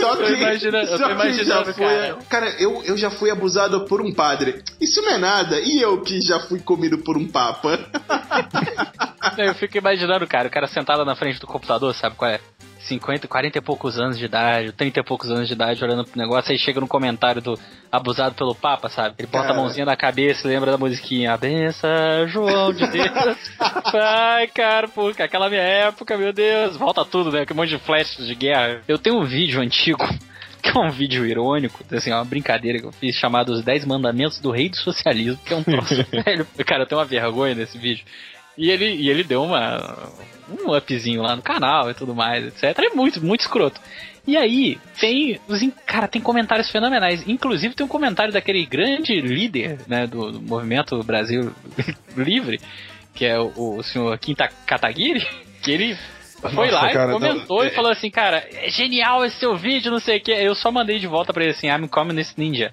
só 0.00 0.16
que, 0.16 0.60
só 0.86 1.16
que 1.16 1.44
já 1.44 1.64
foi, 1.64 1.74
cara. 1.74 2.18
cara, 2.28 2.50
eu, 2.58 2.82
eu 2.84 2.96
já 2.96 3.10
fui 3.10 3.30
abusado 3.30 3.84
por 3.86 4.00
um 4.00 4.12
padre. 4.12 4.62
Isso 4.80 5.00
não 5.02 5.10
é 5.12 5.18
nada. 5.18 5.60
E 5.60 5.80
eu 5.80 6.00
que 6.02 6.20
já 6.20 6.40
fui 6.40 6.60
comido 6.60 6.98
por 6.98 7.16
um 7.16 7.26
papa. 7.28 7.78
Eu 9.38 9.54
fico 9.54 9.78
imaginando, 9.78 10.26
cara, 10.26 10.48
o 10.48 10.50
cara 10.50 10.66
sentado 10.66 11.04
na 11.04 11.16
frente 11.16 11.40
do 11.40 11.46
computador, 11.46 11.94
sabe 11.94 12.14
qual 12.14 12.30
é? 12.30 12.40
50, 12.88 13.26
40 13.26 13.58
e 13.58 13.60
poucos 13.60 13.98
anos 13.98 14.18
de 14.18 14.24
idade, 14.24 14.72
30 14.72 15.00
e 15.00 15.02
poucos 15.02 15.30
anos 15.30 15.48
de 15.48 15.54
idade, 15.54 15.82
olhando 15.82 16.04
pro 16.04 16.20
negócio, 16.20 16.52
aí 16.52 16.58
chega 16.58 16.80
no 16.80 16.86
comentário 16.86 17.40
do 17.40 17.58
abusado 17.90 18.34
pelo 18.34 18.54
Papa, 18.54 18.88
sabe? 18.88 19.14
Ele 19.18 19.28
bota 19.28 19.48
Cara. 19.48 19.58
a 19.58 19.62
mãozinha 19.62 19.86
na 19.86 19.96
cabeça 19.96 20.46
e 20.46 20.50
lembra 20.50 20.70
da 20.70 20.78
musiquinha. 20.78 21.32
A 21.32 21.36
benção, 21.36 22.28
João 22.28 22.72
de 22.72 22.86
Deus. 22.86 23.38
Ai, 23.94 24.46
cara, 24.48 24.88
pô, 24.88 25.08
aquela 25.08 25.48
minha 25.48 25.62
época, 25.62 26.18
meu 26.18 26.32
Deus. 26.32 26.76
Volta 26.76 27.04
tudo, 27.04 27.30
né? 27.30 27.46
Que 27.46 27.52
um 27.52 27.56
monte 27.56 27.70
de 27.70 27.78
flashes 27.78 28.26
de 28.26 28.34
guerra. 28.34 28.82
Eu 28.86 28.98
tenho 28.98 29.18
um 29.18 29.24
vídeo 29.24 29.60
antigo. 29.60 30.04
Que 30.64 30.70
é 30.70 30.80
um 30.80 30.88
vídeo 30.88 31.26
irônico, 31.26 31.84
assim, 31.94 32.10
é 32.10 32.14
uma 32.14 32.24
brincadeira 32.24 32.78
que 32.78 32.86
eu 32.86 32.92
fiz 32.92 33.14
chamado 33.16 33.52
Os 33.52 33.62
10 33.62 33.84
Mandamentos 33.84 34.40
do 34.40 34.50
Rei 34.50 34.70
do 34.70 34.78
Socialismo, 34.78 35.38
que 35.44 35.52
é 35.52 35.56
um 35.58 35.62
troço 35.62 35.94
velho. 36.10 36.46
Cara, 36.64 36.84
eu 36.84 36.86
tenho 36.86 36.98
uma 36.98 37.04
vergonha 37.04 37.54
nesse 37.54 37.76
vídeo. 37.76 38.02
E 38.56 38.70
ele, 38.70 38.86
e 38.86 39.10
ele 39.10 39.24
deu 39.24 39.42
uma, 39.42 40.10
um 40.48 40.74
upzinho 40.74 41.22
lá 41.22 41.34
no 41.34 41.42
canal 41.42 41.90
e 41.90 41.94
tudo 41.94 42.14
mais, 42.14 42.46
etc. 42.46 42.78
É 42.78 42.94
muito, 42.94 43.24
muito 43.24 43.40
escroto. 43.40 43.80
E 44.26 44.36
aí, 44.36 44.78
tem. 44.98 45.38
os 45.46 45.60
Cara, 45.86 46.08
tem 46.08 46.22
comentários 46.22 46.70
fenomenais. 46.70 47.26
Inclusive, 47.28 47.74
tem 47.74 47.84
um 47.84 47.88
comentário 47.88 48.32
daquele 48.32 48.64
grande 48.64 49.20
líder 49.20 49.80
né, 49.86 50.06
do, 50.06 50.32
do 50.32 50.40
movimento 50.40 50.98
Brasil 51.02 51.52
Livre, 52.16 52.58
que 53.14 53.26
é 53.26 53.38
o, 53.38 53.52
o 53.56 53.82
senhor 53.82 54.16
Quinta 54.18 54.48
Kataguiri, 54.66 55.26
que 55.62 55.70
ele. 55.70 55.96
Foi 56.40 56.70
Nossa, 56.70 56.86
lá 56.86 56.92
cara, 56.92 57.10
e 57.10 57.14
comentou 57.14 57.58
não, 57.60 57.64
e 57.64 57.70
falou 57.70 57.90
assim, 57.90 58.10
cara, 58.10 58.46
é 58.52 58.68
genial 58.68 59.24
esse 59.24 59.36
seu 59.38 59.56
vídeo, 59.56 59.90
não 59.90 59.98
sei 59.98 60.18
o 60.18 60.20
que. 60.20 60.30
Eu 60.30 60.54
só 60.54 60.70
mandei 60.70 60.98
de 60.98 61.06
volta 61.06 61.32
pra 61.32 61.42
ele 61.42 61.52
assim, 61.52 61.68
I'm 61.68 61.88
communist 61.88 62.34
ninja. 62.36 62.72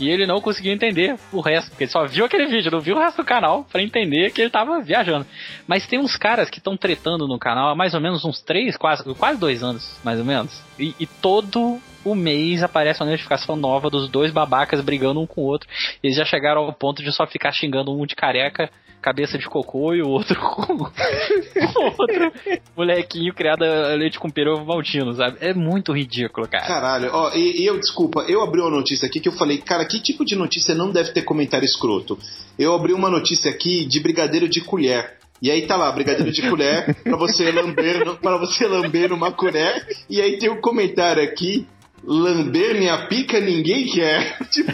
E 0.00 0.08
ele 0.08 0.26
não 0.26 0.40
conseguiu 0.40 0.72
entender 0.72 1.16
o 1.32 1.40
resto, 1.40 1.70
porque 1.70 1.84
ele 1.84 1.90
só 1.90 2.04
viu 2.06 2.24
aquele 2.24 2.46
vídeo, 2.46 2.70
não 2.70 2.80
viu 2.80 2.96
o 2.96 2.98
resto 2.98 3.18
do 3.18 3.24
canal 3.24 3.64
pra 3.70 3.82
entender 3.82 4.30
que 4.32 4.40
ele 4.40 4.50
tava 4.50 4.80
viajando. 4.80 5.26
Mas 5.66 5.86
tem 5.86 5.98
uns 5.98 6.16
caras 6.16 6.50
que 6.50 6.58
estão 6.58 6.76
tretando 6.76 7.28
no 7.28 7.38
canal 7.38 7.70
há 7.70 7.74
mais 7.74 7.94
ou 7.94 8.00
menos 8.00 8.24
uns 8.24 8.40
três, 8.40 8.76
quase, 8.76 9.04
quase 9.14 9.38
dois 9.38 9.62
anos, 9.62 10.00
mais 10.02 10.18
ou 10.18 10.24
menos. 10.24 10.60
E, 10.78 10.94
e 10.98 11.06
todo 11.06 11.80
o 12.04 12.14
mês 12.14 12.62
aparece 12.62 13.02
uma 13.02 13.10
notificação 13.10 13.54
nova 13.54 13.88
dos 13.88 14.08
dois 14.08 14.32
babacas 14.32 14.80
brigando 14.80 15.20
um 15.20 15.26
com 15.26 15.42
o 15.42 15.44
outro. 15.44 15.68
Eles 16.02 16.16
já 16.16 16.24
chegaram 16.24 16.62
ao 16.62 16.72
ponto 16.72 17.02
de 17.02 17.12
só 17.12 17.26
ficar 17.26 17.52
xingando 17.52 17.96
um 17.96 18.06
de 18.06 18.16
careca, 18.16 18.70
cabeça 19.02 19.36
de 19.36 19.46
cocô, 19.46 19.92
e 19.94 20.00
o 20.00 20.08
outro 20.08 20.38
com 20.40 20.72
o 20.72 21.84
outro 21.98 22.32
molequinho 22.76 23.34
criado 23.34 23.64
a 23.64 23.94
leite 23.94 24.18
com 24.18 24.30
peru 24.30 24.64
maltino, 24.64 25.12
sabe? 25.12 25.38
É 25.40 25.52
muito 25.52 25.92
ridículo, 25.92 26.48
cara. 26.48 26.64
Caralho, 26.64 27.10
ó, 27.12 27.32
e, 27.34 27.62
e 27.62 27.66
eu, 27.66 27.78
desculpa, 27.78 28.24
eu 28.28 28.42
abri 28.42 28.60
uma 28.60 28.70
notícia 28.70 29.06
aqui 29.06 29.20
que 29.20 29.28
eu 29.28 29.32
falei, 29.32 29.58
cara, 29.58 29.84
que 29.84 30.00
tipo 30.00 30.24
de 30.24 30.36
notícia 30.36 30.74
não 30.74 30.90
deve 30.90 31.10
ter 31.12 31.22
comentário 31.22 31.66
escroto? 31.66 32.18
Eu 32.58 32.72
abri 32.72 32.92
uma 32.92 33.10
notícia 33.10 33.50
aqui 33.50 33.84
de 33.84 34.00
brigadeiro 34.00 34.48
de 34.48 34.60
colher. 34.60 35.18
E 35.42 35.50
aí 35.50 35.66
tá 35.66 35.76
lá, 35.76 35.90
brigadeiro 35.90 36.30
de 36.30 36.48
colher, 36.48 36.94
pra 37.02 37.16
você 37.16 37.50
lamber, 37.50 38.16
pra 38.20 38.36
você 38.38 38.64
lamber 38.64 39.10
numa 39.10 39.32
colher. 39.32 39.84
E 40.08 40.20
aí 40.20 40.38
tem 40.38 40.48
um 40.48 40.60
comentário 40.60 41.20
aqui, 41.20 41.66
lamber 42.04 42.74
minha 42.76 43.06
pica 43.06 43.40
ninguém 43.40 43.86
quer. 43.86 44.38
Tipo, 44.52 44.72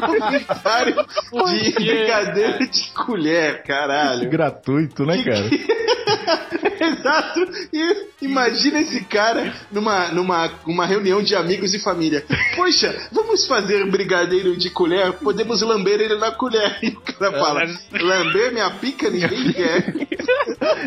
comentário 0.00 0.94
de 0.94 1.72
quê? 1.72 1.84
brigadeiro 1.84 2.66
de 2.68 2.90
colher, 2.92 3.62
caralho. 3.62 4.28
Gratuito, 4.28 5.04
né, 5.04 5.22
cara? 5.22 5.48
Exato. 6.82 7.40
E 7.72 8.06
imagina 8.22 8.80
esse 8.80 9.04
cara 9.04 9.52
numa, 9.70 10.08
numa 10.08 10.50
uma 10.66 10.86
reunião 10.86 11.22
de 11.22 11.34
amigos 11.36 11.74
e 11.74 11.78
família. 11.78 12.24
Poxa, 12.56 13.08
vamos 13.12 13.46
fazer 13.46 13.88
brigadeiro 13.90 14.56
de 14.56 14.70
colher? 14.70 15.12
Podemos 15.14 15.62
lamber 15.62 16.00
ele 16.00 16.16
na 16.16 16.32
colher. 16.32 16.78
E 16.82 16.88
o 16.88 17.00
cara 17.00 17.32
fala: 17.32 17.62
lamber 17.92 18.52
minha 18.52 18.70
pica 18.72 19.08
ninguém 19.08 19.52
quer. 19.52 19.94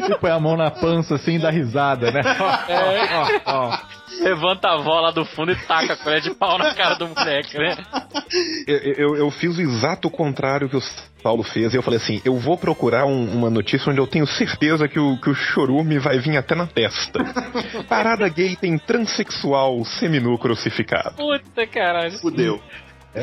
E 0.09 0.19
põe 0.19 0.31
a 0.31 0.39
mão 0.39 0.57
na 0.57 0.71
pança 0.71 1.15
assim 1.15 1.35
e 1.35 1.39
dá 1.39 1.49
risada, 1.49 2.11
né? 2.11 2.21
Ó, 2.39 3.51
ó, 3.53 3.69
ó. 3.69 4.04
Levanta 4.21 4.67
a 4.69 4.73
avó 4.75 4.99
lá 4.99 5.11
do 5.11 5.25
fundo 5.25 5.51
e 5.51 5.55
taca 5.55 5.93
a 5.93 5.97
colher 5.97 6.21
de 6.21 6.31
pau 6.31 6.57
na 6.57 6.73
cara 6.73 6.95
do 6.95 7.07
moleque, 7.07 7.57
né? 7.57 7.75
Eu, 8.67 8.77
eu, 8.77 9.15
eu 9.17 9.31
fiz 9.31 9.57
o 9.57 9.61
exato 9.61 10.09
contrário 10.09 10.69
que 10.69 10.77
o 10.77 10.81
Paulo 11.23 11.43
fez. 11.43 11.73
E 11.73 11.77
eu 11.77 11.81
falei 11.81 11.97
assim: 11.97 12.21
eu 12.23 12.37
vou 12.37 12.57
procurar 12.57 13.05
um- 13.05 13.33
uma 13.35 13.49
notícia 13.49 13.89
onde 13.91 13.99
eu 13.99 14.07
tenho 14.07 14.27
certeza 14.27 14.87
que 14.87 14.99
o, 14.99 15.17
que 15.17 15.29
o 15.29 15.35
chorume 15.35 15.97
vai 15.99 16.19
vir 16.19 16.37
até 16.37 16.53
na 16.55 16.67
testa. 16.67 17.19
Parada 17.89 18.27
gay 18.29 18.55
tem 18.55 18.77
transexual 18.77 19.83
seminu 19.85 20.37
crucificado. 20.37 21.15
Puta 21.15 21.65
caralho. 21.67 22.17
Fudeu. 22.19 22.61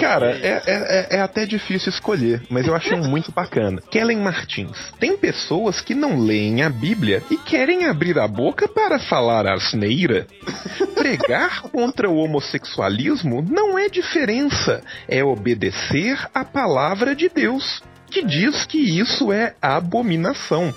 Cara, 0.00 0.30
é, 0.36 0.46
é, 0.46 0.62
é- 0.66 1.16
é 1.16 1.20
até 1.20 1.44
difícil 1.46 1.90
escolher, 1.90 2.42
mas 2.48 2.66
eu 2.66 2.74
achei 2.74 2.94
um 2.96 3.08
muito 3.08 3.30
bacana. 3.32 3.82
Kellen 3.90 4.18
Martins. 4.20 4.76
Tem 4.98 5.16
pessoas 5.16 5.80
que 5.80 5.94
não 5.94 6.18
leem 6.18 6.62
a 6.62 6.70
Bíblia 6.70 7.22
e 7.30 7.36
querem 7.36 7.86
abrir 7.86 8.18
a 8.18 8.26
boca 8.28 8.66
para 8.68 8.98
falar 8.98 9.46
asneira. 9.46 10.26
Pregar 10.94 11.62
contra 11.62 12.08
o 12.08 12.16
homossexualismo 12.16 13.42
não 13.48 13.78
é 13.78 13.88
diferença, 13.88 14.82
é 15.08 15.22
obedecer 15.22 16.18
a 16.34 16.44
palavra 16.44 17.14
de 17.14 17.28
Deus, 17.28 17.82
que 18.10 18.24
diz 18.24 18.64
que 18.64 18.78
isso 18.78 19.32
é 19.32 19.54
abominação. 19.60 20.74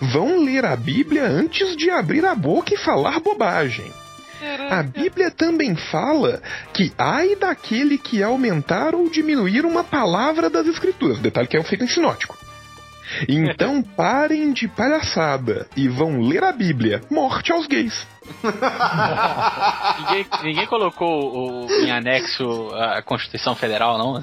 Vão 0.00 0.42
ler 0.44 0.64
a 0.64 0.74
Bíblia 0.76 1.24
antes 1.24 1.76
de 1.76 1.90
abrir 1.90 2.24
a 2.24 2.34
boca 2.34 2.72
e 2.74 2.76
falar 2.78 3.20
bobagem. 3.20 3.92
A 4.70 4.82
Bíblia 4.82 5.30
também 5.30 5.74
fala 5.76 6.40
que 6.72 6.92
ai 6.96 7.34
daquele 7.36 7.98
que 7.98 8.22
aumentar 8.22 8.94
ou 8.94 9.10
diminuir 9.10 9.64
uma 9.64 9.82
palavra 9.82 10.48
das 10.48 10.66
Escrituras. 10.66 11.18
Detalhe 11.18 11.48
que 11.48 11.56
é 11.56 11.62
feito 11.64 11.84
em 11.84 11.88
sinótico. 11.88 12.36
Então 13.28 13.82
parem 13.96 14.52
de 14.52 14.68
palhaçada 14.68 15.66
e 15.76 15.88
vão 15.88 16.20
ler 16.20 16.44
a 16.44 16.52
Bíblia. 16.52 17.00
Morte 17.10 17.50
aos 17.52 17.66
gays. 17.66 18.06
Ninguém, 19.98 20.26
ninguém 20.42 20.66
colocou 20.66 21.64
o, 21.66 21.72
em 21.82 21.90
anexo 21.90 22.70
a 22.74 23.02
Constituição 23.02 23.54
Federal, 23.54 23.96
não? 23.98 24.20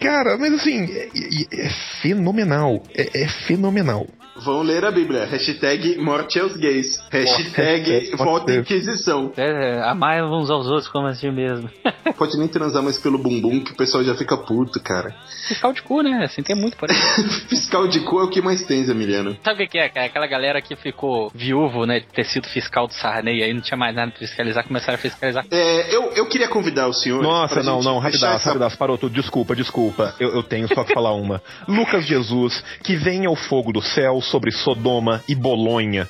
Cara, 0.00 0.36
mas 0.38 0.52
assim, 0.54 0.84
é, 0.84 1.08
é- 1.08 1.66
é 1.66 1.70
fenomenal. 2.02 2.82
É, 2.94 3.22
é 3.22 3.28
fenomenal. 3.28 4.06
Vão 4.44 4.62
ler 4.62 4.84
a 4.84 4.90
Bíblia. 4.90 5.24
Hashtag 5.26 5.98
morte 5.98 6.38
aos 6.38 6.56
gays. 6.56 6.98
Hashtag 7.10 8.12
volta. 8.16 8.54
Inquisição. 8.54 9.32
É, 9.36 9.80
amar 9.82 10.22
uns 10.24 10.50
aos 10.50 10.66
outros 10.66 10.88
como 10.88 11.06
assim 11.06 11.30
mesmo. 11.30 11.68
Pode 12.16 12.36
nem 12.38 12.48
transar 12.48 12.82
mais 12.82 12.98
pelo 12.98 13.18
bumbum 13.18 13.60
que 13.62 13.72
o 13.72 13.76
pessoal 13.76 14.02
já 14.02 14.14
fica 14.14 14.36
puto, 14.36 14.80
cara. 14.80 15.14
Fiscal 15.46 15.72
de 15.72 15.82
cu, 15.82 16.02
né? 16.02 16.24
Assim, 16.24 16.42
tem 16.42 16.56
muito 16.56 16.76
por 16.76 16.90
aí. 16.90 16.96
Fiscal 17.48 17.86
de 17.88 18.00
cu 18.00 18.20
é 18.20 18.24
o 18.24 18.28
que 18.30 18.40
mais 18.40 18.62
tem, 18.64 18.82
Emiliano. 18.88 19.36
Sabe 19.44 19.64
o 19.64 19.68
que 19.68 19.78
é, 19.78 19.88
cara? 19.88 20.06
Aquela 20.06 20.26
galera 20.26 20.60
que 20.62 20.74
ficou 20.76 21.30
viúvo, 21.34 21.84
né? 21.86 22.00
De 22.00 22.06
ter 22.06 22.24
sido 22.24 22.46
fiscal 22.48 22.86
do 22.86 22.94
Sarney, 22.94 23.42
aí 23.42 23.52
não 23.52 23.60
tinha 23.60 23.76
mais 23.76 23.94
nada 23.94 24.10
pra 24.10 24.20
fiscalizar, 24.20 24.66
começaram 24.66 24.94
a 24.94 24.98
fiscalizar. 24.98 25.44
É, 25.50 25.94
eu, 25.94 26.12
eu 26.14 26.26
queria 26.26 26.48
convidar 26.48 26.86
o 26.88 26.92
senhor. 26.92 27.22
Nossa, 27.22 27.62
não, 27.62 27.80
não, 27.82 27.98
rapidaço, 27.98 28.36
essa- 28.36 28.48
rapidaço, 28.50 28.78
parou 28.78 28.96
tudo. 28.98 29.12
Desculpa, 29.14 29.54
desculpa. 29.54 30.14
Eu, 30.18 30.30
eu 30.34 30.42
tenho 30.42 30.66
só 30.74 30.84
que 30.84 30.92
falar 30.94 31.12
uma. 31.14 31.42
Lucas 31.66 32.04
Jesus, 32.06 32.62
que 32.82 32.96
venha 32.96 33.30
o 33.30 33.36
fogo 33.36 33.72
do 33.72 33.82
céu 33.82 34.20
sobre 34.30 34.50
Sodoma 34.50 35.22
e 35.28 35.34
Bolonha. 35.34 36.08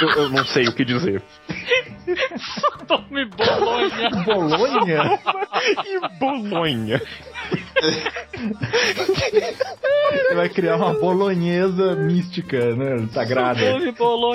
Eu, 0.00 0.08
eu 0.10 0.28
não 0.30 0.44
sei 0.46 0.66
o 0.68 0.72
que 0.72 0.84
dizer. 0.84 1.22
Tome 2.88 3.24
Bolonha! 3.26 4.10
Bolonha? 4.24 5.20
E 5.84 6.18
Bolonha? 6.18 7.02
Você 10.06 10.34
vai 10.34 10.48
criar 10.48 10.76
uma 10.76 10.94
bolonhesa 10.94 11.94
mística, 11.94 12.74
né? 12.74 13.08
Sagrada. 13.12 13.60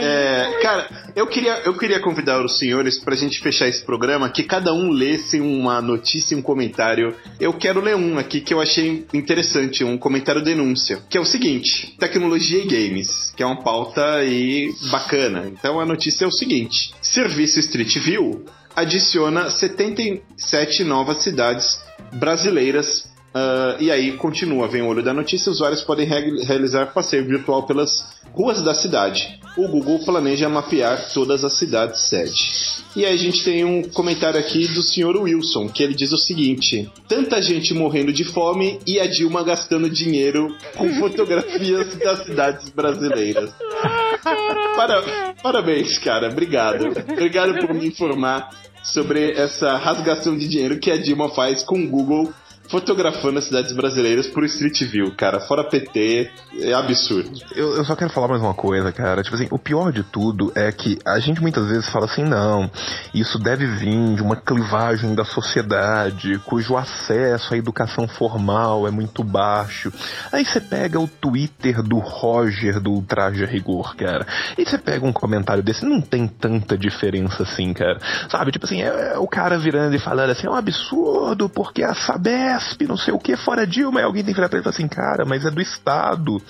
É, 0.06 0.60
cara, 0.62 0.90
eu 1.16 1.28
queria, 1.28 1.62
eu 1.66 1.78
queria 1.78 2.00
convidar 2.00 2.44
os 2.44 2.58
senhores 2.58 3.00
pra 3.00 3.16
gente 3.16 3.40
fechar 3.40 3.68
esse 3.68 3.84
programa, 3.84 4.30
que 4.30 4.44
cada 4.44 4.74
um 4.74 4.92
lesse 4.92 5.40
uma 5.40 5.82
notícia 5.82 6.36
e 6.36 6.38
um 6.38 6.42
comentário. 6.42 7.16
Eu 7.40 7.54
quero 7.54 7.82
ler 7.82 7.96
um 7.96 8.18
aqui 8.18 8.42
que 8.42 8.54
eu 8.54 8.62
achei 8.62 9.06
interessante, 9.14 9.84
um 9.84 9.98
comentário 9.98 10.42
denúncia, 10.42 11.00
que 11.10 11.18
é 11.18 11.22
o 11.22 11.26
seguinte: 11.26 11.96
tecnologia 12.00 12.64
e 12.64 12.68
games, 12.68 13.34
que 13.36 13.44
é 13.44 13.46
uma 13.46 13.64
pauta 13.64 14.16
aí 14.16 14.70
bacana. 14.92 15.48
Então 15.48 15.80
a 15.80 15.86
notícia 15.86 16.26
é 16.26 16.28
o 16.28 16.32
seguinte: 16.32 16.94
Serviço 17.02 17.60
Street 17.60 17.98
View 18.00 18.46
adiciona 18.76 19.50
77 19.50 20.84
novas 20.84 21.24
cidades 21.24 21.80
brasileiras 22.14 23.12
Uh, 23.34 23.82
e 23.82 23.90
aí 23.90 24.18
continua, 24.18 24.68
vem 24.68 24.82
o 24.82 24.88
olho 24.88 25.02
da 25.02 25.14
notícia, 25.14 25.50
usuários 25.50 25.82
podem 25.82 26.06
re 26.06 26.44
realizar 26.44 26.88
passeio 26.88 27.26
virtual 27.26 27.66
pelas 27.66 28.04
ruas 28.34 28.62
da 28.62 28.74
cidade. 28.74 29.40
O 29.58 29.70
Google 29.70 30.00
planeja 30.00 30.50
mapear 30.50 31.10
todas 31.14 31.44
as 31.46 31.54
cidades 31.54 32.02
sede. 32.10 32.52
E 32.94 33.06
aí 33.06 33.14
a 33.14 33.18
gente 33.18 33.42
tem 33.44 33.64
um 33.64 33.84
comentário 33.84 34.38
aqui 34.38 34.68
do 34.68 34.84
senhor 34.84 35.16
Wilson, 35.16 35.70
que 35.70 35.82
ele 35.82 35.94
diz 35.94 36.12
o 36.12 36.18
seguinte: 36.18 36.90
tanta 37.08 37.42
gente 37.42 37.74
morrendo 37.74 38.12
de 38.12 38.26
fome 38.26 38.80
e 38.86 39.00
a 39.00 39.08
Dilma 39.08 39.44
gastando 39.44 39.90
dinheiro 39.90 40.54
com 40.76 40.90
fotografias 41.00 41.96
das 41.96 42.26
cidades 42.26 42.70
brasileiras. 42.70 43.50
Para, 44.24 45.34
parabéns, 45.42 45.98
cara. 45.98 46.30
Obrigado. 46.30 46.88
Obrigado 47.12 47.60
por 47.60 47.74
me 47.74 47.88
informar 47.88 48.50
sobre 48.84 49.32
essa 49.32 49.78
rasgação 49.78 50.38
de 50.38 50.48
dinheiro 50.48 50.80
que 50.80 50.92
a 50.92 50.98
Dilma 50.98 51.30
faz 51.30 51.64
com 51.64 51.84
o 51.84 51.88
Google 51.88 52.34
fotografando 52.72 53.38
as 53.38 53.46
cidades 53.46 53.74
brasileiras 53.74 54.28
por 54.28 54.46
Street 54.46 54.82
View, 54.84 55.12
cara. 55.12 55.42
Fora 55.42 55.66
PT, 55.66 56.32
é 56.62 56.74
absurdo. 56.74 57.30
Eu, 57.54 57.76
eu, 57.76 57.84
só 57.84 57.96
quero 57.98 58.10
falar 58.12 58.30
mais 58.30 58.42
uma 58.42 58.54
coisa, 58.54 58.92
cara. 58.94 59.22
Tipo 59.22 59.36
assim, 59.36 59.48
o 59.52 59.60
pior 59.60 59.92
de 59.92 60.04
tudo 60.04 60.52
é 60.56 60.72
que 60.72 60.98
a 61.06 61.20
gente 61.20 61.42
muitas 61.42 61.68
vezes 61.68 61.90
fala 61.90 62.06
assim, 62.06 62.24
não, 62.24 62.72
isso 63.14 63.38
deve 63.38 63.68
vir 63.68 64.16
de 64.16 64.22
uma 64.22 64.38
clivagem 64.38 65.14
da 65.14 65.26
sociedade, 65.26 66.40
cujo 66.46 66.78
acesso 66.78 67.54
à 67.54 67.58
educação 67.58 68.08
formal 68.08 68.88
é 68.88 68.92
muito 68.92 69.22
baixo. 69.22 69.92
Aí 70.32 70.46
você 70.46 70.62
pega 70.62 70.98
o 70.98 71.08
Twitter 71.08 71.84
do 71.84 72.00
Roger 72.00 72.80
do 72.80 72.92
Ultraje 72.92 73.44
Rigor, 73.44 73.96
cara. 73.98 74.26
E 74.58 74.66
você 74.66 74.78
pega 74.78 75.06
um 75.06 75.12
comentário 75.12 75.62
desse, 75.62 75.86
não 75.86 76.00
tem 76.00 76.26
tanta 76.26 76.78
diferença 76.78 77.44
assim, 77.44 77.74
cara. 77.74 78.00
Sabe, 78.30 78.52
tipo 78.54 78.66
assim, 78.66 78.82
é, 78.82 79.14
é 79.16 79.18
o 79.18 79.28
cara 79.28 79.60
virando 79.60 79.94
e 79.94 80.00
falando 80.00 80.30
assim, 80.30 80.48
é 80.48 80.50
um 80.50 80.56
absurdo, 80.56 81.50
porque 81.50 81.84
a 81.84 81.94
Sabesp 81.94 82.61
não 82.88 82.98
sei 82.98 83.14
o 83.14 83.20
que, 83.20 83.36
fora 83.38 83.66
Dilma. 83.66 84.02
E 84.02 84.04
alguém 84.04 84.24
tem 84.24 84.34
que 84.34 84.40
virar 84.40 84.50
pra 84.50 84.58
ele 84.58 84.64
e 84.64 84.72
falar 84.72 84.76
assim, 84.76 84.88
cara, 84.88 85.26
mas 85.26 85.46
é 85.46 85.52
do 85.52 85.62
Estado. 85.62 86.42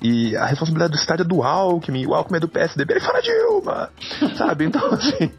E 0.00 0.36
a 0.36 0.46
responsabilidade 0.46 0.92
do 0.92 0.98
Estado 0.98 1.22
é 1.22 1.24
do 1.24 1.42
Alckmin, 1.42 2.06
o 2.06 2.14
Alckmin 2.14 2.38
é 2.38 2.40
do 2.40 2.48
PSDB, 2.48 2.94
ele 2.94 3.00
fala 3.00 3.22
Dilma! 3.22 3.90
Sabe? 4.36 4.64
Então, 4.64 4.86
assim. 4.86 5.30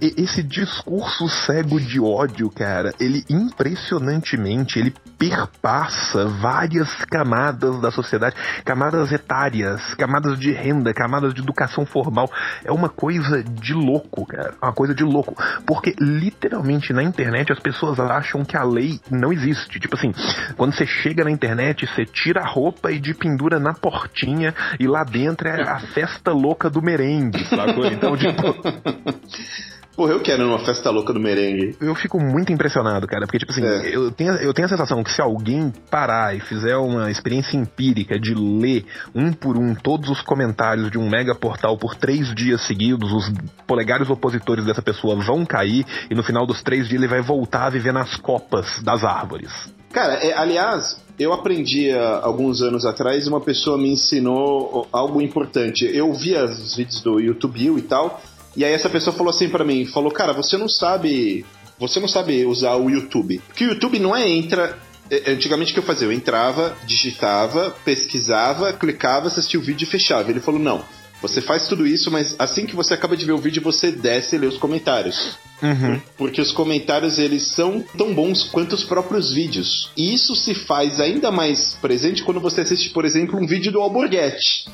Esse 0.00 0.42
discurso 0.42 1.28
cego 1.28 1.80
de 1.80 2.00
ódio, 2.00 2.50
cara, 2.50 2.92
ele 3.00 3.24
impressionantemente 3.28 4.78
ele 4.78 4.94
perpassa 5.18 6.26
várias 6.26 6.88
camadas 7.06 7.80
da 7.80 7.90
sociedade, 7.90 8.36
camadas 8.64 9.12
etárias, 9.12 9.94
camadas 9.94 10.38
de 10.38 10.52
renda, 10.52 10.92
camadas 10.92 11.32
de 11.34 11.40
educação 11.40 11.86
formal. 11.86 12.30
É 12.64 12.72
uma 12.72 12.88
coisa 12.88 13.42
de 13.42 13.72
louco, 13.72 14.26
cara. 14.26 14.54
Uma 14.62 14.72
coisa 14.72 14.94
de 14.94 15.04
louco. 15.04 15.34
Porque 15.66 15.94
literalmente 15.98 16.92
na 16.92 17.02
internet 17.02 17.52
as 17.52 17.58
pessoas 17.58 17.98
acham 17.98 18.44
que 18.44 18.56
a 18.56 18.64
lei 18.64 19.00
não 19.10 19.32
existe. 19.32 19.80
Tipo 19.80 19.96
assim, 19.96 20.12
quando 20.56 20.74
você 20.74 20.86
chega 20.86 21.24
na 21.24 21.30
internet, 21.30 21.86
você 21.86 22.04
tira 22.04 22.40
a 22.42 22.46
roupa 22.46 22.92
e 22.92 22.98
de 22.98 23.14
pendura 23.14 23.58
na 23.58 23.72
portinha 23.72 24.54
e 24.78 24.86
lá 24.86 25.04
dentro 25.04 25.48
é 25.48 25.62
a 25.62 25.80
festa 25.80 26.32
louca 26.32 26.68
do 26.68 26.82
merengue, 26.82 27.44
sacou? 27.44 27.86
Então, 27.96 28.16
tipo. 28.16 28.42
Porra, 29.96 30.12
eu 30.12 30.20
quero 30.20 30.46
uma 30.46 30.58
festa 30.58 30.90
louca 30.90 31.10
do 31.10 31.18
merengue. 31.18 31.74
Eu 31.80 31.94
fico 31.94 32.20
muito 32.20 32.52
impressionado, 32.52 33.06
cara, 33.06 33.26
porque, 33.26 33.38
tipo 33.38 33.50
assim, 33.50 33.64
é. 33.64 33.96
eu, 33.96 34.10
tenho, 34.10 34.32
eu 34.34 34.52
tenho 34.52 34.66
a 34.66 34.68
sensação 34.68 35.02
que 35.02 35.10
se 35.10 35.22
alguém 35.22 35.72
parar 35.90 36.36
e 36.36 36.40
fizer 36.40 36.76
uma 36.76 37.10
experiência 37.10 37.56
empírica 37.56 38.20
de 38.20 38.34
ler 38.34 38.84
um 39.14 39.32
por 39.32 39.56
um 39.56 39.74
todos 39.74 40.10
os 40.10 40.20
comentários 40.20 40.90
de 40.90 40.98
um 40.98 41.08
mega 41.08 41.34
portal 41.34 41.78
por 41.78 41.94
três 41.94 42.34
dias 42.34 42.60
seguidos, 42.66 43.10
os 43.10 43.32
polegares 43.66 44.10
opositores 44.10 44.66
dessa 44.66 44.82
pessoa 44.82 45.16
vão 45.16 45.46
cair 45.46 45.86
e 46.10 46.14
no 46.14 46.22
final 46.22 46.46
dos 46.46 46.62
três 46.62 46.86
dias 46.88 47.00
ele 47.00 47.08
vai 47.08 47.22
voltar 47.22 47.64
a 47.64 47.70
viver 47.70 47.92
nas 47.92 48.16
copas 48.16 48.82
das 48.82 49.02
árvores. 49.02 49.50
Cara, 49.92 50.14
é, 50.14 50.36
aliás, 50.36 51.00
eu 51.18 51.32
aprendi 51.32 51.90
há 51.90 52.20
alguns 52.22 52.60
anos 52.60 52.84
atrás, 52.84 53.26
uma 53.26 53.40
pessoa 53.40 53.78
me 53.78 53.90
ensinou 53.90 54.86
algo 54.92 55.22
importante. 55.22 55.86
Eu 55.90 56.12
via 56.12 56.44
os 56.44 56.76
vídeos 56.76 57.00
do 57.00 57.18
YouTube 57.18 57.78
e 57.78 57.82
tal, 57.82 58.20
e 58.56 58.64
aí 58.64 58.72
essa 58.72 58.88
pessoa 58.88 59.14
falou 59.14 59.30
assim 59.30 59.48
para 59.48 59.64
mim, 59.64 59.86
falou: 59.86 60.10
"Cara, 60.10 60.32
você 60.32 60.56
não 60.56 60.68
sabe, 60.68 61.44
você 61.78 62.00
não 62.00 62.08
sabe 62.08 62.44
usar 62.44 62.76
o 62.76 62.90
YouTube. 62.90 63.40
Porque 63.46 63.64
o 63.64 63.70
YouTube 63.70 63.98
não 63.98 64.14
é 64.14 64.28
entra 64.28 64.78
é, 65.10 65.30
Antigamente 65.30 65.70
o 65.70 65.74
que 65.74 65.80
eu 65.80 65.84
fazia? 65.84 66.08
Eu 66.08 66.12
entrava, 66.12 66.76
digitava, 66.84 67.74
pesquisava, 67.84 68.72
clicava, 68.72 69.28
assistia 69.28 69.60
o 69.60 69.62
vídeo 69.62 69.84
e 69.84 69.88
fechava. 69.88 70.30
Ele 70.30 70.40
falou: 70.40 70.60
não, 70.60 70.84
você 71.20 71.40
faz 71.40 71.68
tudo 71.68 71.86
isso, 71.86 72.10
mas 72.10 72.34
assim 72.38 72.66
que 72.66 72.76
você 72.76 72.94
acaba 72.94 73.16
de 73.16 73.24
ver 73.24 73.32
o 73.32 73.38
vídeo, 73.38 73.62
você 73.62 73.90
desce 73.90 74.36
e 74.36 74.38
lê 74.38 74.46
os 74.46 74.58
comentários. 74.58 75.38
Uhum. 75.62 76.00
Porque 76.16 76.40
os 76.40 76.52
comentários 76.52 77.18
eles 77.18 77.46
são 77.48 77.82
tão 77.96 78.14
bons 78.14 78.44
quanto 78.44 78.74
os 78.74 78.84
próprios 78.84 79.32
vídeos. 79.32 79.90
E 79.96 80.14
isso 80.14 80.36
se 80.36 80.54
faz 80.54 81.00
ainda 81.00 81.30
mais 81.30 81.74
presente 81.80 82.22
quando 82.22 82.40
você 82.40 82.60
assiste, 82.60 82.90
por 82.90 83.04
exemplo, 83.04 83.40
um 83.40 83.46
vídeo 83.46 83.72
do 83.72 83.80
Alborguete. 83.80 84.66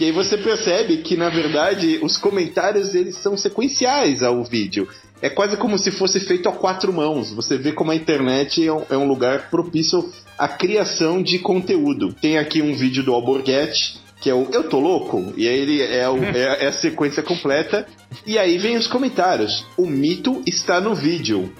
Que 0.00 0.06
aí 0.06 0.12
você 0.12 0.38
percebe 0.38 0.96
que, 1.02 1.14
na 1.14 1.28
verdade, 1.28 1.98
os 2.00 2.16
comentários 2.16 2.94
eles 2.94 3.16
são 3.16 3.36
sequenciais 3.36 4.22
ao 4.22 4.42
vídeo. 4.42 4.88
É 5.20 5.28
quase 5.28 5.58
como 5.58 5.76
se 5.76 5.90
fosse 5.90 6.18
feito 6.20 6.48
a 6.48 6.52
quatro 6.52 6.90
mãos. 6.90 7.30
Você 7.34 7.58
vê 7.58 7.70
como 7.70 7.90
a 7.90 7.94
internet 7.94 8.66
é 8.66 8.72
um, 8.72 8.82
é 8.88 8.96
um 8.96 9.06
lugar 9.06 9.50
propício 9.50 10.10
à 10.38 10.48
criação 10.48 11.22
de 11.22 11.38
conteúdo. 11.38 12.14
Tem 12.14 12.38
aqui 12.38 12.62
um 12.62 12.74
vídeo 12.74 13.02
do 13.02 13.12
Alborguete 13.12 14.00
que 14.22 14.30
é 14.30 14.34
o 14.34 14.48
Eu 14.50 14.70
Tô 14.70 14.80
Louco, 14.80 15.34
e 15.36 15.46
aí 15.46 15.58
ele 15.58 15.82
é, 15.82 16.08
o, 16.08 16.16
é, 16.24 16.64
é, 16.64 16.66
a 16.68 16.72
sequência 16.72 17.22
completa. 17.22 17.86
E 18.26 18.38
aí 18.38 18.56
vem 18.56 18.78
os 18.78 18.86
comentários. 18.86 19.66
O 19.76 19.86
mito 19.86 20.42
está 20.46 20.80
no 20.80 20.94
vídeo. 20.94 21.52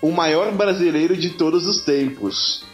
O 0.00 0.10
maior 0.10 0.50
brasileiro 0.52 1.14
de 1.14 1.28
todos 1.28 1.66
os 1.66 1.82
tempos. 1.82 2.64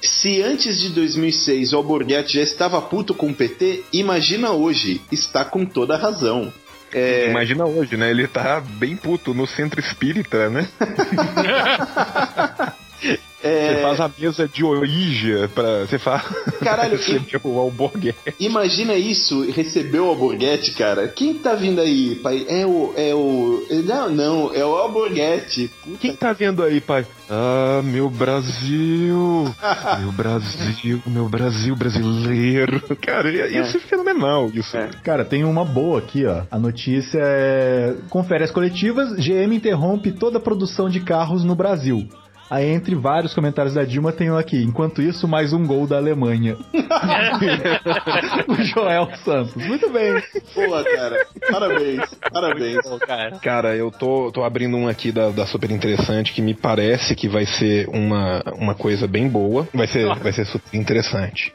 Se 0.00 0.42
antes 0.42 0.78
de 0.78 0.90
2006 0.90 1.72
o 1.72 1.76
Alborguete 1.76 2.34
já 2.34 2.42
estava 2.42 2.80
puto 2.80 3.14
com 3.14 3.28
o 3.28 3.34
PT, 3.34 3.84
imagina 3.92 4.52
hoje. 4.52 5.00
Está 5.10 5.44
com 5.44 5.64
toda 5.64 5.94
a 5.94 5.98
razão. 5.98 6.52
É... 6.92 7.30
Imagina 7.30 7.64
hoje, 7.64 7.96
né? 7.96 8.10
Ele 8.10 8.28
tá 8.28 8.60
bem 8.60 8.96
puto 8.96 9.34
no 9.34 9.46
centro 9.46 9.80
espírita, 9.80 10.48
né? 10.48 10.68
É... 13.44 13.74
Você 13.74 13.82
faz 13.82 14.00
a 14.00 14.10
mesa 14.18 14.48
de 14.48 14.64
Ouija 14.64 15.50
pra. 15.54 15.80
Você 15.80 15.98
faz. 15.98 16.22
Caralho, 16.64 16.96
receber 16.96 17.40
o 17.44 17.58
alborguete. 17.58 18.34
Imagina 18.40 18.94
isso, 18.94 19.50
receber 19.50 20.00
o 20.00 20.08
alborguete, 20.08 20.70
cara. 20.72 21.08
Quem 21.08 21.34
tá 21.34 21.54
vindo 21.54 21.78
aí, 21.78 22.14
pai? 22.16 22.46
É 22.48 22.64
o. 22.64 22.94
É 22.96 23.14
o. 23.14 23.66
Não, 23.84 24.08
não, 24.08 24.54
é 24.54 24.64
o 24.64 24.74
alborguete. 24.74 25.70
Puta. 25.82 25.98
Quem 25.98 26.16
tá 26.16 26.32
vendo 26.32 26.62
aí, 26.62 26.80
pai? 26.80 27.06
Ah, 27.28 27.82
meu 27.84 28.08
Brasil! 28.08 29.54
meu 30.00 30.12
Brasil, 30.12 31.02
meu 31.06 31.28
Brasil 31.28 31.76
brasileiro. 31.76 32.82
Cara, 33.00 33.30
isso 33.30 33.76
é, 33.76 33.80
é 33.80 33.82
fenomenal, 33.82 34.50
isso. 34.54 34.74
É. 34.74 34.88
Cara, 35.02 35.22
tem 35.22 35.44
uma 35.44 35.66
boa 35.66 35.98
aqui, 35.98 36.24
ó. 36.24 36.44
A 36.50 36.58
notícia 36.58 37.20
é. 37.22 37.94
Confere 38.08 38.44
as 38.44 38.50
coletivas, 38.50 39.18
GM 39.18 39.54
interrompe 39.54 40.12
toda 40.12 40.38
a 40.38 40.40
produção 40.40 40.88
de 40.88 41.00
carros 41.00 41.44
no 41.44 41.54
Brasil. 41.54 42.08
Aí, 42.54 42.70
entre 42.70 42.94
vários 42.94 43.34
comentários 43.34 43.74
da 43.74 43.82
Dilma, 43.84 44.12
tem 44.12 44.30
um 44.30 44.38
aqui. 44.38 44.62
Enquanto 44.62 45.02
isso, 45.02 45.26
mais 45.26 45.52
um 45.52 45.66
gol 45.66 45.88
da 45.88 45.96
Alemanha. 45.96 46.56
o 48.46 48.62
Joel 48.62 49.08
Santos. 49.24 49.56
Muito 49.56 49.90
bem. 49.90 50.22
Boa, 50.54 50.84
cara. 50.84 51.26
Parabéns. 51.50 52.14
Parabéns. 52.32 52.78
cara. 53.04 53.38
cara, 53.40 53.74
eu 53.74 53.90
tô, 53.90 54.30
tô 54.30 54.44
abrindo 54.44 54.76
um 54.76 54.86
aqui 54.86 55.10
da, 55.10 55.30
da 55.30 55.44
super 55.46 55.68
interessante 55.72 56.32
que 56.32 56.40
me 56.40 56.54
parece 56.54 57.16
que 57.16 57.28
vai 57.28 57.44
ser 57.44 57.88
uma, 57.88 58.40
uma 58.56 58.76
coisa 58.76 59.08
bem 59.08 59.28
boa. 59.28 59.66
Vai 59.74 59.88
ser, 59.88 60.06
vai 60.14 60.32
ser 60.32 60.46
super 60.46 60.78
interessante. 60.78 61.52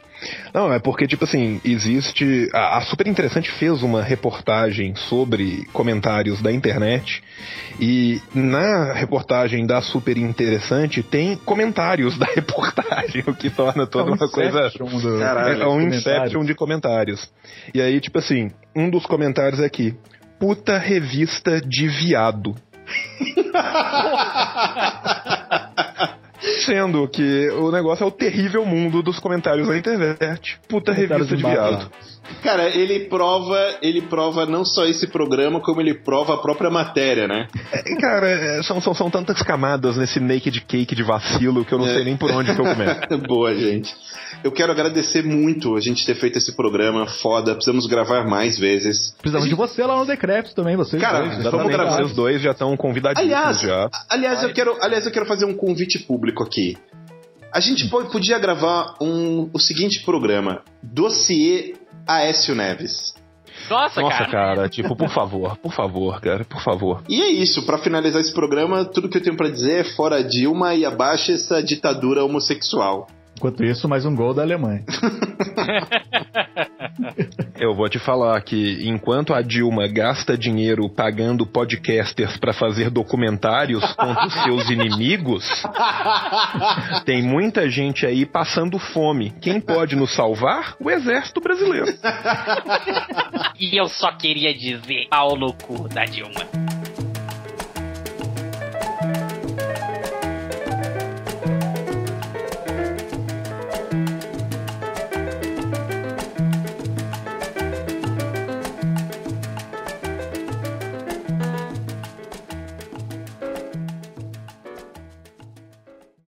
Não, 0.52 0.72
é 0.72 0.78
porque, 0.78 1.06
tipo 1.06 1.24
assim, 1.24 1.60
existe. 1.64 2.48
A, 2.52 2.78
a, 2.78 2.80
Super 2.82 3.06
Interessante 3.06 3.50
fez 3.50 3.82
uma 3.82 4.02
reportagem 4.02 4.94
sobre 4.94 5.64
comentários 5.72 6.42
da 6.42 6.52
internet. 6.52 7.22
E 7.80 8.20
na 8.34 8.92
reportagem 8.92 9.66
da 9.66 9.80
Super 9.80 10.18
Interessante 10.18 11.02
tem 11.02 11.36
comentários 11.36 12.16
da 12.18 12.26
reportagem, 12.26 13.24
o 13.26 13.34
que 13.34 13.50
torna 13.50 13.86
toda 13.86 14.10
é 14.10 14.12
um 14.12 14.16
uma 14.16 14.28
coisa. 14.28 14.70
Do... 14.70 15.18
Caralho, 15.18 15.62
é 15.62 15.68
um 15.68 15.80
inception 15.80 16.44
de 16.44 16.54
comentários. 16.54 17.30
E 17.74 17.80
aí, 17.80 18.00
tipo 18.00 18.18
assim, 18.18 18.50
um 18.74 18.90
dos 18.90 19.06
comentários 19.06 19.60
é 19.60 19.66
aqui: 19.66 19.94
puta 20.38 20.78
revista 20.78 21.60
de 21.60 21.88
viado. 21.88 22.54
esquecendo 26.40 27.06
que 27.08 27.48
o 27.50 27.70
negócio 27.70 28.04
é 28.04 28.06
o 28.06 28.10
terrível 28.10 28.64
mundo 28.64 29.02
dos 29.02 29.18
comentários 29.18 29.68
na 29.68 29.76
internet. 29.76 30.58
Puta 30.68 30.92
revista 30.92 31.36
de 31.36 31.42
viado. 31.42 31.90
Cara, 32.42 32.68
ele 32.68 33.00
prova, 33.08 33.58
ele 33.82 34.02
prova 34.02 34.46
não 34.46 34.64
só 34.64 34.84
esse 34.86 35.08
programa, 35.08 35.60
como 35.60 35.80
ele 35.80 35.94
prova 35.94 36.34
a 36.34 36.38
própria 36.38 36.70
matéria, 36.70 37.26
né? 37.26 37.48
É, 37.72 37.96
cara, 38.00 38.28
é, 38.28 38.62
são, 38.62 38.80
são, 38.80 38.94
são 38.94 39.10
tantas 39.10 39.42
camadas 39.42 39.96
nesse 39.96 40.20
naked 40.20 40.60
cake 40.60 40.94
de 40.94 41.02
vacilo 41.02 41.64
que 41.64 41.72
eu 41.72 41.78
não 41.78 41.86
É. 41.88 41.94
sei 41.94 42.04
nem 42.04 42.16
por 42.16 42.30
onde 42.30 42.54
que 42.54 42.60
eu 42.60 42.64
começo. 42.64 43.00
Boa, 43.26 43.52
gente. 43.54 43.92
Eu 44.42 44.50
quero 44.50 44.72
agradecer 44.72 45.22
muito 45.22 45.76
a 45.76 45.80
gente 45.80 46.04
ter 46.06 46.14
feito 46.14 46.38
esse 46.38 46.52
programa 46.56 47.06
foda. 47.06 47.54
Precisamos 47.54 47.86
gravar 47.86 48.26
mais 48.26 48.58
vezes. 48.58 49.14
Precisamos 49.20 49.48
de 49.48 49.54
você 49.54 49.84
lá 49.84 49.96
no 49.98 50.06
Decrépito 50.06 50.54
também, 50.54 50.76
vocês 50.76 51.00
Cara, 51.00 51.18
dois. 51.18 51.28
vamos 51.30 51.46
Exatamente, 51.46 51.72
gravar. 51.72 51.96
vocês 51.96 52.12
dois 52.14 52.40
já 52.40 52.52
estão 52.52 52.74
convidadíssimos 52.76 53.34
Aliás, 53.34 53.60
já. 53.60 53.90
aliás, 54.08 54.42
eu 54.42 54.52
quero, 54.54 54.76
aliás, 54.80 55.04
eu 55.04 55.12
quero 55.12 55.26
fazer 55.26 55.44
um 55.44 55.54
convite 55.54 55.98
público 55.98 56.42
aqui. 56.42 56.76
A 57.52 57.60
gente 57.60 57.88
po- 57.88 58.04
podia 58.06 58.38
gravar 58.38 58.94
um, 59.00 59.50
o 59.52 59.58
seguinte 59.58 60.02
programa: 60.04 60.62
Dossiê 60.82 61.74
Aécio 62.06 62.54
Neves. 62.54 63.12
Nossa, 63.68 64.00
Nossa, 64.00 64.16
cara. 64.18 64.30
cara, 64.30 64.68
tipo, 64.70 64.96
por 64.96 65.10
favor, 65.10 65.56
por 65.58 65.72
favor, 65.72 66.18
cara, 66.20 66.44
por 66.46 66.62
favor. 66.62 67.02
E 67.08 67.20
é 67.20 67.28
isso, 67.28 67.66
pra 67.66 67.76
finalizar 67.76 68.20
esse 68.20 68.32
programa, 68.32 68.84
tudo 68.86 69.08
que 69.08 69.18
eu 69.18 69.22
tenho 69.22 69.36
pra 69.36 69.50
dizer 69.50 69.80
é 69.80 69.84
fora 69.84 70.24
Dilma 70.24 70.74
e 70.74 70.84
abaixo 70.86 71.30
essa 71.30 71.62
ditadura 71.62 72.24
homossexual. 72.24 73.06
Enquanto 73.40 73.64
isso, 73.64 73.88
mais 73.88 74.04
um 74.04 74.14
gol 74.14 74.34
da 74.34 74.42
Alemanha. 74.42 74.84
Eu 77.58 77.74
vou 77.74 77.88
te 77.88 77.98
falar 77.98 78.38
que 78.42 78.86
enquanto 78.86 79.32
a 79.32 79.40
Dilma 79.40 79.88
gasta 79.88 80.36
dinheiro 80.36 80.90
pagando 80.90 81.46
podcasters 81.46 82.36
pra 82.36 82.52
fazer 82.52 82.90
documentários 82.90 83.82
contra 83.96 84.26
os 84.26 84.34
seus 84.42 84.68
inimigos, 84.68 85.48
tem 87.06 87.22
muita 87.22 87.70
gente 87.70 88.04
aí 88.04 88.26
passando 88.26 88.78
fome. 88.78 89.30
Quem 89.40 89.58
pode 89.58 89.96
nos 89.96 90.14
salvar? 90.14 90.76
O 90.78 90.90
Exército 90.90 91.40
Brasileiro. 91.40 91.86
E 93.58 93.78
eu 93.78 93.88
só 93.88 94.10
queria 94.12 94.54
dizer 94.54 95.06
pau 95.10 95.36
no 95.36 95.52
cu 95.52 95.86
da 95.86 96.06
Dilma. 96.06 96.79